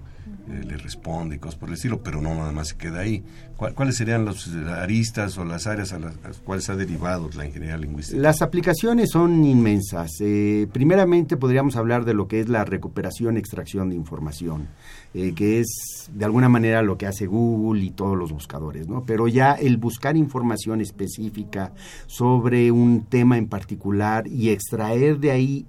eh, 0.52 0.64
le 0.66 0.78
responde 0.78 1.38
y 1.38 1.40
cosas 1.40 1.58
por 1.58 1.70
el 1.70 1.76
estilo, 1.76 2.04
pero 2.04 2.22
no 2.22 2.36
nada 2.36 2.52
más 2.52 2.70
se 2.70 2.78
queda 2.78 3.00
ahí. 3.00 3.24
¿Cuáles 3.56 3.96
serían 3.96 4.26
las 4.26 4.48
aristas 4.48 5.38
o 5.38 5.46
las 5.46 5.68
áreas 5.68 5.94
a 5.94 6.00
las, 6.00 6.16
cuales 6.44 6.68
ha 6.70 6.76
derivado 6.76 7.30
la 7.36 7.46
ingeniería 7.46 7.78
lingüística? 7.78 8.20
Las 8.20 8.42
aplicaciones 8.42 9.12
son 9.12 9.46
inmensas. 9.46 10.10
Eh, 10.20 10.68
primeramente 10.74 11.38
podríamos 11.38 11.76
hablar 11.76 12.04
de 12.04 12.16
lo 12.16 12.28
que 12.28 12.40
es 12.40 12.50
la 12.50 12.66
recuperación, 12.66 13.38
extracción 13.38 13.90
de 13.90 13.96
información, 13.96 14.68
eh, 15.14 15.34
que 15.34 15.60
es 15.60 16.10
de 16.12 16.26
alguna 16.26 16.50
manera 16.50 16.82
lo 16.82 16.98
que 16.98 17.06
hace 17.06 17.28
Google 17.28 17.84
y 17.84 17.92
todos 17.92 18.18
los 18.18 18.32
buscadores, 18.32 18.88
¿no? 18.88 19.06
Pero 19.06 19.28
ya 19.28 19.54
el 19.54 19.78
buscar 19.78 20.18
información 20.18 20.82
específica 20.82 21.72
sobre 22.08 22.72
un 22.72 23.06
tema 23.06 23.38
en 23.38 23.48
particular 23.48 24.28
y 24.28 24.50
extraer 24.50 25.20
de 25.20 25.32
ahí 25.32 25.68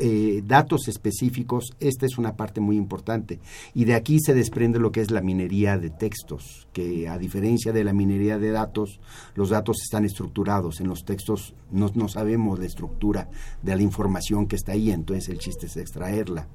eh, 0.00 0.42
datos 0.46 0.88
específicos, 0.88 1.72
esta 1.80 2.06
es 2.06 2.18
una 2.18 2.36
parte 2.36 2.60
muy 2.60 2.76
importante. 2.76 3.40
Y 3.74 3.84
de 3.84 3.94
aquí 3.94 4.18
se 4.20 4.34
desprende 4.34 4.78
lo 4.78 4.92
que 4.92 5.00
es 5.00 5.10
la 5.10 5.20
minería 5.20 5.78
de 5.78 5.90
textos, 5.90 6.66
que 6.72 7.08
a 7.08 7.18
diferencia 7.18 7.72
de 7.72 7.84
la 7.84 7.92
minería 7.92 8.38
de 8.38 8.50
datos, 8.50 9.00
los 9.34 9.50
datos 9.50 9.82
están 9.82 10.04
estructurados. 10.04 10.80
En 10.80 10.88
los 10.88 11.04
textos 11.04 11.54
no, 11.70 11.90
no 11.94 12.08
sabemos 12.08 12.58
la 12.58 12.66
estructura 12.66 13.28
de 13.62 13.76
la 13.76 13.82
información 13.82 14.46
que 14.46 14.56
está 14.56 14.72
ahí, 14.72 14.90
entonces 14.90 15.28
el 15.28 15.38
chiste 15.38 15.66
es 15.66 15.76
extraerla. 15.76 16.48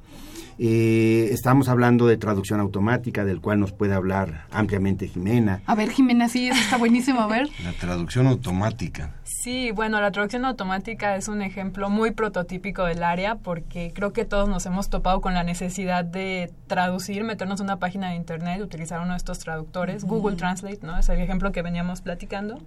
Eh, 0.62 1.30
estamos 1.32 1.70
hablando 1.70 2.05
de 2.05 2.18
traducción 2.18 2.60
automática, 2.60 3.24
del 3.24 3.39
cual 3.39 3.62
nos 3.62 3.72
puede 3.72 3.93
hablar 3.93 4.45
ampliamente 4.51 5.07
Jimena. 5.07 5.62
A 5.66 5.74
ver, 5.74 5.89
Jimena, 5.89 6.28
sí, 6.28 6.49
eso 6.49 6.60
está 6.60 6.76
buenísimo, 6.76 7.22
a 7.22 7.28
ver. 7.28 7.47
La 7.64 7.72
traducción 7.72 8.28
automática. 8.28 9.16
Sí, 9.24 9.72
bueno, 9.72 10.01
la 10.01 10.12
traducción 10.12 10.43
automática 10.43 11.16
es 11.16 11.30
un 11.30 11.41
ejemplo 11.41 11.89
muy 11.89 12.12
prototípico 12.12 12.84
del 12.84 13.03
área 13.03 13.36
porque 13.36 13.93
creo 13.95 14.12
que 14.12 14.26
todos 14.26 14.49
nos 14.49 14.66
hemos 14.66 14.89
topado 14.89 15.22
con 15.22 15.34
la 15.34 15.43
necesidad 15.43 16.03
de 16.03 16.51
traducir, 16.68 17.24
meternos 17.24 17.62
en 17.62 17.68
una 17.68 17.78
página 17.78 18.10
de 18.10 18.16
internet, 18.16 18.62
utilizar 18.62 18.99
uno 18.99 19.12
de 19.12 19.18
estos 19.18 19.39
traductores, 19.39 20.03
Google 20.03 20.36
Translate, 20.36 20.80
¿no? 20.82 20.97
Es 20.97 21.07
el 21.07 21.22
ejemplo 21.22 21.53
que 21.53 21.62
veníamos 21.62 22.01
platicando. 22.01 22.60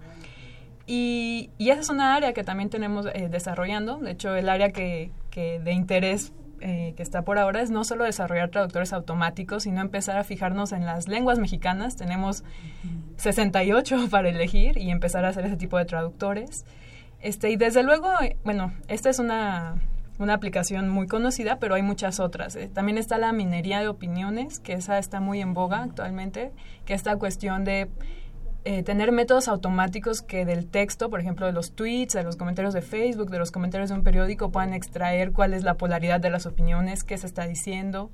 Y, 0.87 1.51
esa 1.59 1.81
es 1.81 1.91
una 1.91 2.15
área 2.15 2.33
que 2.33 2.43
también 2.43 2.71
tenemos 2.71 3.07
eh, 3.13 3.29
desarrollando. 3.31 3.99
De 3.99 4.13
hecho, 4.13 4.35
el 4.35 4.49
área 4.49 4.71
que, 4.71 5.11
que 5.31 5.61
de 5.61 5.73
interés 5.73 6.33
eh, 6.63 6.95
que 6.97 7.03
está 7.03 7.23
por 7.23 7.39
ahora 7.39 7.61
es 7.61 7.71
no 7.71 7.83
solo 7.83 8.05
desarrollar 8.05 8.51
traductores 8.51 8.93
automáticos, 8.93 9.65
sino 9.65 9.81
empezar 9.81 10.17
a 10.17 10.25
fijarnos 10.25 10.71
en 10.73 10.87
las 10.87 11.09
lenguas 11.09 11.39
mexicanas. 11.39 11.97
Tenemos 11.97 12.45
68 13.17 14.07
para 14.11 14.29
elegir 14.29 14.79
y 14.79 14.91
empezar 14.91 15.25
a 15.25 15.29
hacer 15.29 15.45
ese 15.45 15.57
tipo 15.57 15.77
de 15.77 15.85
traductores. 15.85 16.65
Este, 17.21 17.51
y 17.51 17.57
desde 17.57 17.83
luego, 17.83 18.09
eh, 18.21 18.37
bueno, 18.45 18.73
esta 18.89 19.11
es 19.11 19.19
una, 19.19 19.75
una 20.19 20.35
aplicación 20.35 20.89
muy 20.89 21.07
conocida, 21.07 21.59
pero 21.59 21.75
hay 21.75 21.83
muchas 21.83 22.21
otras. 22.21 22.55
Eh. 22.57 22.71
También 22.73 22.97
está 22.97 23.19
la 23.19 23.33
minería 23.33 23.81
de 23.81 23.89
opiniones, 23.89 24.61
que 24.61 24.75
esa 24.75 24.99
está 24.99 25.21
muy 25.21 25.41
en 25.41 25.55
boga 25.55 25.83
actualmente, 25.83 26.53
que 26.85 26.95
esta 26.95 27.17
cuestión 27.17 27.65
de 27.65 27.89
eh, 28.65 28.83
tener 28.83 29.11
métodos 29.11 29.49
automáticos 29.49 30.23
que 30.23 30.45
del 30.45 30.69
texto, 30.69 31.11
por 31.11 31.21
ejemplo, 31.21 31.47
de 31.47 31.53
los 31.53 31.73
tweets, 31.73 32.15
de 32.15 32.23
los 32.23 32.37
comentarios 32.37 32.73
de 32.75 32.83
Facebook, 32.83 33.31
de 33.31 33.39
los 33.39 33.51
comentarios 33.51 33.91
de 33.91 33.97
un 33.97 34.05
periódico, 34.05 34.51
puedan 34.53 34.73
extraer 34.73 35.33
cuál 35.33 35.53
es 35.53 35.65
la 35.65 35.75
polaridad 35.75 36.21
de 36.21 36.31
las 36.31 36.47
opiniones, 36.47 37.03
qué 37.03 37.19
se 37.19 37.27
está 37.27 37.47
diciendo. 37.47 38.11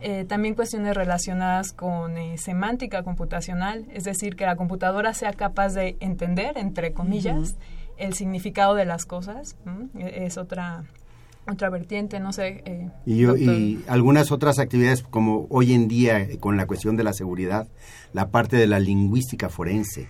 Eh, 0.00 0.24
también 0.24 0.54
cuestiones 0.54 0.96
relacionadas 0.96 1.72
con 1.72 2.16
eh, 2.16 2.38
semántica 2.38 3.02
computacional, 3.02 3.86
es 3.92 4.04
decir, 4.04 4.36
que 4.36 4.46
la 4.46 4.56
computadora 4.56 5.12
sea 5.12 5.32
capaz 5.32 5.74
de 5.74 5.96
entender, 6.00 6.56
entre 6.56 6.92
comillas, 6.92 7.56
el 7.98 8.14
significado 8.14 8.74
de 8.74 8.86
las 8.86 9.04
cosas. 9.04 9.56
E-, 9.98 10.24
es 10.24 10.38
otra 10.38 10.84
otra 11.48 11.70
vertiente, 11.70 12.20
no 12.20 12.32
sé. 12.32 12.62
Eh, 12.64 12.90
y, 13.06 13.24
y, 13.24 13.84
algunas 13.88 14.30
otras 14.30 14.58
actividades 14.58 15.02
como 15.02 15.46
hoy 15.50 15.72
en 15.72 15.88
día 15.88 16.20
eh, 16.20 16.38
con 16.38 16.56
la 16.56 16.66
cuestión 16.66 16.96
de 16.96 17.04
la 17.04 17.12
seguridad, 17.12 17.68
la 18.12 18.30
parte 18.30 18.56
de 18.56 18.66
la 18.66 18.78
lingüística 18.78 19.48
forense. 19.48 20.08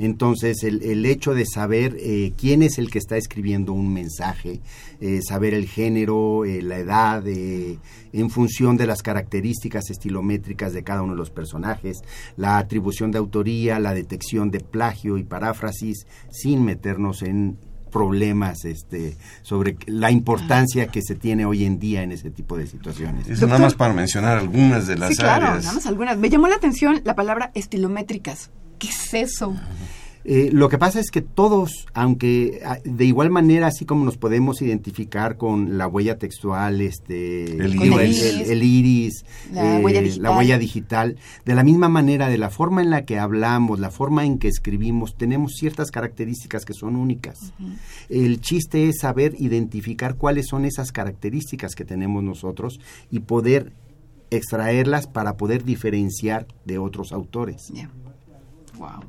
Entonces, 0.00 0.64
el, 0.64 0.82
el 0.82 1.06
hecho 1.06 1.34
de 1.34 1.46
saber 1.46 1.96
eh, 2.00 2.32
quién 2.36 2.64
es 2.64 2.78
el 2.78 2.90
que 2.90 2.98
está 2.98 3.16
escribiendo 3.16 3.72
un 3.72 3.92
mensaje, 3.92 4.60
saber 5.22 5.54
el 5.54 5.68
género, 5.68 6.42
la 6.44 6.78
edad, 6.78 7.24
en 7.26 8.30
función 8.30 8.76
de 8.76 8.88
las 8.88 9.02
características 9.02 9.90
estilométricas 9.90 10.72
de 10.72 10.82
cada 10.82 11.02
uno 11.02 11.12
de 11.12 11.18
los 11.18 11.30
personajes, 11.30 11.98
la 12.36 12.58
atribución 12.58 13.12
de 13.12 13.18
autoría, 13.18 13.78
la 13.78 13.94
detección 13.94 14.50
de 14.50 14.58
plagio 14.58 15.16
y 15.16 15.22
paráfrasis, 15.22 16.08
sin 16.28 16.64
meternos 16.64 17.22
en 17.22 17.56
problemas 17.94 18.64
este 18.64 19.16
sobre 19.42 19.76
la 19.86 20.10
importancia 20.10 20.88
que 20.88 21.00
se 21.00 21.14
tiene 21.14 21.46
hoy 21.46 21.64
en 21.64 21.78
día 21.78 22.02
en 22.02 22.10
ese 22.10 22.28
tipo 22.28 22.56
de 22.56 22.66
situaciones. 22.66 23.28
Eso 23.28 23.46
nada 23.46 23.60
más 23.60 23.74
para 23.74 23.94
mencionar 23.94 24.36
algunas 24.36 24.88
de 24.88 24.98
las 24.98 25.10
sí, 25.10 25.16
claro, 25.16 25.46
áreas. 25.46 25.62
nada 25.62 25.76
más 25.76 25.86
algunas. 25.86 26.18
Me 26.18 26.28
llamó 26.28 26.48
la 26.48 26.56
atención 26.56 27.00
la 27.04 27.14
palabra 27.14 27.52
estilométricas. 27.54 28.50
¿Qué 28.80 28.88
es 28.88 29.14
eso? 29.14 29.54
Eh, 30.26 30.48
lo 30.52 30.70
que 30.70 30.78
pasa 30.78 31.00
es 31.00 31.10
que 31.10 31.20
todos, 31.20 31.86
aunque 31.92 32.60
ah, 32.64 32.78
de 32.82 33.04
igual 33.04 33.28
manera, 33.28 33.66
así 33.66 33.84
como 33.84 34.06
nos 34.06 34.16
podemos 34.16 34.62
identificar 34.62 35.36
con 35.36 35.76
la 35.76 35.86
huella 35.86 36.18
textual, 36.18 36.80
este, 36.80 37.44
El 37.44 37.74
iris. 37.74 38.22
el, 38.22 38.40
el 38.50 38.62
iris, 38.62 39.24
La 39.52 39.78
eh, 39.78 39.84
huella 39.84 40.00
la 40.00 40.06
digital. 40.06 40.36
huella 40.38 40.58
digital, 40.58 41.16
de 41.44 41.54
la 41.54 41.62
misma 41.62 41.90
manera, 41.90 42.28
de 42.30 42.38
la 42.38 42.48
forma 42.48 42.80
en 42.82 42.88
la 42.88 43.04
que 43.04 43.18
hablamos, 43.18 43.80
la 43.80 43.90
forma 43.90 44.24
en 44.24 44.38
que 44.38 44.48
escribimos, 44.48 45.14
tenemos 45.16 45.56
ciertas 45.56 45.90
características 45.90 46.64
que 46.64 46.72
son 46.72 46.96
únicas. 46.96 47.52
El 48.08 48.40
chiste 48.40 48.88
es 48.88 49.00
saber 49.00 49.34
identificar 49.38 50.16
cuáles 50.16 50.46
son 50.46 50.64
esas 50.64 50.90
características 50.90 51.74
que 51.74 51.84
tenemos 51.84 52.22
nosotros 52.22 52.80
y 53.10 53.20
poder 53.20 53.72
extraerlas 54.30 55.06
para 55.06 55.36
poder 55.36 55.64
diferenciar 55.64 56.46
de 56.64 56.78
otros 56.78 57.12
autores. 57.12 57.70
Wow. 58.78 59.04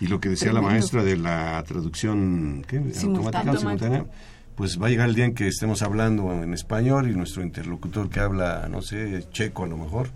Y 0.00 0.06
lo 0.06 0.18
que 0.18 0.30
decía 0.30 0.52
la 0.52 0.62
maestra 0.62 1.04
de 1.04 1.16
la 1.16 1.62
traducción 1.66 2.64
¿qué? 2.66 2.78
Automática, 2.78 3.56
simultánea, 3.56 4.06
pues 4.54 4.80
va 4.80 4.86
a 4.86 4.90
llegar 4.90 5.08
el 5.08 5.14
día 5.14 5.26
en 5.26 5.34
que 5.34 5.46
estemos 5.46 5.82
hablando 5.82 6.32
en 6.42 6.54
español 6.54 7.10
y 7.10 7.14
nuestro 7.14 7.42
interlocutor 7.42 8.08
que 8.08 8.20
habla, 8.20 8.66
no 8.70 8.82
sé, 8.82 9.26
checo 9.30 9.64
a 9.64 9.68
lo 9.68 9.76
mejor, 9.76 10.08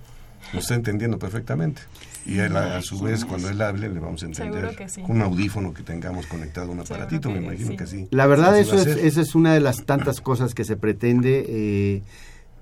nos 0.53 0.65
está 0.65 0.75
entendiendo 0.75 1.19
perfectamente. 1.19 1.83
Y 2.27 2.39
él, 2.39 2.57
a, 2.57 2.79
a 2.79 2.83
su 2.83 2.99
vez, 3.01 3.25
cuando 3.25 3.51
él 3.51 3.61
hable, 3.61 3.91
le 3.91 4.01
vamos 4.01 4.23
a 4.23 4.27
entender 4.27 4.75
sí. 4.89 5.03
con 5.03 5.17
un 5.17 5.23
audífono 5.23 5.75
que 5.75 5.83
tengamos 5.83 6.27
conectado 6.27 6.69
a 6.69 6.71
un 6.71 6.81
aparatito, 6.81 7.31
me 7.31 7.39
imagino 7.39 7.73
sí. 7.73 7.77
que 7.77 7.87
sí. 7.87 8.09
La 8.11 8.27
verdad, 8.27 8.59
eso 8.59 8.77
es, 8.77 8.87
esa 8.87 9.21
es 9.21 9.35
una 9.35 9.53
de 9.53 9.61
las 9.61 9.85
tantas 9.85 10.23
cosas 10.23 10.55
que 10.55 10.65
se 10.65 10.77
pretende, 10.77 11.45
eh, 11.47 12.03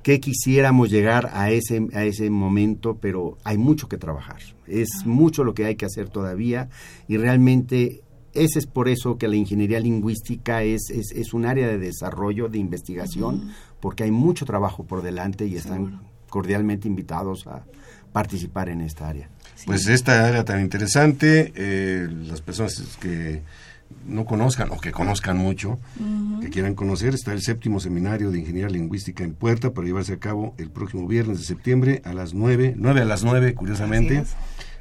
que 0.02 0.20
quisiéramos 0.20 0.90
llegar 0.90 1.30
a 1.32 1.50
ese, 1.50 1.86
a 1.94 2.04
ese 2.04 2.28
momento, 2.30 2.98
pero 3.00 3.38
hay 3.44 3.58
mucho 3.58 3.88
que 3.88 3.98
trabajar. 3.98 4.38
Es 4.66 4.88
mucho 5.04 5.44
lo 5.44 5.54
que 5.54 5.64
hay 5.64 5.76
que 5.76 5.86
hacer 5.86 6.08
todavía 6.08 6.68
y 7.08 7.16
realmente 7.16 8.02
ese 8.34 8.58
es 8.58 8.66
por 8.66 8.88
eso 8.88 9.18
que 9.18 9.28
la 9.28 9.36
ingeniería 9.36 9.78
lingüística 9.78 10.62
es, 10.62 10.90
es, 10.90 11.12
es 11.12 11.34
un 11.34 11.44
área 11.44 11.68
de 11.68 11.78
desarrollo, 11.78 12.48
de 12.48 12.58
investigación, 12.58 13.52
porque 13.80 14.04
hay 14.04 14.10
mucho 14.10 14.46
trabajo 14.46 14.84
por 14.84 15.02
delante 15.02 15.46
y 15.46 15.56
están 15.56 16.00
cordialmente 16.30 16.88
invitados 16.88 17.46
a 17.46 17.64
participar 18.12 18.68
en 18.70 18.80
esta 18.80 19.08
área. 19.08 19.28
Pues 19.66 19.86
esta 19.86 20.26
área 20.26 20.44
tan 20.44 20.60
interesante, 20.60 21.52
eh, 21.54 22.08
las 22.10 22.40
personas 22.40 22.96
que 23.00 23.42
no 24.06 24.24
conozcan 24.24 24.70
o 24.70 24.80
que 24.80 24.92
conozcan 24.92 25.36
mucho, 25.36 25.78
que 26.40 26.50
quieran 26.50 26.74
conocer, 26.74 27.14
está 27.14 27.32
el 27.32 27.42
séptimo 27.42 27.80
seminario 27.80 28.30
de 28.30 28.38
Ingeniería 28.40 28.70
Lingüística 28.70 29.24
en 29.24 29.34
Puerta 29.34 29.72
para 29.72 29.86
llevarse 29.86 30.14
a 30.14 30.18
cabo 30.18 30.54
el 30.58 30.70
próximo 30.70 31.06
viernes 31.06 31.38
de 31.38 31.44
septiembre 31.44 32.02
a 32.04 32.12
las 32.12 32.34
9, 32.34 32.74
9 32.76 33.00
a 33.00 33.04
las 33.04 33.24
9 33.24 33.54
curiosamente, 33.54 34.24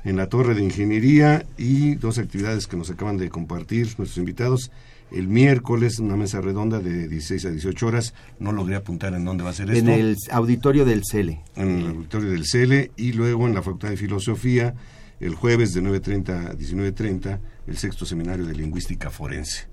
en 0.04 0.18
la 0.18 0.28
Torre 0.28 0.56
de 0.56 0.64
Ingeniería 0.64 1.46
y 1.58 1.96
dos 1.96 2.18
actividades 2.18 2.68
que 2.68 2.78
nos 2.78 2.90
acaban 2.90 3.18
de 3.18 3.30
compartir 3.30 3.86
nuestros 3.98 4.18
invitados. 4.18 4.72
El 5.12 5.28
miércoles, 5.28 6.00
una 6.00 6.16
mesa 6.16 6.40
redonda 6.40 6.80
de 6.80 7.08
16 7.10 7.46
a 7.46 7.52
18 7.52 7.86
horas. 7.86 8.14
No 8.40 8.54
logré 8.54 8.78
apuntar 8.78 9.14
en 9.14 9.26
dónde 9.26 9.44
va 9.44 9.50
a 9.50 9.54
ser 9.54 9.70
En 9.70 9.76
esto 9.76 9.92
el 9.92 10.18
auditorio 10.32 10.86
del 10.86 11.02
CELE. 11.04 11.42
en 11.58 11.80
el 11.80 11.88
auditorio 11.88 12.32
del 12.32 12.46
CELE 12.46 12.92
y 12.96 13.12
luego 13.12 13.46
en 13.46 13.54
la 13.54 13.62
Facultad 13.62 13.90
de 13.90 13.98
Filosofía 13.98 14.74
el 15.20 15.36
jueves 15.36 15.74
de 15.74 15.84
9.30 15.84 16.30
a 16.48 16.54
19.30 16.54 17.40
el 17.68 17.78
sexto 17.78 18.06
seminario 18.06 18.46
de 18.46 18.56
lingüística 18.56 19.10
forense. 19.10 19.68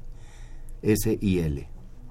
S-I-L. 0.82 1.68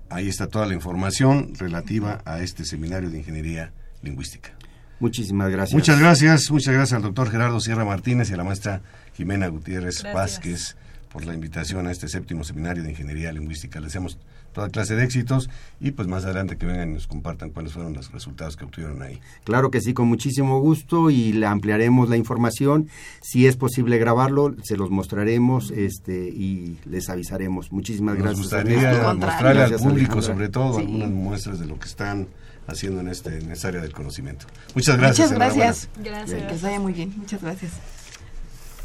Ahí 0.09 0.27
está 0.27 0.47
toda 0.47 0.65
la 0.65 0.73
información 0.73 1.53
relativa 1.57 2.21
a 2.25 2.41
este 2.41 2.65
seminario 2.65 3.09
de 3.09 3.19
ingeniería 3.19 3.71
lingüística. 4.01 4.51
Muchísimas 4.99 5.49
gracias. 5.49 5.73
Muchas 5.73 5.97
gracias, 5.99 6.51
muchas 6.51 6.73
gracias 6.73 6.97
al 6.97 7.01
doctor 7.01 7.32
Gerardo 7.32 7.61
Sierra 7.61 7.86
Martínez 7.86 8.29
y 8.29 8.34
a 8.34 8.38
la 8.38 8.43
maestra 8.43 8.82
Jimena 9.15 9.47
Gutiérrez 9.47 10.03
Gracias. 10.03 10.13
Vázquez 10.13 10.75
por 11.11 11.25
la 11.25 11.34
invitación 11.34 11.88
a 11.88 11.91
este 11.91 12.07
séptimo 12.07 12.43
seminario 12.43 12.84
de 12.84 12.91
ingeniería 12.91 13.32
lingüística. 13.32 13.79
Les 13.79 13.88
deseamos 13.88 14.19
toda 14.53 14.69
clase 14.69 14.95
de 14.95 15.03
éxitos 15.03 15.49
y 15.79 15.91
pues 15.91 16.07
más 16.07 16.25
adelante 16.25 16.57
que 16.57 16.65
vengan 16.65 16.91
y 16.91 16.93
nos 16.95 17.07
compartan 17.07 17.49
cuáles 17.51 17.73
fueron 17.73 17.93
los 17.93 18.11
resultados 18.11 18.55
que 18.57 18.65
obtuvieron 18.65 19.01
ahí. 19.01 19.19
Claro 19.43 19.71
que 19.71 19.81
sí, 19.81 19.93
con 19.93 20.07
muchísimo 20.07 20.59
gusto 20.59 21.09
y 21.09 21.33
le 21.33 21.45
ampliaremos 21.45 22.09
la 22.09 22.17
información. 22.17 22.89
Si 23.21 23.47
es 23.47 23.55
posible 23.57 23.97
grabarlo, 23.97 24.55
se 24.63 24.77
los 24.77 24.89
mostraremos 24.89 25.71
este, 25.71 26.27
y 26.29 26.77
les 26.85 27.09
avisaremos. 27.09 27.71
Muchísimas 27.71 28.15
Nos 28.15 28.23
gracias. 28.23 28.41
gustaría. 28.43 28.89
Al 28.91 29.05
contrario. 29.05 29.17
mostrarle 29.19 29.63
al 29.63 29.69
público, 29.71 30.13
Alejandra. 30.13 30.21
sobre 30.21 30.49
todo, 30.49 30.73
Sí. 30.75 30.81
algunas 30.85 31.09
muestras 31.09 31.59
de 31.59 31.65
lo 31.65 31.79
que 31.79 31.87
están 31.87 32.27
haciendo 32.67 33.01
en, 33.01 33.07
este, 33.07 33.37
en 33.39 33.51
esta 33.51 33.69
área 33.69 33.81
del 33.81 33.91
conocimiento. 33.93 34.45
Muchas 34.75 34.97
gracias. 34.97 35.31
Muchas 35.31 35.37
gracias. 35.55 35.89
Gracias. 36.03 36.43
Que 36.43 36.51
les 36.51 36.61
vaya 36.61 36.79
muy 36.79 36.93
bien. 36.93 37.13
Muchas 37.17 37.41
gracias. 37.41 37.71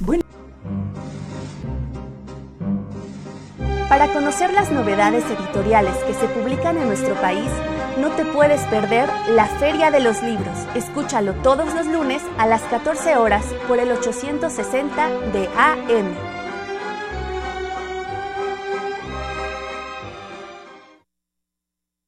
Bueno. 0.01 0.23
Para 3.89 4.13
conocer 4.13 4.53
las 4.53 4.71
novedades 4.73 5.25
editoriales 5.27 5.97
que 6.07 6.15
se 6.15 6.27
publican 6.29 6.77
en 6.77 6.89
nuestro 6.89 7.15
país, 7.21 7.49
no 8.01 8.11
te 8.11 8.25
puedes 8.25 8.61
perder 8.63 9.09
la 9.31 9.47
Feria 9.47 9.91
de 9.91 10.01
los 10.01 10.23
Libros. 10.23 10.57
Escúchalo 10.75 11.35
todos 11.35 11.73
los 11.75 11.87
lunes 11.87 12.23
a 12.37 12.47
las 12.47 12.63
14 12.63 13.17
horas 13.17 13.45
por 13.69 13.79
el 13.79 13.93
860 13.93 15.09
de 15.33 15.49
AM. 15.57 16.15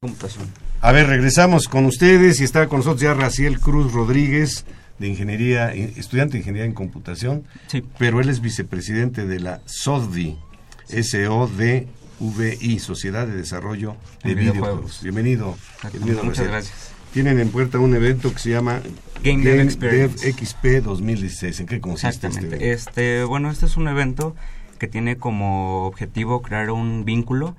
computación. 0.01 0.47
A 0.81 0.91
ver, 0.91 1.07
regresamos 1.07 1.67
con 1.67 1.85
ustedes 1.85 2.39
y 2.39 2.43
está 2.45 2.67
con 2.67 2.79
nosotros 2.79 3.01
ya 3.01 3.13
Raciel 3.13 3.59
Cruz 3.59 3.91
Rodríguez 3.91 4.65
de 4.97 5.07
Ingeniería, 5.07 5.73
estudiante 5.73 6.33
de 6.33 6.39
Ingeniería 6.39 6.65
en 6.65 6.73
Computación, 6.73 7.43
Sí. 7.67 7.83
pero 7.97 8.19
él 8.21 8.29
es 8.29 8.41
vicepresidente 8.41 9.25
de 9.25 9.39
la 9.39 9.61
SODVI, 9.65 10.37
S-O-D-V-I, 10.89 12.79
Sociedad 12.79 13.27
de 13.27 13.35
Desarrollo 13.35 13.95
de 14.23 14.29
De 14.29 14.35
Videojuegos. 14.35 15.01
Bienvenido. 15.03 15.55
bienvenido, 15.91 16.23
Muchas 16.23 16.47
gracias. 16.47 16.91
Tienen 17.13 17.39
en 17.39 17.49
puerta 17.49 17.79
un 17.79 17.95
evento 17.95 18.31
que 18.31 18.39
se 18.39 18.51
llama 18.51 18.81
Game 19.23 19.43
Dev 19.43 19.61
Experience. 19.61 20.31
XP 20.31 20.83
2016. 20.83 21.59
¿En 21.61 21.65
qué 21.65 21.81
consiste 21.81 22.27
este? 22.27 22.71
Este, 22.71 23.23
bueno, 23.23 23.49
este 23.49 23.65
es 23.65 23.77
un 23.77 23.87
evento 23.87 24.35
que 24.77 24.87
tiene 24.87 25.17
como 25.17 25.85
objetivo 25.85 26.41
crear 26.41 26.71
un 26.71 27.05
vínculo 27.05 27.55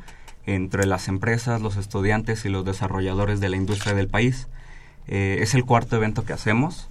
entre 0.47 0.87
las 0.87 1.09
empresas, 1.09 1.61
los 1.61 1.77
estudiantes 1.77 2.45
y 2.45 2.49
los 2.49 2.65
desarrolladores 2.65 3.41
de 3.41 3.49
la 3.49 3.57
industria 3.57 3.95
del 3.95 4.09
país. 4.09 4.49
Eh, 5.07 5.39
es 5.41 5.55
el 5.55 5.65
cuarto 5.65 5.97
evento 5.97 6.25
que 6.25 6.33
hacemos. 6.33 6.89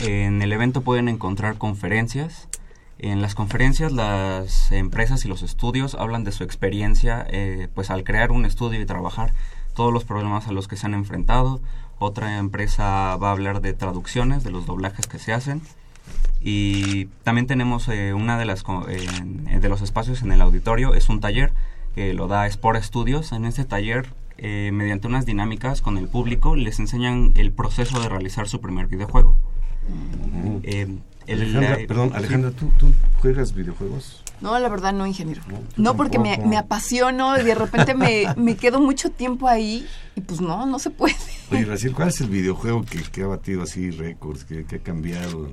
En 0.00 0.42
el 0.42 0.52
evento 0.52 0.82
pueden 0.82 1.08
encontrar 1.08 1.58
conferencias. 1.58 2.48
En 2.98 3.22
las 3.22 3.34
conferencias 3.34 3.92
las 3.92 4.72
empresas 4.72 5.24
y 5.24 5.28
los 5.28 5.42
estudios 5.42 5.94
hablan 5.94 6.24
de 6.24 6.32
su 6.32 6.42
experiencia 6.42 7.24
eh, 7.30 7.68
pues 7.74 7.90
al 7.90 8.02
crear 8.02 8.32
un 8.32 8.44
estudio 8.44 8.80
y 8.80 8.86
trabajar 8.86 9.32
todos 9.74 9.92
los 9.92 10.04
problemas 10.04 10.48
a 10.48 10.52
los 10.52 10.66
que 10.66 10.76
se 10.76 10.86
han 10.86 10.94
enfrentado. 10.94 11.60
Otra 12.00 12.38
empresa 12.38 13.16
va 13.16 13.28
a 13.28 13.32
hablar 13.32 13.60
de 13.60 13.72
traducciones, 13.72 14.42
de 14.42 14.50
los 14.50 14.66
doblajes 14.66 15.06
que 15.06 15.18
se 15.18 15.32
hacen. 15.32 15.62
Y 16.40 17.06
también 17.24 17.46
tenemos 17.46 17.88
eh, 17.88 18.14
una 18.14 18.38
de 18.38 18.44
las 18.46 18.64
en- 18.88 19.60
de 19.60 19.68
los 19.68 19.82
espacios 19.82 20.22
en 20.22 20.32
el 20.32 20.40
auditorio 20.40 20.94
es 20.94 21.08
un 21.08 21.20
taller 21.20 21.52
que 21.94 22.14
lo 22.14 22.26
da 22.28 22.46
Sport 22.46 22.82
Studios. 22.82 23.32
En 23.32 23.44
este 23.44 23.64
taller, 23.64 24.12
eh, 24.38 24.70
mediante 24.72 25.06
unas 25.08 25.26
dinámicas 25.26 25.82
con 25.82 25.98
el 25.98 26.08
público, 26.08 26.56
les 26.56 26.78
enseñan 26.80 27.32
el 27.36 27.52
proceso 27.52 28.00
de 28.00 28.08
realizar 28.08 28.48
su 28.48 28.60
primer 28.60 28.86
videojuego. 28.86 29.36
Alejandra, 31.28 31.78
perdón. 31.86 32.12
Alejandra, 32.14 32.50
¿tú, 32.52 32.70
¿tú 32.78 32.92
juegas 33.20 33.54
videojuegos? 33.54 34.22
No, 34.40 34.58
la 34.58 34.68
verdad 34.68 34.92
no, 34.92 35.06
ingeniero. 35.06 35.42
No, 35.76 35.96
porque 35.96 36.18
me, 36.18 36.38
me 36.38 36.56
apasiono 36.56 37.38
y 37.38 37.42
de 37.42 37.54
repente 37.54 37.94
me, 37.94 38.26
me 38.36 38.56
quedo 38.56 38.80
mucho 38.80 39.10
tiempo 39.10 39.48
ahí 39.48 39.86
y 40.14 40.20
pues 40.20 40.40
no, 40.40 40.64
no 40.66 40.78
se 40.78 40.90
puede. 40.90 41.16
Oye, 41.50 41.64
Raciel, 41.64 41.92
¿cuál 41.94 42.08
es 42.08 42.20
el 42.20 42.28
videojuego 42.28 42.84
que, 42.84 43.02
que 43.02 43.22
ha 43.22 43.26
batido 43.26 43.62
así 43.62 43.90
récords, 43.90 44.44
que, 44.44 44.64
que 44.64 44.76
ha 44.76 44.78
cambiado? 44.78 45.48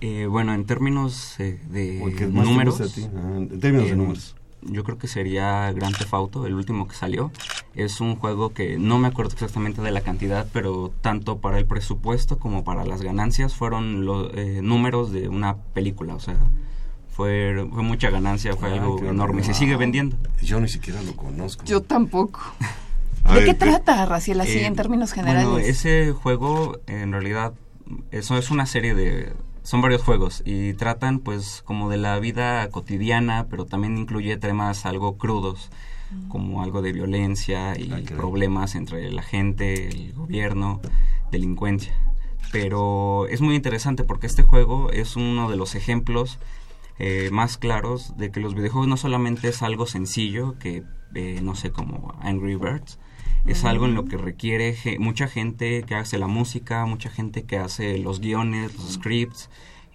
Eh, 0.00 0.26
bueno, 0.26 0.52
en 0.54 0.64
términos 0.64 1.34
eh, 1.40 1.58
de 1.70 2.00
¿O 2.02 2.08
el 2.08 2.16
que 2.16 2.26
más 2.26 2.44
te 2.44 2.50
números, 2.50 2.78
gusta 2.78 2.92
a 2.92 2.94
ti? 2.94 3.10
Ajá, 3.16 3.36
en 3.36 3.60
términos 3.60 3.86
de 3.86 3.92
eh, 3.92 3.96
números. 3.96 4.36
Yo 4.62 4.84
creo 4.84 4.98
que 4.98 5.06
sería 5.08 5.70
Grand 5.72 5.96
Theft 5.96 6.12
Auto, 6.14 6.46
el 6.46 6.54
último 6.54 6.88
que 6.88 6.94
salió. 6.94 7.30
Es 7.74 8.00
un 8.00 8.16
juego 8.16 8.52
que 8.52 8.78
no 8.78 8.98
me 8.98 9.08
acuerdo 9.08 9.32
exactamente 9.32 9.82
de 9.82 9.90
la 9.92 10.00
cantidad, 10.00 10.46
pero 10.52 10.92
tanto 11.00 11.38
para 11.38 11.58
el 11.58 11.66
presupuesto 11.66 12.38
como 12.38 12.64
para 12.64 12.84
las 12.84 13.02
ganancias 13.02 13.54
fueron 13.54 14.04
los 14.04 14.30
eh, 14.34 14.60
números 14.62 15.12
de 15.12 15.28
una 15.28 15.56
película, 15.56 16.14
o 16.14 16.20
sea, 16.20 16.36
fue, 17.12 17.66
fue 17.72 17.82
mucha 17.82 18.10
ganancia, 18.10 18.54
fue 18.56 18.70
Ah, 18.70 18.74
algo 18.74 18.98
enorme. 19.04 19.40
Y 19.40 19.44
se 19.44 19.50
wow. 19.50 19.58
sigue 19.58 19.76
vendiendo. 19.76 20.16
Yo 20.42 20.60
ni 20.60 20.68
siquiera 20.68 21.02
lo 21.02 21.14
conozco. 21.16 21.64
Yo 21.64 21.82
tampoco. 21.82 22.40
¿De 23.28 23.34
ver, 23.34 23.44
qué 23.44 23.54
trata, 23.54 24.06
Raciel, 24.06 24.40
así 24.40 24.58
Eh, 24.58 24.66
en 24.66 24.74
términos 24.74 25.12
generales? 25.12 25.48
Bueno, 25.48 25.66
ese 25.66 26.12
juego 26.12 26.78
en 26.86 27.12
realidad 27.12 27.52
eso 28.10 28.38
es 28.38 28.50
una 28.50 28.66
serie 28.66 28.94
de 28.94 29.32
son 29.68 29.82
varios 29.82 30.02
juegos 30.02 30.40
y 30.46 30.72
tratan 30.72 31.18
pues 31.18 31.60
como 31.62 31.90
de 31.90 31.98
la 31.98 32.18
vida 32.20 32.66
cotidiana, 32.70 33.48
pero 33.50 33.66
también 33.66 33.98
incluye 33.98 34.38
temas 34.38 34.86
algo 34.86 35.18
crudos, 35.18 35.68
como 36.28 36.62
algo 36.62 36.80
de 36.80 36.92
violencia 36.92 37.78
y 37.78 37.92
Ah, 37.92 38.00
problemas 38.16 38.74
entre 38.76 39.10
la 39.10 39.20
gente, 39.20 39.88
el 39.88 40.14
gobierno, 40.14 40.80
delincuencia. 41.30 41.92
Pero 42.50 43.26
es 43.28 43.42
muy 43.42 43.56
interesante 43.56 44.04
porque 44.04 44.26
este 44.26 44.42
juego 44.42 44.90
es 44.90 45.16
uno 45.16 45.50
de 45.50 45.56
los 45.56 45.74
ejemplos 45.74 46.38
eh, 46.98 47.28
más 47.30 47.58
claros 47.58 48.16
de 48.16 48.30
que 48.30 48.40
los 48.40 48.54
videojuegos 48.54 48.88
no 48.88 48.96
solamente 48.96 49.48
es 49.48 49.60
algo 49.60 49.84
sencillo, 49.84 50.58
que 50.58 50.82
eh, 51.14 51.40
no 51.42 51.54
sé, 51.54 51.72
como 51.72 52.14
Angry 52.22 52.54
Birds, 52.54 52.98
es 53.48 53.64
algo 53.64 53.86
en 53.86 53.94
lo 53.94 54.04
que 54.04 54.16
requiere 54.16 54.74
ge- 54.74 54.98
mucha 54.98 55.28
gente 55.28 55.82
que 55.82 55.94
hace 55.94 56.18
la 56.18 56.26
música, 56.26 56.84
mucha 56.86 57.10
gente 57.10 57.42
que 57.44 57.58
hace 57.58 57.98
los 57.98 58.20
guiones, 58.20 58.74
los 58.76 58.92
scripts, 58.94 59.48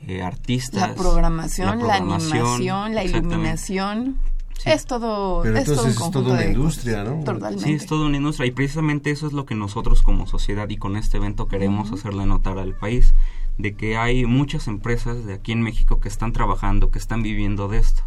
eh, 0.07 0.21
artistas. 0.21 0.89
la 0.89 0.95
programación, 0.95 1.67
la, 1.69 1.77
programación, 1.99 2.39
animación, 2.41 2.95
la 2.95 3.03
iluminación. 3.03 4.17
Sí. 4.57 4.69
Es 4.69 4.85
todo. 4.85 5.41
Pero 5.43 5.57
es 5.57 5.65
todo 5.65 5.73
un 5.73 5.79
entonces 5.89 5.93
es 5.93 5.97
conjunto 5.99 6.23
toda 6.23 6.35
una 6.35 6.45
industria, 6.45 7.03
cosas. 7.03 7.17
¿no? 7.17 7.23
Totalmente. 7.23 7.65
Sí, 7.65 7.73
es 7.73 7.85
toda 7.85 8.05
una 8.05 8.17
industria 8.17 8.47
y 8.47 8.51
precisamente 8.51 9.11
eso 9.11 9.27
es 9.27 9.33
lo 9.33 9.45
que 9.45 9.55
nosotros 9.55 10.01
como 10.03 10.27
sociedad 10.27 10.69
y 10.69 10.77
con 10.77 10.95
este 10.95 11.17
evento 11.17 11.47
queremos 11.47 11.91
hacerle 11.91 12.25
notar 12.25 12.59
al 12.59 12.73
país, 12.75 13.13
de 13.57 13.75
que 13.75 13.97
hay 13.97 14.25
muchas 14.25 14.67
empresas 14.67 15.25
de 15.25 15.33
aquí 15.33 15.51
en 15.51 15.61
México 15.61 15.99
que 15.99 16.07
están 16.07 16.33
trabajando, 16.33 16.91
que 16.91 16.99
están 16.99 17.23
viviendo 17.23 17.67
de 17.67 17.79
esto. 17.79 18.03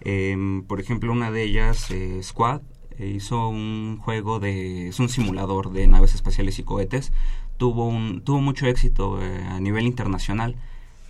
Em, 0.00 0.62
por 0.62 0.80
ejemplo, 0.80 1.12
una 1.12 1.30
de 1.30 1.42
ellas, 1.42 1.90
eh, 1.90 2.20
Squad, 2.22 2.60
hizo 2.98 3.48
un 3.48 3.98
juego 3.98 4.40
de... 4.40 4.88
es 4.88 4.98
un 4.98 5.08
simulador 5.08 5.72
de 5.72 5.86
naves 5.86 6.14
espaciales 6.14 6.58
y 6.58 6.62
cohetes. 6.62 7.12
Tuvo, 7.56 7.88
un, 7.88 8.20
tuvo 8.22 8.40
mucho 8.40 8.66
éxito 8.66 9.22
eh, 9.22 9.42
a 9.48 9.60
nivel 9.60 9.86
internacional, 9.86 10.56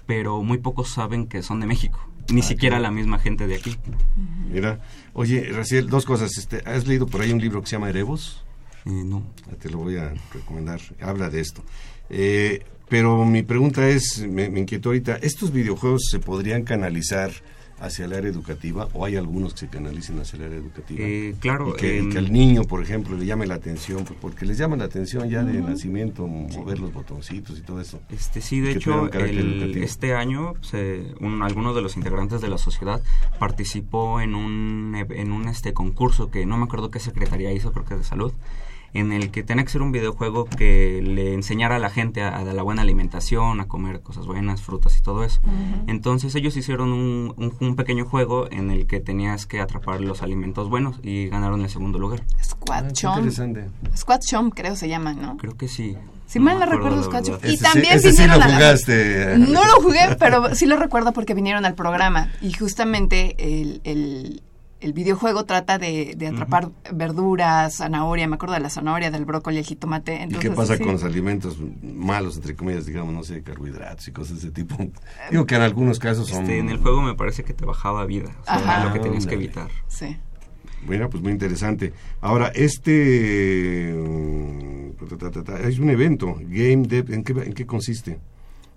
pero 0.06 0.42
muy 0.42 0.58
pocos 0.58 0.88
saben 0.90 1.26
que 1.26 1.42
son 1.42 1.60
de 1.60 1.66
México. 1.66 1.98
Ni 2.32 2.42
siquiera 2.42 2.80
la 2.80 2.90
misma 2.90 3.18
gente 3.18 3.46
de 3.46 3.56
aquí. 3.56 3.76
Mira, 4.50 4.80
oye, 5.12 5.48
Raciel, 5.52 5.88
dos 5.88 6.04
cosas. 6.04 6.36
Este, 6.38 6.62
¿Has 6.68 6.86
leído 6.86 7.06
por 7.06 7.20
ahí 7.20 7.30
un 7.30 7.40
libro 7.40 7.60
que 7.60 7.68
se 7.68 7.76
llama 7.76 7.88
Erebos? 7.88 8.44
Eh, 8.84 8.90
no. 8.90 9.22
Te 9.60 9.70
lo 9.70 9.78
voy 9.78 9.96
a 9.96 10.12
recomendar. 10.32 10.80
Habla 11.00 11.30
de 11.30 11.40
esto. 11.40 11.62
Eh, 12.10 12.64
pero 12.88 13.24
mi 13.24 13.42
pregunta 13.42 13.88
es, 13.88 14.26
me, 14.28 14.48
me 14.48 14.60
inquietó 14.60 14.90
ahorita, 14.90 15.16
¿estos 15.16 15.52
videojuegos 15.52 16.02
se 16.10 16.18
podrían 16.18 16.62
canalizar 16.62 17.30
hacia 17.78 18.06
el 18.06 18.12
área 18.14 18.30
educativa 18.30 18.88
o 18.94 19.04
hay 19.04 19.16
algunos 19.16 19.52
que 19.54 19.60
se 19.60 19.68
canalicen 19.68 20.18
hacia 20.18 20.36
el 20.38 20.44
área 20.44 20.56
educativa? 20.58 21.00
Eh, 21.02 21.34
claro, 21.40 21.70
Y 21.70 21.72
que, 21.80 22.00
y 22.02 22.08
que 22.08 22.18
al 22.18 22.32
niño, 22.32 22.64
por 22.64 22.82
ejemplo, 22.82 23.16
le 23.16 23.26
llame 23.26 23.46
la 23.46 23.54
atención, 23.54 24.04
pues, 24.04 24.18
porque 24.20 24.46
les 24.46 24.56
llama 24.58 24.76
la 24.76 24.84
atención 24.84 25.28
ya 25.28 25.42
de 25.44 25.60
nacimiento, 25.60 26.26
mover 26.26 26.78
los 26.78 26.92
botoncitos 26.92 27.58
y 27.58 27.62
todo 27.62 27.80
eso. 27.80 28.00
Este 28.08 28.40
sí, 28.40 28.60
de 28.60 28.72
hecho, 28.72 29.12
el- 29.12 29.76
este 29.82 30.14
año 30.14 30.54
se, 30.62 31.14
un, 31.20 31.42
alguno 31.42 31.74
de 31.74 31.82
los 31.82 31.96
integrantes 31.96 32.40
de 32.40 32.48
la 32.48 32.58
sociedad 32.58 33.02
participó 33.38 34.20
en 34.20 34.34
un 34.34 34.94
en 35.10 35.32
un 35.32 35.48
este 35.48 35.72
concurso 35.72 36.30
que 36.30 36.46
no 36.46 36.56
me 36.56 36.64
acuerdo 36.64 36.90
qué 36.90 37.00
secretaría 37.00 37.52
hizo, 37.52 37.72
creo 37.72 37.84
que 37.84 37.94
de 37.96 38.04
salud, 38.04 38.32
en 38.94 39.12
el 39.12 39.30
que 39.30 39.42
tenía 39.42 39.64
que 39.64 39.70
ser 39.70 39.82
un 39.82 39.92
videojuego 39.92 40.44
que 40.46 41.00
le 41.02 41.34
enseñara 41.34 41.76
a 41.76 41.78
la 41.78 41.90
gente 41.90 42.22
a, 42.22 42.36
a 42.38 42.44
la 42.44 42.62
buena 42.62 42.82
alimentación, 42.82 43.60
a 43.60 43.66
comer 43.68 44.00
cosas 44.00 44.26
buenas, 44.26 44.62
frutas 44.62 44.96
y 44.98 45.02
todo 45.02 45.22
eso. 45.24 45.40
Entonces 45.86 46.34
ellos 46.34 46.56
hicieron 46.56 46.92
un, 46.92 47.34
un, 47.36 47.52
un 47.60 47.76
pequeño 47.76 48.04
juego 48.04 48.50
en 48.50 48.70
el 48.70 48.86
que 48.86 49.00
tenías 49.00 49.46
que 49.46 49.60
atrapar 49.60 50.00
los 50.00 50.22
alimentos 50.22 50.68
buenos 50.68 50.96
y 51.02 51.28
ganaron 51.28 51.60
el 51.62 51.70
segundo 51.70 51.98
lugar. 51.98 52.22
Squad 52.42 52.86
Ah, 52.86 52.92
Chomp. 52.92 53.16
interesante. 53.18 53.68
Squad 53.96 54.20
Chomp 54.20 54.54
creo 54.54 54.76
se 54.76 54.88
llama, 54.88 55.12
¿no? 55.14 55.36
Creo 55.36 55.56
que 55.56 55.68
sí. 55.68 55.96
Si 56.26 56.40
mal 56.40 56.58
no 56.58 56.66
recuerdo, 56.66 57.02
Squad. 57.04 57.22
Chomp. 57.24 57.44
Y 57.44 57.56
sí- 57.56 57.62
también 57.62 57.92
ese 57.98 58.10
sí 58.12 58.18
vinieron 58.22 58.38
lo 58.38 58.44
a 58.44 58.48
la- 58.48 58.54
jugaste. 58.56 59.38
No 59.38 59.64
lo 59.64 59.74
jugué, 59.82 60.16
pero 60.18 60.54
sí 60.54 60.66
lo 60.66 60.76
recuerdo 60.76 61.12
porque 61.12 61.34
vinieron 61.34 61.64
al 61.64 61.74
programa. 61.74 62.30
Y 62.40 62.52
justamente 62.52 63.36
el, 63.38 63.80
el, 63.84 64.42
el 64.80 64.92
videojuego 64.92 65.44
trata 65.44 65.78
de, 65.78 66.14
de 66.16 66.26
atrapar 66.28 66.70
verduras, 66.92 67.76
zanahoria, 67.76 68.28
me 68.28 68.34
acuerdo 68.34 68.54
de 68.54 68.60
la 68.60 68.70
zanahoria, 68.70 69.10
del 69.10 69.24
brócoli, 69.24 69.58
el 69.58 69.64
jitomate. 69.64 70.26
¿Y 70.28 70.34
qué 70.34 70.50
pasa 70.50 70.76
sí. 70.76 70.82
con 70.82 70.92
los 70.92 71.04
alimentos 71.04 71.58
malos, 71.82 72.36
entre 72.36 72.54
comillas, 72.54 72.86
digamos, 72.86 73.14
no 73.14 73.22
sé, 73.22 73.42
carbohidratos 73.42 74.06
y 74.08 74.12
cosas 74.12 74.42
de 74.42 74.48
ese 74.48 74.50
tipo? 74.50 74.76
Digo 75.30 75.46
que 75.46 75.54
en 75.54 75.62
algunos 75.62 75.98
casos 75.98 76.28
son... 76.28 76.42
Este, 76.42 76.58
en 76.58 76.68
el 76.68 76.78
juego 76.78 77.00
me 77.00 77.14
parece 77.14 77.42
que 77.42 77.54
te 77.54 77.64
bajaba 77.64 78.04
vida, 78.04 78.30
o 78.42 78.44
sea, 78.44 78.84
lo 78.84 78.92
que 78.92 79.00
tenías 79.00 79.26
que 79.26 79.34
evitar. 79.34 79.70
Sí. 79.88 80.16
Bueno, 80.84 81.08
pues 81.10 81.22
muy 81.22 81.32
interesante. 81.32 81.92
Ahora, 82.20 82.48
este... 82.54 83.90
Es 85.64 85.78
un 85.78 85.90
evento, 85.90 86.36
Game 86.40 86.86
Dev, 86.86 87.12
¿en 87.12 87.24
qué, 87.24 87.32
en 87.32 87.52
qué 87.52 87.66
consiste? 87.66 88.20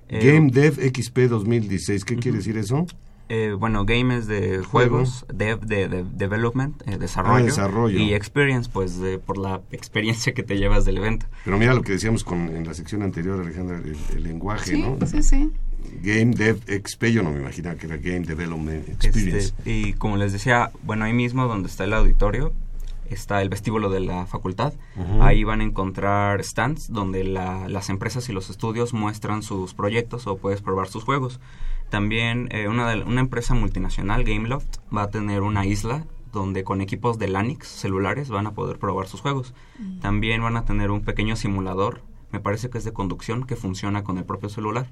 Eh, 0.07 0.33
Game 0.33 0.49
Dev 0.51 0.75
XP 0.75 1.29
2016, 1.29 2.03
¿qué 2.05 2.15
quiere 2.15 2.37
decir 2.37 2.57
eso? 2.57 2.85
Eh, 3.31 3.53
bueno, 3.57 3.85
game 3.85 4.17
es 4.17 4.25
de 4.25 4.63
juegos, 4.63 5.25
dev 5.31 5.59
de, 5.61 5.87
de 5.87 6.03
development, 6.03 6.81
eh, 6.87 6.97
desarrollo, 6.97 7.35
Ah, 7.35 7.41
desarrollo. 7.43 7.99
y 7.99 8.13
experience, 8.15 8.67
pues 8.73 8.99
de, 8.99 9.19
por 9.19 9.37
la 9.37 9.61
experiencia 9.71 10.33
que 10.33 10.41
te 10.41 10.57
llevas 10.57 10.83
del 10.85 10.97
evento. 10.97 11.27
Pero 11.45 11.57
mira 11.59 11.75
lo 11.75 11.83
que 11.83 11.91
decíamos 11.91 12.23
con, 12.23 12.49
en 12.49 12.65
la 12.65 12.73
sección 12.73 13.03
anterior, 13.03 13.39
Alejandra, 13.39 13.77
el, 13.77 13.95
el 14.15 14.23
lenguaje, 14.23 14.71
Sí, 14.71 14.81
¿no? 14.81 14.97
sí, 15.05 15.21
sí. 15.21 15.51
Game 16.01 16.33
Dev 16.35 16.57
XP, 16.83 17.05
yo 17.05 17.21
no 17.23 17.31
me 17.31 17.39
imaginaba 17.39 17.75
que 17.75 17.85
era 17.85 17.97
Game 17.97 18.21
Development 18.21 18.89
Experience. 18.89 19.37
Este, 19.57 19.69
y 19.71 19.93
como 19.93 20.17
les 20.17 20.33
decía, 20.33 20.71
bueno, 20.83 21.05
ahí 21.05 21.13
mismo 21.13 21.47
donde 21.47 21.69
está 21.69 21.83
el 21.83 21.93
auditorio, 21.93 22.51
está 23.09 23.41
el 23.43 23.49
vestíbulo 23.49 23.89
de 23.89 23.99
la 24.01 24.25
facultad. 24.25 24.73
Ahí 25.21 25.43
van 25.43 25.61
a 25.61 25.63
encontrar 25.63 26.43
stands 26.43 26.91
donde 26.91 27.23
la- 27.23 27.67
las 27.69 27.89
empresas 27.89 28.27
y 28.29 28.33
los 28.33 28.49
estudios 28.49 28.93
muestran 28.93 29.41
sus 29.43 29.73
proyectos 29.73 30.27
o 30.27 30.37
puedes 30.37 30.61
probar 30.61 30.87
sus 30.89 31.03
juegos. 31.03 31.39
También 31.89 32.49
eh, 32.51 32.67
una, 32.67 32.89
de- 32.89 33.03
una 33.03 33.21
empresa 33.21 33.53
multinacional, 33.55 34.23
Gameloft, 34.23 34.77
va 34.95 35.03
a 35.03 35.09
tener 35.09 35.41
una 35.41 35.65
isla 35.65 36.05
donde 36.31 36.63
con 36.63 36.81
equipos 36.81 37.17
de 37.17 37.27
Lanix 37.27 37.67
celulares 37.67 38.29
van 38.29 38.45
a 38.47 38.51
poder 38.53 38.77
probar 38.77 39.07
sus 39.07 39.21
juegos. 39.21 39.53
También 40.01 40.43
van 40.43 40.57
a 40.57 40.65
tener 40.65 40.91
un 40.91 41.01
pequeño 41.01 41.35
simulador, 41.35 42.01
me 42.31 42.39
parece 42.39 42.69
que 42.69 42.77
es 42.77 42.83
de 42.83 42.93
conducción, 42.93 43.45
que 43.45 43.55
funciona 43.55 44.03
con 44.03 44.17
el 44.19 44.25
propio 44.25 44.49
celular. 44.49 44.87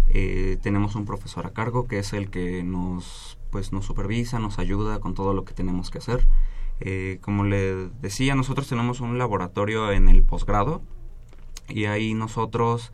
Eh, 0.09 0.57
tenemos 0.61 0.95
un 0.95 1.05
profesor 1.05 1.47
a 1.47 1.51
cargo 1.51 1.87
que 1.87 1.97
es 1.99 2.13
el 2.13 2.29
que 2.29 2.61
nos 2.63 3.37
pues 3.49 3.71
nos 3.73 3.85
supervisa, 3.85 4.37
nos 4.39 4.59
ayuda 4.59 4.99
con 4.99 5.13
todo 5.15 5.33
lo 5.33 5.43
que 5.43 5.53
tenemos 5.53 5.89
que 5.89 5.97
hacer. 5.97 6.27
Eh, 6.81 7.17
como 7.21 7.43
le 7.45 7.89
decía, 8.01 8.35
nosotros 8.35 8.67
tenemos 8.67 9.01
un 9.01 9.17
laboratorio 9.17 9.91
en 9.91 10.07
el 10.07 10.21
posgrado 10.23 10.81
y 11.67 11.85
ahí 11.85 12.13
nosotros 12.13 12.91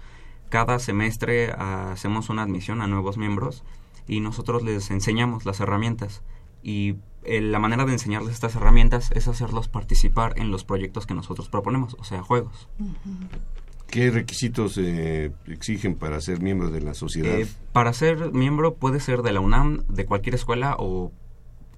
cada 0.50 0.80
semestre 0.80 1.52
ah, 1.58 1.92
hacemos 1.92 2.30
una 2.30 2.44
admisión 2.44 2.82
a 2.82 2.88
nuevos 2.88 3.18
miembros 3.18 3.64
y 4.08 4.20
nosotros 4.22 4.64
les 4.64 4.90
enseñamos 4.92 5.46
las 5.46 5.60
herramientas 5.60 6.22
y 6.64 6.96
eh, 7.24 7.42
la 7.42 7.60
manera 7.60 7.86
de 7.86 7.92
enseñarles 7.92 8.34
estas 8.34 8.56
herramientas 8.56 9.12
es 9.12 9.28
hacerlos 9.28 9.68
participar 9.68 10.34
en 10.38 10.52
los 10.52 10.64
proyectos 10.64 11.06
que 11.06 11.14
nosotros 11.14 11.50
proponemos, 11.50 11.96
o 12.00 12.04
sea, 12.04 12.24
juegos. 12.24 12.70
¿Qué 13.88 14.12
requisitos 14.12 14.78
eh, 14.78 15.32
exigen 15.48 15.96
para 15.96 16.20
ser 16.22 16.42
miembro 16.42 16.70
de 16.70 16.82
la 16.82 16.94
sociedad? 16.94 17.40
Eh, 17.40 17.48
para 17.74 17.94
ser 17.94 18.32
miembro 18.32 18.76
puede 18.76 19.00
ser 19.00 19.22
de 19.22 19.32
la 19.32 19.40
UNAM, 19.40 19.84
de 19.88 20.06
cualquier 20.06 20.36
escuela 20.36 20.76
o 20.80 21.12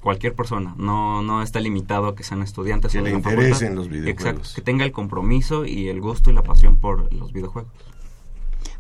cualquier 0.02 0.34
persona. 0.36 0.74
No, 0.78 1.22
no 1.22 1.41
está 1.41 1.60
limitado 1.60 2.08
a 2.08 2.16
que 2.16 2.24
sean 2.24 2.41
estudiantes. 2.41 2.91
Que 2.91 3.00
o 3.00 3.02
le 3.02 3.08
de 3.10 3.12
la 3.14 3.18
interesen 3.20 3.52
facultad. 3.54 3.76
los 3.76 3.89
videojuegos. 3.89 4.22
Exacto, 4.22 4.50
que 4.56 4.62
tenga 4.62 4.86
el 4.86 4.91
compromiso 4.91 5.66
y 5.66 5.88
el 5.89 6.00
gusto 6.02 6.30
y 6.30 6.34
la 6.34 6.43
pasión 6.43 6.78
por 6.78 7.14
los 7.14 7.32
videojuegos. 7.34 7.72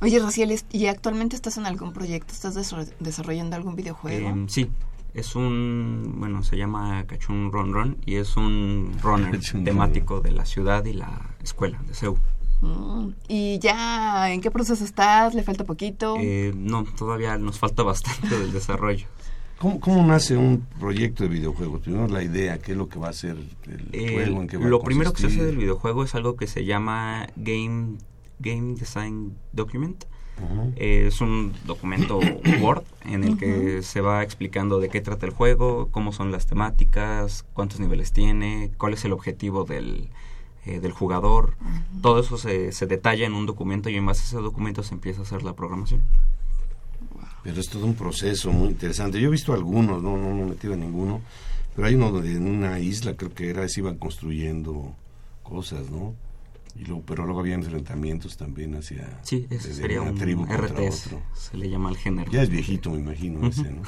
Oye, 0.01 0.19
Raciel, 0.19 0.51
¿est- 0.51 0.73
¿y 0.73 0.87
actualmente 0.87 1.35
estás 1.35 1.57
en 1.57 1.65
algún 1.65 1.91
proyecto? 1.93 2.33
¿Estás 2.33 2.55
desarro- 2.55 2.89
desarrollando 2.99 3.55
algún 3.55 3.75
videojuego? 3.75 4.29
Em, 4.29 4.47
sí, 4.47 4.69
es 5.13 5.35
un, 5.35 6.15
bueno, 6.17 6.41
se 6.43 6.55
llama 6.57 7.03
Cachún 7.05 7.51
Run 7.51 7.73
Run 7.73 7.97
y 8.05 8.15
es 8.15 8.37
un 8.37 8.93
runner 9.01 9.39
temático 9.65 10.21
de 10.21 10.31
la 10.31 10.45
ciudad 10.45 10.85
y 10.85 10.93
la 10.93 11.35
escuela 11.43 11.81
de 11.85 11.93
CEU. 11.93 12.17
Mm, 12.61 13.09
¿Y 13.27 13.59
ya 13.59 14.31
en 14.31 14.39
qué 14.41 14.51
proceso 14.51 14.83
estás? 14.85 15.33
¿Le 15.33 15.43
falta 15.43 15.63
poquito? 15.65 16.15
Eh, 16.19 16.53
no, 16.55 16.83
todavía 16.97 17.37
nos 17.37 17.57
falta 17.59 17.83
bastante 17.83 18.37
del 18.39 18.53
desarrollo. 18.53 19.07
¿Cómo, 19.59 19.79
cómo 19.81 20.05
nace 20.05 20.37
un 20.37 20.65
proyecto 20.79 21.23
de 21.23 21.29
videojuegos? 21.29 21.81
Primero 21.81 22.07
la 22.07 22.23
idea, 22.23 22.59
qué 22.59 22.71
es 22.71 22.77
lo 22.77 22.87
que 22.87 22.97
va 22.97 23.09
a 23.09 23.13
ser 23.13 23.35
el 23.67 23.89
Eh, 23.91 24.13
juego, 24.13 24.41
en 24.41 24.47
qué 24.47 24.57
va 24.57 24.65
a 24.65 24.69
lo 24.69 24.81
primero 24.81 25.11
que 25.11 25.21
se 25.21 25.27
hace 25.27 25.43
del 25.43 25.57
videojuego 25.57 26.03
es 26.05 26.15
algo 26.15 26.37
que 26.37 26.47
se 26.47 26.63
llama 26.63 27.27
Game, 27.35 27.97
Game 28.39 28.75
Design 28.75 29.37
Document. 29.51 30.05
Eh, 30.77 31.07
es 31.07 31.19
un 31.19 31.51
documento 31.65 32.19
Word 32.61 32.83
en 33.03 33.25
el 33.25 33.37
que 33.37 33.81
se 33.83 33.99
va 33.99 34.23
explicando 34.23 34.79
de 34.79 34.87
qué 34.87 35.01
trata 35.01 35.25
el 35.25 35.33
juego, 35.33 35.89
cómo 35.91 36.13
son 36.13 36.31
las 36.31 36.45
temáticas, 36.45 37.45
cuántos 37.53 37.81
niveles 37.81 38.13
tiene, 38.13 38.71
cuál 38.77 38.93
es 38.93 39.03
el 39.03 39.11
objetivo 39.11 39.65
del, 39.65 40.07
eh, 40.65 40.79
del 40.79 40.93
jugador. 40.93 41.55
Todo 42.01 42.21
eso 42.21 42.37
se, 42.37 42.71
se 42.71 42.85
detalla 42.85 43.25
en 43.25 43.33
un 43.33 43.45
documento 43.45 43.89
y 43.89 43.97
en 43.97 44.05
base 44.05 44.21
a 44.21 44.25
ese 44.25 44.37
documento 44.37 44.83
se 44.83 44.93
empieza 44.93 45.19
a 45.19 45.23
hacer 45.23 45.43
la 45.43 45.53
programación. 45.53 46.01
Pero 47.43 47.59
es 47.59 47.69
todo 47.69 47.85
un 47.85 47.95
proceso 47.95 48.51
muy 48.51 48.69
interesante. 48.69 49.19
Yo 49.19 49.29
he 49.29 49.31
visto 49.31 49.53
algunos, 49.53 50.03
no, 50.03 50.17
no 50.17 50.33
me 50.35 50.41
he 50.41 50.45
metido 50.45 50.73
en 50.73 50.81
ninguno, 50.81 51.21
pero 51.75 51.87
hay 51.87 51.95
uno 51.95 52.11
donde 52.11 52.33
en 52.33 52.47
una 52.47 52.79
isla, 52.79 53.15
creo 53.15 53.33
que 53.33 53.49
era, 53.49 53.67
se 53.69 53.79
iban 53.79 53.97
construyendo 53.97 54.93
cosas, 55.43 55.89
¿no? 55.89 56.13
Y 56.75 56.85
luego, 56.85 57.03
pero 57.05 57.25
luego 57.25 57.39
había 57.39 57.55
enfrentamientos 57.55 58.37
también 58.37 58.75
hacia 58.75 59.19
Sí, 59.23 59.47
ese 59.49 59.73
sería 59.73 60.01
una 60.01 60.11
un 60.11 60.17
tribu 60.17 60.45
RTS, 60.45 61.07
otro. 61.07 61.21
se 61.33 61.57
le 61.57 61.69
llama 61.69 61.89
el 61.89 61.97
género. 61.97 62.31
Ya 62.31 62.41
es 62.43 62.49
viejito, 62.49 62.91
me 62.91 62.99
imagino, 62.99 63.47
ese, 63.47 63.71
¿no? 63.71 63.81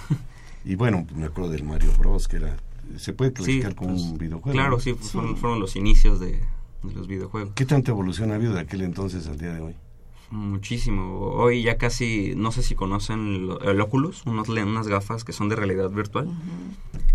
Y 0.66 0.76
bueno, 0.76 1.08
me 1.16 1.26
acuerdo 1.26 1.52
del 1.52 1.64
Mario 1.64 1.92
Bros, 1.98 2.28
que 2.28 2.38
era... 2.38 2.58
Se 2.98 3.14
puede 3.14 3.32
clasificar 3.34 3.74
como 3.76 3.92
pues, 3.92 4.02
un 4.04 4.18
videojuego. 4.18 4.52
Claro, 4.52 4.72
¿no? 4.72 4.80
sí, 4.80 4.94
fueron, 4.94 5.38
fueron 5.38 5.60
los 5.60 5.76
inicios 5.76 6.20
de, 6.20 6.40
de 6.84 6.94
los 6.94 7.08
videojuegos. 7.08 7.54
¿Qué 7.56 7.66
tanta 7.66 7.92
evolución 7.92 8.32
ha 8.32 8.36
habido 8.36 8.54
de 8.54 8.60
aquel 8.62 8.82
entonces 8.82 9.28
al 9.28 9.38
día 9.38 9.54
de 9.54 9.62
hoy? 9.62 9.76
Muchísimo. 10.32 11.20
Hoy 11.34 11.62
ya 11.64 11.78
casi, 11.78 12.34
no 12.36 12.52
sé 12.52 12.64
si 12.64 12.74
conocen 12.74 13.48
lo- 13.48 13.60
el 13.62 13.80
Oculus, 13.82 14.26
unos, 14.26 14.48
le- 14.50 14.64
unas 14.64 14.88
gafas 14.88 15.24
que 15.24 15.34
son 15.34 15.50
de 15.50 15.56
realidad 15.58 15.90
virtual. 15.90 16.30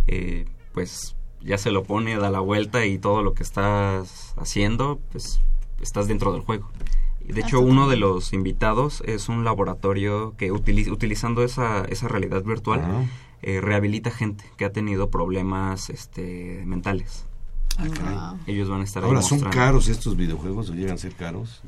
Eh, 0.06 0.44
pues 0.72 1.16
ya 1.40 1.56
se 1.58 1.70
lo 1.70 1.82
pone, 1.82 2.16
da 2.18 2.30
la 2.30 2.40
vuelta 2.40 2.84
y 2.84 2.98
todo 2.98 3.22
lo 3.22 3.32
que 3.34 3.42
estás 3.42 4.34
haciendo, 4.36 5.00
pues 5.12 5.40
estás 5.80 6.08
dentro 6.08 6.32
del 6.32 6.42
juego. 6.42 6.70
Y 7.28 7.32
De 7.32 7.42
Ah, 7.42 7.46
hecho, 7.46 7.60
uno 7.60 7.88
de 7.88 7.96
los 7.96 8.32
invitados 8.32 9.02
es 9.06 9.28
un 9.28 9.44
laboratorio 9.44 10.34
que 10.36 10.52
utili- 10.52 10.90
utilizando 10.90 11.42
esa, 11.42 11.84
esa 11.86 12.06
realidad 12.08 12.44
virtual 12.44 12.80
Ajá. 12.80 13.04
eh, 13.42 13.60
rehabilita 13.60 14.10
gente 14.10 14.44
que 14.56 14.64
ha 14.64 14.72
tenido 14.72 15.10
problemas 15.10 15.90
este, 15.90 16.62
mentales. 16.66 17.26
Wow. 17.78 18.38
Ellos 18.46 18.68
van 18.68 18.80
a 18.80 18.84
estar 18.84 19.02
ahí 19.02 19.08
Ahora, 19.08 19.22
¿son 19.22 19.40
caros 19.40 19.88
estos 19.88 20.16
videojuegos 20.16 20.70
o 20.70 20.74
llegan 20.74 20.94
a 20.94 20.98
ser 20.98 21.14
caros? 21.14 21.62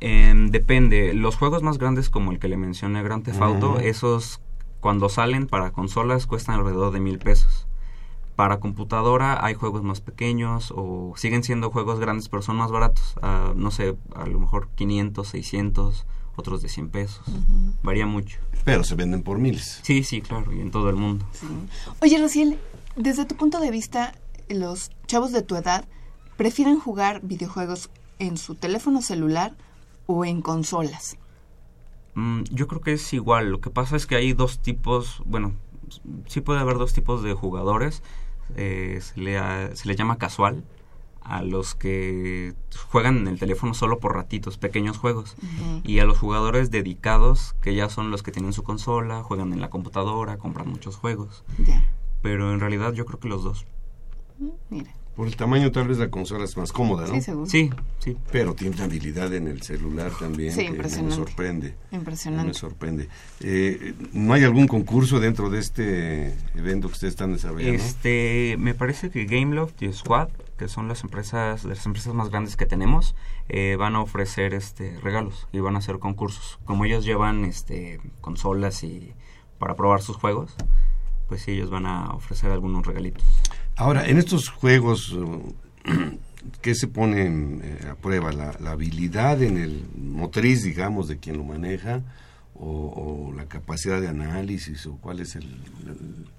Em, 0.00 0.50
depende. 0.50 1.12
Los 1.14 1.36
juegos 1.36 1.62
más 1.62 1.78
grandes 1.78 2.10
como 2.10 2.32
el 2.32 2.38
que 2.38 2.48
le 2.48 2.56
mencioné, 2.56 3.02
Grand 3.02 3.24
Theft 3.24 3.42
Auto, 3.42 3.78
esos 3.80 4.40
cuando 4.80 5.08
salen 5.08 5.46
para 5.46 5.72
consolas 5.72 6.26
cuestan 6.26 6.56
alrededor 6.56 6.92
de 6.92 7.00
mil 7.00 7.18
pesos. 7.18 7.66
Para 8.36 8.60
computadora 8.60 9.44
hay 9.44 9.54
juegos 9.54 9.82
más 9.82 10.00
pequeños 10.00 10.72
o 10.76 11.12
siguen 11.16 11.42
siendo 11.42 11.70
juegos 11.70 11.98
grandes 11.98 12.28
pero 12.28 12.42
son 12.42 12.56
más 12.56 12.70
baratos. 12.70 13.14
Ah, 13.20 13.52
no 13.56 13.72
sé, 13.72 13.96
a 14.14 14.26
lo 14.26 14.38
mejor 14.38 14.68
500, 14.76 15.26
600, 15.26 16.06
otros 16.36 16.62
de 16.62 16.68
100 16.68 16.90
pesos. 16.90 17.22
Varía 17.82 18.06
mucho. 18.06 18.38
Pero 18.64 18.84
se 18.84 18.94
venden 18.94 19.22
por 19.22 19.38
miles. 19.38 19.80
Sí, 19.82 20.04
sí, 20.04 20.20
claro, 20.20 20.52
y 20.52 20.60
en 20.60 20.70
todo 20.70 20.88
el 20.88 20.94
mundo. 20.96 21.26
Sí. 21.32 21.46
Oye, 22.00 22.18
Raciel, 22.18 22.58
desde 22.94 23.24
tu 23.24 23.34
punto 23.34 23.58
de 23.58 23.72
vista, 23.72 24.14
los 24.48 24.92
chavos 25.08 25.32
de 25.32 25.42
tu 25.42 25.56
edad 25.56 25.84
prefieren 26.36 26.78
jugar 26.78 27.20
videojuegos 27.24 27.90
en 28.20 28.36
su 28.36 28.54
teléfono 28.54 29.02
celular 29.02 29.56
o 30.08 30.24
en 30.24 30.40
consolas. 30.42 31.16
Mm, 32.14 32.42
yo 32.50 32.66
creo 32.66 32.80
que 32.80 32.94
es 32.94 33.12
igual. 33.12 33.50
Lo 33.50 33.60
que 33.60 33.70
pasa 33.70 33.94
es 33.94 34.06
que 34.06 34.16
hay 34.16 34.32
dos 34.32 34.58
tipos, 34.60 35.22
bueno, 35.26 35.52
sí 36.26 36.40
puede 36.40 36.60
haber 36.60 36.78
dos 36.78 36.92
tipos 36.94 37.22
de 37.22 37.34
jugadores. 37.34 38.02
Eh, 38.56 38.98
se, 39.02 39.20
le, 39.20 39.36
ha- 39.38 39.76
se 39.76 39.86
le 39.86 39.94
llama 39.94 40.16
casual 40.16 40.64
a 41.20 41.42
los 41.42 41.74
que 41.74 42.54
juegan 42.90 43.18
en 43.18 43.28
el 43.28 43.38
teléfono 43.38 43.74
solo 43.74 43.98
por 44.00 44.14
ratitos, 44.14 44.56
pequeños 44.56 44.96
juegos. 44.96 45.36
Y 45.84 45.98
a 45.98 46.06
los 46.06 46.16
jugadores 46.18 46.70
dedicados, 46.70 47.54
que 47.60 47.74
ya 47.74 47.90
son 47.90 48.10
los 48.10 48.22
que 48.22 48.32
tienen 48.32 48.54
su 48.54 48.62
consola, 48.62 49.22
juegan 49.22 49.52
en 49.52 49.60
la 49.60 49.68
computadora, 49.68 50.38
compran 50.38 50.68
muchos 50.70 50.96
juegos. 50.96 51.44
Pero 52.22 52.54
en 52.54 52.60
realidad 52.60 52.94
yo 52.94 53.04
creo 53.04 53.20
que 53.20 53.28
los 53.28 53.44
dos. 53.44 53.66
Mira. 54.70 54.90
Por 55.18 55.26
el 55.26 55.34
tamaño 55.34 55.72
tal 55.72 55.88
vez 55.88 55.98
la 55.98 56.10
consola 56.10 56.44
es 56.44 56.56
más 56.56 56.70
cómoda, 56.70 57.08
¿no? 57.08 57.14
Sí, 57.14 57.20
seguro. 57.22 57.50
Sí, 57.50 57.70
sí. 57.98 58.16
Pero 58.30 58.54
tiene 58.54 58.76
una 58.76 58.84
habilidad 58.84 59.34
en 59.34 59.48
el 59.48 59.62
celular 59.62 60.12
también 60.16 60.52
Sí, 60.52 60.58
que 60.58 60.70
me 60.70 60.76
impresionante. 60.76 61.16
sorprende. 61.16 61.74
Me 61.90 61.98
Impresionante. 61.98 62.54
sorprende. 62.54 63.08
Eh, 63.40 63.94
¿No 64.12 64.32
hay 64.34 64.44
algún 64.44 64.68
concurso 64.68 65.18
dentro 65.18 65.50
de 65.50 65.58
este 65.58 66.34
evento 66.54 66.86
que 66.86 66.92
ustedes 66.92 67.14
están 67.14 67.32
desarrollando? 67.32 67.74
Este, 67.74 68.54
me 68.60 68.74
parece 68.74 69.10
que 69.10 69.24
Gameloft 69.24 69.82
y 69.82 69.92
Squad, 69.92 70.28
que 70.56 70.68
son 70.68 70.86
las 70.86 71.02
empresas, 71.02 71.64
las 71.64 71.84
empresas 71.84 72.14
más 72.14 72.28
grandes 72.30 72.56
que 72.56 72.66
tenemos, 72.66 73.16
eh, 73.48 73.74
van 73.76 73.96
a 73.96 74.00
ofrecer 74.02 74.54
este 74.54 75.00
regalos 75.02 75.48
y 75.50 75.58
van 75.58 75.74
a 75.74 75.78
hacer 75.80 75.98
concursos. 75.98 76.60
Como 76.64 76.84
ellos 76.84 77.04
llevan 77.04 77.44
este 77.44 77.98
consolas 78.20 78.84
y 78.84 79.14
para 79.58 79.74
probar 79.74 80.00
sus 80.00 80.14
juegos, 80.16 80.54
pues 81.26 81.42
sí, 81.42 81.50
ellos 81.50 81.70
van 81.70 81.86
a 81.86 82.12
ofrecer 82.12 82.52
algunos 82.52 82.86
regalitos. 82.86 83.24
Ahora, 83.78 84.06
en 84.06 84.18
estos 84.18 84.48
juegos, 84.48 85.14
eh, 85.16 86.18
¿qué 86.62 86.74
se 86.74 86.88
pone 86.88 87.24
en, 87.26 87.60
eh, 87.62 87.88
a 87.90 87.94
prueba? 87.94 88.32
¿La, 88.32 88.54
la 88.60 88.72
habilidad 88.72 89.40
en 89.42 89.56
el 89.56 89.84
motriz, 89.96 90.64
digamos, 90.64 91.06
de 91.08 91.18
quien 91.18 91.36
lo 91.38 91.44
maneja? 91.44 92.02
O, 92.60 93.32
la 93.36 93.46
capacidad 93.46 94.00
de 94.00 94.08
análisis? 94.08 94.84
¿O 94.86 94.96
cuál 94.96 95.20
es 95.20 95.36
el...? 95.36 95.46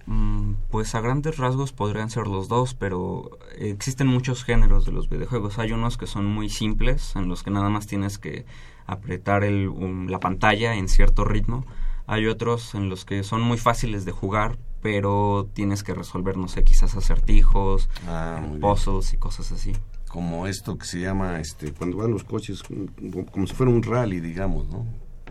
Mm, 0.06 0.56
pues 0.70 0.94
a 0.94 1.00
grandes 1.00 1.38
rasgos 1.38 1.72
podrían 1.72 2.10
ser 2.10 2.28
los 2.28 2.50
dos, 2.50 2.74
pero 2.74 3.30
existen 3.58 4.08
muchos 4.08 4.44
géneros 4.44 4.86
de 4.86 4.92
los 4.92 5.08
videojuegos. 5.08 5.60
Hay 5.60 5.72
unos 5.72 5.98
que 5.98 6.08
son 6.08 6.26
muy 6.26 6.50
simples, 6.50 7.16
en 7.16 7.30
los 7.30 7.42
que 7.42 7.52
nada 7.52 7.70
más 7.70 7.88
tienes 7.88 8.18
que 8.18 8.46
apretar 8.86 9.46
el, 9.46 9.70
un- 9.70 10.12
la 10.12 10.20
pantalla 10.20 10.76
en 10.76 10.90
cierto 10.90 11.24
ritmo. 11.24 11.66
Hay 12.06 12.26
otros 12.26 12.76
en 12.76 12.90
los 12.90 13.06
que 13.06 13.24
son 13.24 13.40
muy 13.42 13.58
fáciles 13.58 14.04
de 14.04 14.12
jugar, 14.12 14.58
pero 14.82 15.50
tienes 15.54 15.84
que 15.84 15.94
resolver, 15.94 16.38
no 16.38 16.48
sé, 16.48 16.64
quizás 16.64 16.96
acertijos, 16.96 17.90
Ah, 18.08 18.42
bien. 18.48 18.60
puzzles 18.62 19.14
y 19.14 19.18
cosas 19.18 19.52
así. 19.52 19.74
como 20.08 20.48
esto 20.48 20.78
que 20.78 20.86
se 20.86 21.00
llama, 21.00 21.40
este, 21.40 21.72
cuando 21.72 21.98
van 21.98 22.12
los 22.12 22.24
coches, 22.24 22.64
como, 22.64 23.26
como 23.28 23.46
si 23.46 23.54
fuera 23.54 23.72
un 23.72 23.84
rally, 23.84 24.20
digamos, 24.20 24.68
¿no? 24.70 24.86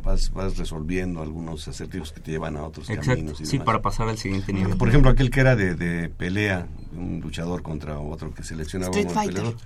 Vas, 0.04 0.32
vas 0.32 0.56
resolviendo 0.56 1.20
algunos 1.20 1.66
acertijos 1.66 2.12
que 2.12 2.20
te 2.20 2.30
llevan 2.30 2.56
a 2.56 2.62
otros 2.62 2.88
Exacto, 2.88 3.10
caminos 3.10 3.40
y 3.40 3.46
sí, 3.46 3.52
demás. 3.52 3.66
para 3.66 3.82
pasar 3.82 4.08
al 4.08 4.16
siguiente 4.18 4.52
nivel. 4.52 4.76
Por 4.76 4.88
ejemplo, 4.88 5.10
aquel 5.10 5.30
que 5.30 5.40
era 5.40 5.56
de, 5.56 5.74
de 5.74 6.08
pelea, 6.08 6.68
un 6.96 7.18
luchador 7.20 7.62
contra 7.62 7.98
otro 7.98 8.32
que 8.32 8.44
seleccionaba 8.44 8.90
Street 8.96 9.08
un 9.08 9.14
Fighter. 9.14 9.56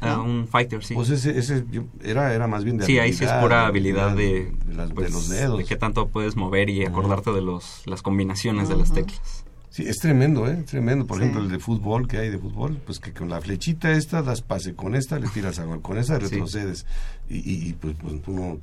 Ah, 0.00 0.14
¿no? 0.16 0.24
un 0.24 0.48
fighter, 0.48 0.82
sí. 0.84 0.94
Pues 0.94 1.10
ese, 1.10 1.38
ese 1.38 1.64
era, 2.02 2.32
era 2.34 2.46
más 2.46 2.64
bien 2.64 2.78
de 2.78 2.86
sí, 2.86 2.98
ahí 2.98 3.12
sí 3.12 3.24
es 3.24 3.32
pura 3.32 3.66
habilidad 3.66 4.16
de, 4.16 4.50
de, 4.66 4.74
las- 4.74 4.88
de 4.88 4.94
pues, 4.94 5.12
los 5.12 5.28
dedos. 5.28 5.58
de 5.58 5.64
qué 5.64 5.76
tanto 5.76 6.08
puedes 6.08 6.36
mover 6.36 6.70
y 6.70 6.84
acordarte 6.86 7.32
de 7.32 7.42
los, 7.42 7.82
las 7.86 8.00
combinaciones 8.02 8.68
de 8.68 8.76
las 8.76 8.92
teclas. 8.92 9.44
Sí, 9.68 9.84
es 9.86 9.98
tremendo, 9.98 10.48
¿eh? 10.48 10.64
Tremendo. 10.68 11.06
Por 11.06 11.18
Sí. 11.18 11.22
ejemplo, 11.24 11.42
el 11.44 11.48
de 11.50 11.58
fútbol 11.60 12.08
que 12.08 12.18
hay 12.18 12.28
de 12.30 12.38
fútbol, 12.38 12.78
pues 12.84 12.98
que 12.98 13.12
con 13.12 13.28
la 13.28 13.40
flechita 13.40 13.92
esta 13.92 14.20
das 14.22 14.42
pase, 14.42 14.74
con 14.74 14.96
esta 14.96 15.18
le 15.20 15.28
tiras 15.28 15.58
a 15.60 15.64
gol, 15.64 15.80
con 15.80 15.96
esa 15.96 16.16
Sí. 16.20 16.22
retrocedes. 16.28 16.86
Y, 17.28 17.36
y- 17.38 17.68
y, 17.68 17.72
pues, 17.74 17.94
pues, 18.00 18.14
uno... 18.26 18.58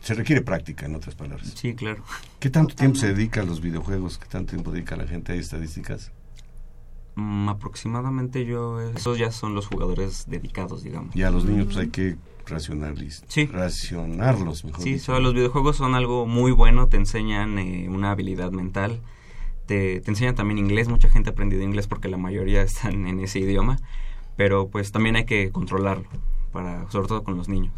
Se 0.00 0.12
requiere 0.12 0.42
práctica, 0.42 0.84
en 0.84 0.94
otras 0.94 1.14
palabras. 1.14 1.50
Sí, 1.56 1.74
claro. 1.74 2.04
¿Qué 2.38 2.50
tanto 2.50 2.74
tiempo 2.74 2.98
se 2.98 3.14
dedica 3.14 3.40
a 3.40 3.44
los 3.44 3.62
videojuegos? 3.62 4.18
¿Qué 4.18 4.26
tanto 4.28 4.50
tiempo 4.50 4.70
dedica 4.70 4.96
la 4.96 5.06
gente? 5.06 5.32
¿Hay 5.32 5.38
estadísticas? 5.38 6.12
Mm, 7.16 7.48
aproximadamente 7.48 8.44
yo, 8.44 8.80
esos 8.80 9.18
ya 9.18 9.30
son 9.30 9.54
los 9.54 9.66
jugadores 9.68 10.24
dedicados, 10.28 10.82
digamos. 10.82 11.14
Y 11.14 11.22
a 11.22 11.30
los 11.30 11.44
niños 11.44 11.66
pues 11.66 11.76
hay 11.78 11.88
que 11.88 12.16
racionarles, 12.46 13.24
Sí. 13.28 13.46
racionarlos, 13.46 14.64
mejor 14.64 14.82
Sí, 14.82 14.94
dicho. 14.94 15.12
o 15.12 15.14
sea, 15.14 15.20
los 15.22 15.34
videojuegos 15.34 15.76
son 15.76 15.94
algo 15.94 16.26
muy 16.26 16.52
bueno, 16.52 16.88
te 16.88 16.96
enseñan 16.96 17.58
eh, 17.58 17.88
una 17.88 18.10
habilidad 18.10 18.50
mental, 18.50 19.00
te, 19.66 20.00
te 20.00 20.10
enseñan 20.10 20.34
también 20.34 20.58
inglés, 20.58 20.88
mucha 20.88 21.08
gente 21.08 21.30
ha 21.30 21.32
aprendido 21.32 21.62
inglés 21.62 21.86
porque 21.86 22.08
la 22.08 22.16
mayoría 22.18 22.62
están 22.64 23.06
en 23.06 23.20
ese 23.20 23.38
idioma, 23.40 23.78
pero 24.36 24.68
pues 24.68 24.90
también 24.92 25.16
hay 25.16 25.24
que 25.24 25.50
controlarlo, 25.52 26.08
para 26.54 26.88
sobre 26.90 27.08
todo 27.08 27.22
con 27.24 27.36
los 27.36 27.48
niños. 27.48 27.74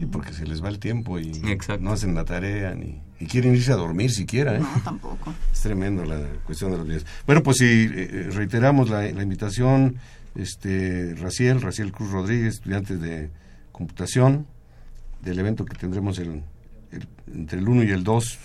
Y 0.00 0.04
porque 0.04 0.34
se 0.34 0.44
les 0.44 0.62
va 0.62 0.68
el 0.68 0.78
tiempo 0.80 1.18
y 1.18 1.30
Exacto. 1.46 1.82
no 1.82 1.92
hacen 1.92 2.14
la 2.14 2.24
tarea 2.26 2.74
ni 2.74 3.00
y 3.18 3.24
quieren 3.26 3.54
irse 3.54 3.72
a 3.72 3.76
dormir 3.76 4.10
siquiera. 4.10 4.56
¿eh? 4.56 4.60
No, 4.60 4.68
tampoco. 4.84 5.32
Es 5.50 5.60
tremendo 5.62 6.04
la 6.04 6.20
cuestión 6.44 6.72
de 6.72 6.76
los 6.78 6.86
días. 6.88 7.06
Bueno, 7.24 7.42
pues 7.42 7.56
si 7.58 7.64
eh, 7.90 8.28
reiteramos 8.32 8.90
la, 8.90 9.02
la 9.10 9.22
invitación, 9.22 9.96
este 10.34 11.14
Raciel, 11.14 11.62
Raciel 11.62 11.92
Cruz 11.92 12.10
Rodríguez, 12.10 12.54
estudiante 12.56 12.98
de 12.98 13.30
computación, 13.72 14.46
del 15.22 15.38
evento 15.38 15.64
que 15.64 15.76
tendremos 15.76 16.18
el, 16.18 16.42
el- 16.92 17.08
entre 17.32 17.58
el 17.58 17.66
1 17.68 17.84
y 17.84 17.90
el 17.90 18.04
2, 18.04 18.38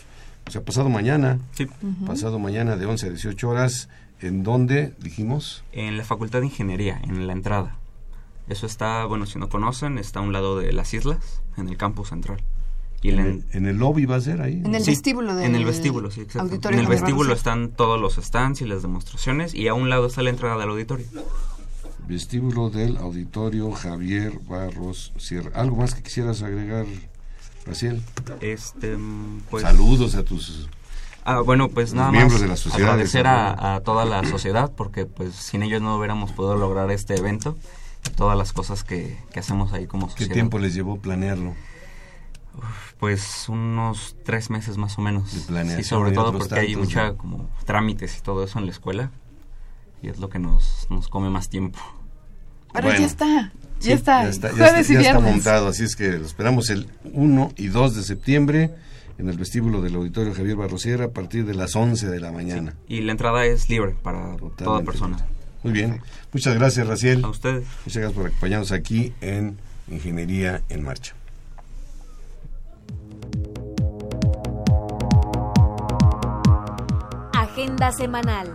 o 0.48 0.52
sea, 0.52 0.64
pasado 0.64 0.90
mañana, 0.90 1.40
Sí. 1.54 1.68
pasado 2.06 2.40
mañana 2.40 2.78
de 2.78 2.86
11 2.86 3.08
a 3.08 3.10
18 3.10 3.50
horas, 3.50 3.90
en 4.22 4.44
donde 4.44 4.94
dijimos, 5.02 5.64
En 5.74 5.98
la 5.98 6.04
Facultad 6.06 6.40
de 6.40 6.46
Ingeniería, 6.46 7.00
en 7.04 7.28
la 7.28 7.34
entrada. 7.34 7.76
Eso 8.52 8.66
está, 8.66 9.06
bueno, 9.06 9.26
si 9.26 9.40
no 9.40 9.50
conocen, 9.50 9.98
está 9.98 10.20
a 10.20 10.24
un 10.24 10.34
lado 10.34 10.58
de 10.60 10.72
las 10.74 10.94
islas, 10.94 11.18
en 11.58 11.70
el 11.70 11.78
campus 11.78 12.10
central. 12.10 12.44
Y 13.02 13.10
en 13.10 13.20
el- 13.20 13.26
el, 13.28 13.46
en 13.54 13.66
el 13.66 13.78
lobby 13.78 14.06
va 14.06 14.18
a 14.18 14.22
ser 14.22 14.42
ahí. 14.42 14.62
En 14.64 14.76
el 14.76 14.84
Sí, 14.84 14.92
vestíbulo 14.92 15.34
del 15.36 15.46
En 15.46 15.56
el 15.56 15.66
vestíbulo, 15.66 16.12
sí, 16.12 16.22
exacto. 16.22 16.42
auditorio 16.50 16.78
En 16.78 16.84
el 16.86 16.90
vestíbulo 16.90 17.34
están 17.34 17.70
todos 17.72 18.00
los 18.00 18.16
stands 18.16 18.62
y 18.62 18.66
las 18.66 18.82
demostraciones 18.84 19.56
y 19.56 19.68
a 19.68 19.74
un 19.74 19.90
lado 19.90 20.06
está 20.06 20.22
la 20.22 20.30
entrada 20.30 20.58
del 20.60 20.70
auditorio. 20.70 21.08
Vestíbulo 22.08 22.70
del 22.70 22.98
Auditorio 22.98 23.72
Javier 23.72 24.34
Barros 24.48 25.14
Sierra. 25.18 25.52
¿Algo 25.56 25.78
más 25.78 25.96
que 25.96 26.04
quisieras 26.04 26.42
agregar, 26.42 26.86
Raciel? 27.66 28.02
Este, 28.42 28.98
mm, 28.98 29.42
pues... 29.50 29.64
Saludos 29.64 30.16
a 30.16 30.24
tus... 30.24 30.68
Ah, 31.24 31.40
bueno, 31.42 31.70
pues 31.70 31.94
nada 31.94 32.12
miembros 32.12 32.34
más 32.34 32.42
de 32.42 32.48
la 32.48 32.58
sociedad 32.58 32.88
de 32.88 32.92
agradecer 32.94 33.28
a, 33.28 33.76
a 33.76 33.80
toda 33.82 34.06
la 34.06 34.24
sociedad 34.28 34.72
porque 34.76 35.06
pues 35.06 35.36
sin 35.36 35.62
ellos 35.62 35.80
no 35.82 35.96
hubiéramos 35.96 36.32
podido 36.32 36.56
lograr 36.56 36.90
este 36.90 37.16
evento, 37.16 37.56
todas 38.16 38.38
las 38.38 38.54
cosas 38.54 38.84
que, 38.84 39.18
que 39.32 39.40
hacemos 39.40 39.74
ahí 39.74 39.88
como 39.88 40.08
¿Qué 40.08 40.12
sociedad. 40.14 40.34
tiempo 40.34 40.60
les 40.60 40.74
llevó 40.74 40.98
planearlo? 40.98 41.54
Pues 43.00 43.48
unos 43.50 44.16
tres 44.26 44.50
meses 44.50 44.78
más 44.78 44.98
o 44.98 45.02
menos. 45.02 45.34
De 45.34 45.42
planeación 45.42 45.84
Sí, 45.84 45.90
sobre 45.90 46.12
y 46.12 46.14
todo 46.14 46.32
porque 46.38 46.56
hay 46.60 46.68
tantos 46.74 46.84
mucha 46.84 47.04
de- 47.12 47.18
como 47.18 47.50
trámites 47.66 48.18
y 48.18 48.22
todo 48.22 48.44
eso 48.44 48.60
en 48.60 48.66
la 48.66 48.72
escuela 48.72 49.10
y 50.04 50.10
es 50.10 50.20
lo 50.20 50.30
que 50.30 50.40
nos, 50.40 50.88
nos 50.90 51.08
come 51.08 51.30
más 51.30 51.50
tiempo. 51.50 51.80
Pero 52.74 52.88
Bueno. 52.88 53.00
ya 53.00 53.06
está, 53.06 53.26
ya 53.26 53.52
Sí, 53.80 53.92
está. 53.92 54.24
Ya 54.24 54.30
está, 54.30 54.50
ya 54.50 54.54
Jueves 54.56 54.82
está- 54.90 54.94
y 54.94 55.04
ya 55.04 55.10
está 55.12 55.20
montado, 55.20 55.68
así 55.70 55.84
es 55.84 55.96
que 55.96 56.10
lo 56.18 56.26
esperamos 56.26 56.70
el 56.70 56.90
1 57.14 57.52
y 57.58 57.68
2 57.68 57.96
de 57.96 58.04
septiembre 58.04 58.72
en 59.18 59.30
el 59.30 59.38
vestíbulo 59.38 59.82
del 59.82 59.96
Auditorio 59.96 60.34
Javier 60.34 60.56
Barrosiera 60.56 61.06
a 61.06 61.10
partir 61.10 61.46
de 61.46 61.54
las 61.54 61.76
11 61.76 62.08
de 62.10 62.20
la 62.20 62.32
mañana. 62.32 62.76
Y 62.88 63.02
la 63.02 63.12
entrada 63.14 63.46
es 63.46 63.70
libre 63.70 63.96
para 64.02 64.36
toda 64.38 64.38
Totalmente 64.38 64.86
persona. 64.86 65.18
libre. 65.18 65.32
Muy 65.64 65.74
bien. 65.74 66.02
Muchas 66.34 66.56
gracias, 66.56 66.88
Raciel. 66.88 67.24
A 67.24 67.30
ustedes. 67.30 67.64
Muchas 67.86 68.02
gracias 68.02 68.14
por 68.14 68.26
acompañarnos 68.28 68.72
aquí 68.72 69.14
en 69.22 69.58
Ingeniería 69.90 70.62
en 70.70 70.84
Marcha. 70.84 71.14
Agenda 77.34 77.92
semanal. 77.92 78.54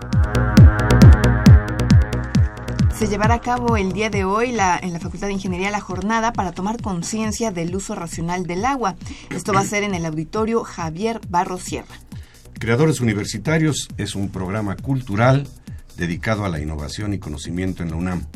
Se 2.95 3.07
llevará 3.09 3.35
a 3.35 3.41
cabo 3.41 3.77
el 3.77 3.93
día 3.93 4.09
de 4.09 4.25
hoy 4.25 4.53
la- 4.53 4.79
en 4.83 4.93
la 4.93 5.01
Facultad 5.01 5.27
de 5.27 5.35
Ingeniería 5.35 5.71
la 5.71 5.81
jornada 5.81 6.33
para 6.33 6.53
tomar 6.53 6.81
conciencia 6.81 7.51
del 7.51 7.75
uso 7.77 7.95
racional 7.95 8.47
del 8.47 8.65
agua. 8.65 8.97
Esto 9.31 9.53
va 9.53 9.61
a 9.61 9.65
ser 9.65 9.83
en 9.83 9.95
el 9.95 10.07
auditorio 10.07 10.65
Javier 10.65 11.21
Barros 11.29 11.63
Sierra. 11.63 11.95
Creadores 12.59 13.01
Universitarios 13.01 13.89
es 13.99 14.15
un 14.15 14.31
programa 14.31 14.77
cultural 14.77 15.47
dedicado 15.97 16.44
a 16.44 16.49
la 16.49 16.61
innovación 16.61 17.14
y 17.14 17.18
conocimiento 17.18 17.82
en 17.82 17.90
la 17.90 17.97
UNAM. 17.97 18.26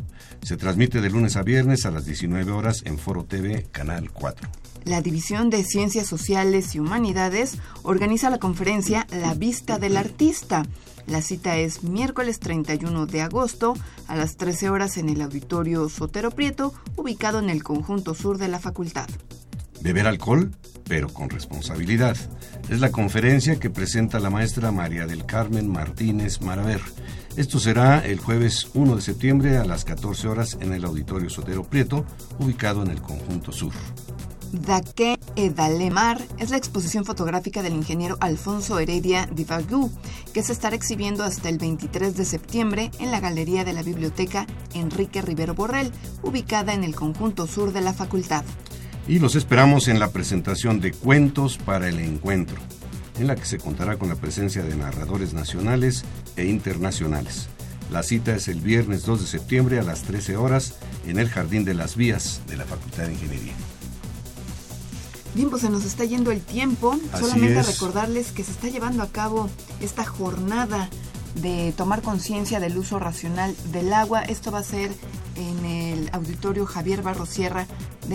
Se 0.42 0.56
transmite 0.56 1.00
de 1.00 1.10
lunes 1.10 1.36
a 1.36 1.42
viernes 1.42 1.84
a 1.84 1.90
las 1.90 2.06
19 2.06 2.50
horas 2.52 2.82
en 2.84 2.98
Foro 2.98 3.24
TV, 3.24 3.66
Canal 3.70 4.10
4. 4.10 4.48
La 4.84 5.02
División 5.02 5.50
de 5.50 5.62
Ciencias 5.62 6.06
Sociales 6.06 6.74
y 6.74 6.80
Humanidades 6.80 7.58
organiza 7.82 8.30
la 8.30 8.38
conferencia 8.38 9.06
La 9.10 9.34
Vista 9.34 9.78
del 9.78 9.96
Artista. 9.98 10.64
La 11.06 11.20
cita 11.20 11.58
es 11.58 11.82
miércoles 11.82 12.40
31 12.40 13.06
de 13.06 13.20
agosto 13.20 13.74
a 14.06 14.16
las 14.16 14.36
13 14.36 14.70
horas 14.70 14.96
en 14.96 15.10
el 15.10 15.20
auditorio 15.20 15.88
Sotero 15.88 16.30
Prieto, 16.30 16.72
ubicado 16.96 17.38
en 17.40 17.50
el 17.50 17.62
conjunto 17.62 18.14
sur 18.14 18.38
de 18.38 18.48
la 18.48 18.58
facultad. 18.58 19.08
Beber 19.82 20.06
alcohol, 20.06 20.50
pero 20.88 21.08
con 21.08 21.30
responsabilidad. 21.30 22.16
Es 22.68 22.80
la 22.80 22.90
conferencia 22.90 23.58
que 23.58 23.70
presenta 23.70 24.18
la 24.18 24.30
maestra 24.30 24.72
María 24.72 25.06
del 25.06 25.26
Carmen 25.26 25.68
Martínez 25.68 26.40
Maraver. 26.40 26.80
Esto 27.36 27.60
será 27.60 28.04
el 28.04 28.18
jueves 28.18 28.68
1 28.74 28.96
de 28.96 29.02
septiembre 29.02 29.56
a 29.56 29.64
las 29.64 29.84
14 29.84 30.28
horas 30.28 30.58
en 30.60 30.72
el 30.72 30.84
Auditorio 30.84 31.30
Sotero 31.30 31.62
Prieto, 31.62 32.04
ubicado 32.40 32.82
en 32.82 32.90
el 32.90 33.00
conjunto 33.00 33.52
sur. 33.52 33.72
Daque 34.52 35.16
Edalemar 35.36 36.20
es 36.38 36.50
la 36.50 36.56
exposición 36.56 37.04
fotográfica 37.04 37.62
del 37.62 37.74
ingeniero 37.74 38.16
Alfonso 38.20 38.80
Heredia 38.80 39.28
Divagú, 39.32 39.92
que 40.34 40.42
se 40.42 40.52
estará 40.52 40.74
exhibiendo 40.74 41.22
hasta 41.22 41.48
el 41.48 41.58
23 41.58 42.16
de 42.16 42.24
septiembre 42.24 42.90
en 42.98 43.12
la 43.12 43.20
Galería 43.20 43.64
de 43.64 43.74
la 43.74 43.84
Biblioteca 43.84 44.46
Enrique 44.74 45.22
Rivero 45.22 45.54
Borrell, 45.54 45.92
ubicada 46.24 46.74
en 46.74 46.82
el 46.82 46.96
conjunto 46.96 47.46
sur 47.46 47.72
de 47.72 47.80
la 47.80 47.92
facultad. 47.92 48.44
Y 49.06 49.20
los 49.20 49.36
esperamos 49.36 49.86
en 49.86 50.00
la 50.00 50.10
presentación 50.10 50.80
de 50.80 50.92
Cuentos 50.92 51.58
para 51.58 51.88
el 51.88 52.00
Encuentro, 52.00 52.60
en 53.20 53.26
la 53.26 53.36
que 53.36 53.44
se 53.44 53.58
contará 53.58 53.98
con 53.98 54.08
la 54.08 54.16
presencia 54.16 54.62
de 54.62 54.74
narradores 54.74 55.34
nacionales 55.34 56.04
e 56.36 56.46
internacionales. 56.46 57.48
La 57.90 58.02
cita 58.02 58.34
es 58.34 58.48
el 58.48 58.60
viernes 58.60 59.04
2 59.04 59.20
de 59.20 59.26
septiembre 59.26 59.78
a 59.78 59.82
las 59.82 60.02
13 60.02 60.36
horas 60.36 60.74
en 61.06 61.18
el 61.18 61.28
Jardín 61.28 61.64
de 61.64 61.74
las 61.74 61.96
Vías 61.96 62.40
de 62.46 62.56
la 62.56 62.64
Facultad 62.64 63.04
de 63.04 63.12
Ingeniería. 63.12 63.52
Bien, 65.34 65.50
pues 65.50 65.62
se 65.62 65.70
nos 65.70 65.84
está 65.84 66.04
yendo 66.04 66.30
el 66.30 66.40
tiempo. 66.40 66.98
Así 67.12 67.24
Solamente 67.24 67.60
es. 67.60 67.66
recordarles 67.66 68.32
que 68.32 68.42
se 68.42 68.52
está 68.52 68.68
llevando 68.68 69.02
a 69.02 69.08
cabo 69.08 69.50
esta 69.80 70.04
jornada 70.04 70.88
de 71.36 71.72
tomar 71.76 72.02
conciencia 72.02 72.58
del 72.58 72.76
uso 72.78 72.98
racional 72.98 73.54
del 73.70 73.92
agua. 73.92 74.22
Esto 74.22 74.50
va 74.50 74.60
a 74.60 74.64
ser 74.64 74.90
en 75.36 75.64
el 75.64 76.10
auditorio 76.12 76.66
Javier 76.66 77.02
Barros 77.02 77.28
Sierra 77.28 77.66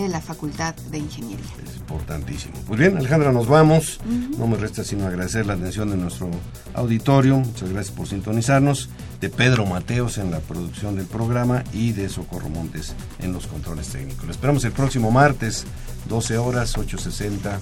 de 0.02 0.08
la 0.08 0.20
Facultad 0.20 0.74
de 0.90 0.98
Ingeniería. 0.98 1.46
Es 1.64 1.76
importantísimo. 1.76 2.54
Pues 2.66 2.78
bien, 2.78 2.96
Alejandra, 2.96 3.32
nos 3.32 3.48
vamos. 3.48 3.98
No 4.38 4.46
me 4.46 4.56
resta 4.56 4.84
sino 4.84 5.06
agradecer 5.06 5.46
la 5.46 5.54
atención 5.54 5.90
de 5.90 5.96
nuestro 5.96 6.30
auditorio. 6.74 7.38
Muchas 7.38 7.70
gracias 7.70 7.96
por 7.96 8.06
sintonizarnos. 8.06 8.90
De 9.20 9.30
Pedro 9.30 9.64
Mateos 9.64 10.18
en 10.18 10.30
la 10.30 10.40
producción 10.40 10.96
del 10.96 11.06
programa 11.06 11.64
y 11.72 11.92
de 11.92 12.10
Socorro 12.10 12.50
Montes 12.50 12.94
en 13.20 13.32
los 13.32 13.46
controles 13.46 13.88
técnicos. 13.88 14.26
Lo 14.26 14.30
esperamos 14.30 14.64
el 14.64 14.72
próximo 14.72 15.10
martes, 15.10 15.64
12 16.08 16.36
horas, 16.36 16.76
8.60, 16.76 17.58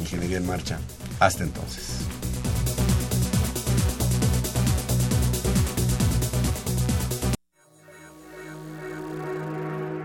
Ingeniería 0.00 0.38
en 0.38 0.46
Marcha. 0.46 0.78
Hasta 1.20 1.44
entonces. 1.44 1.84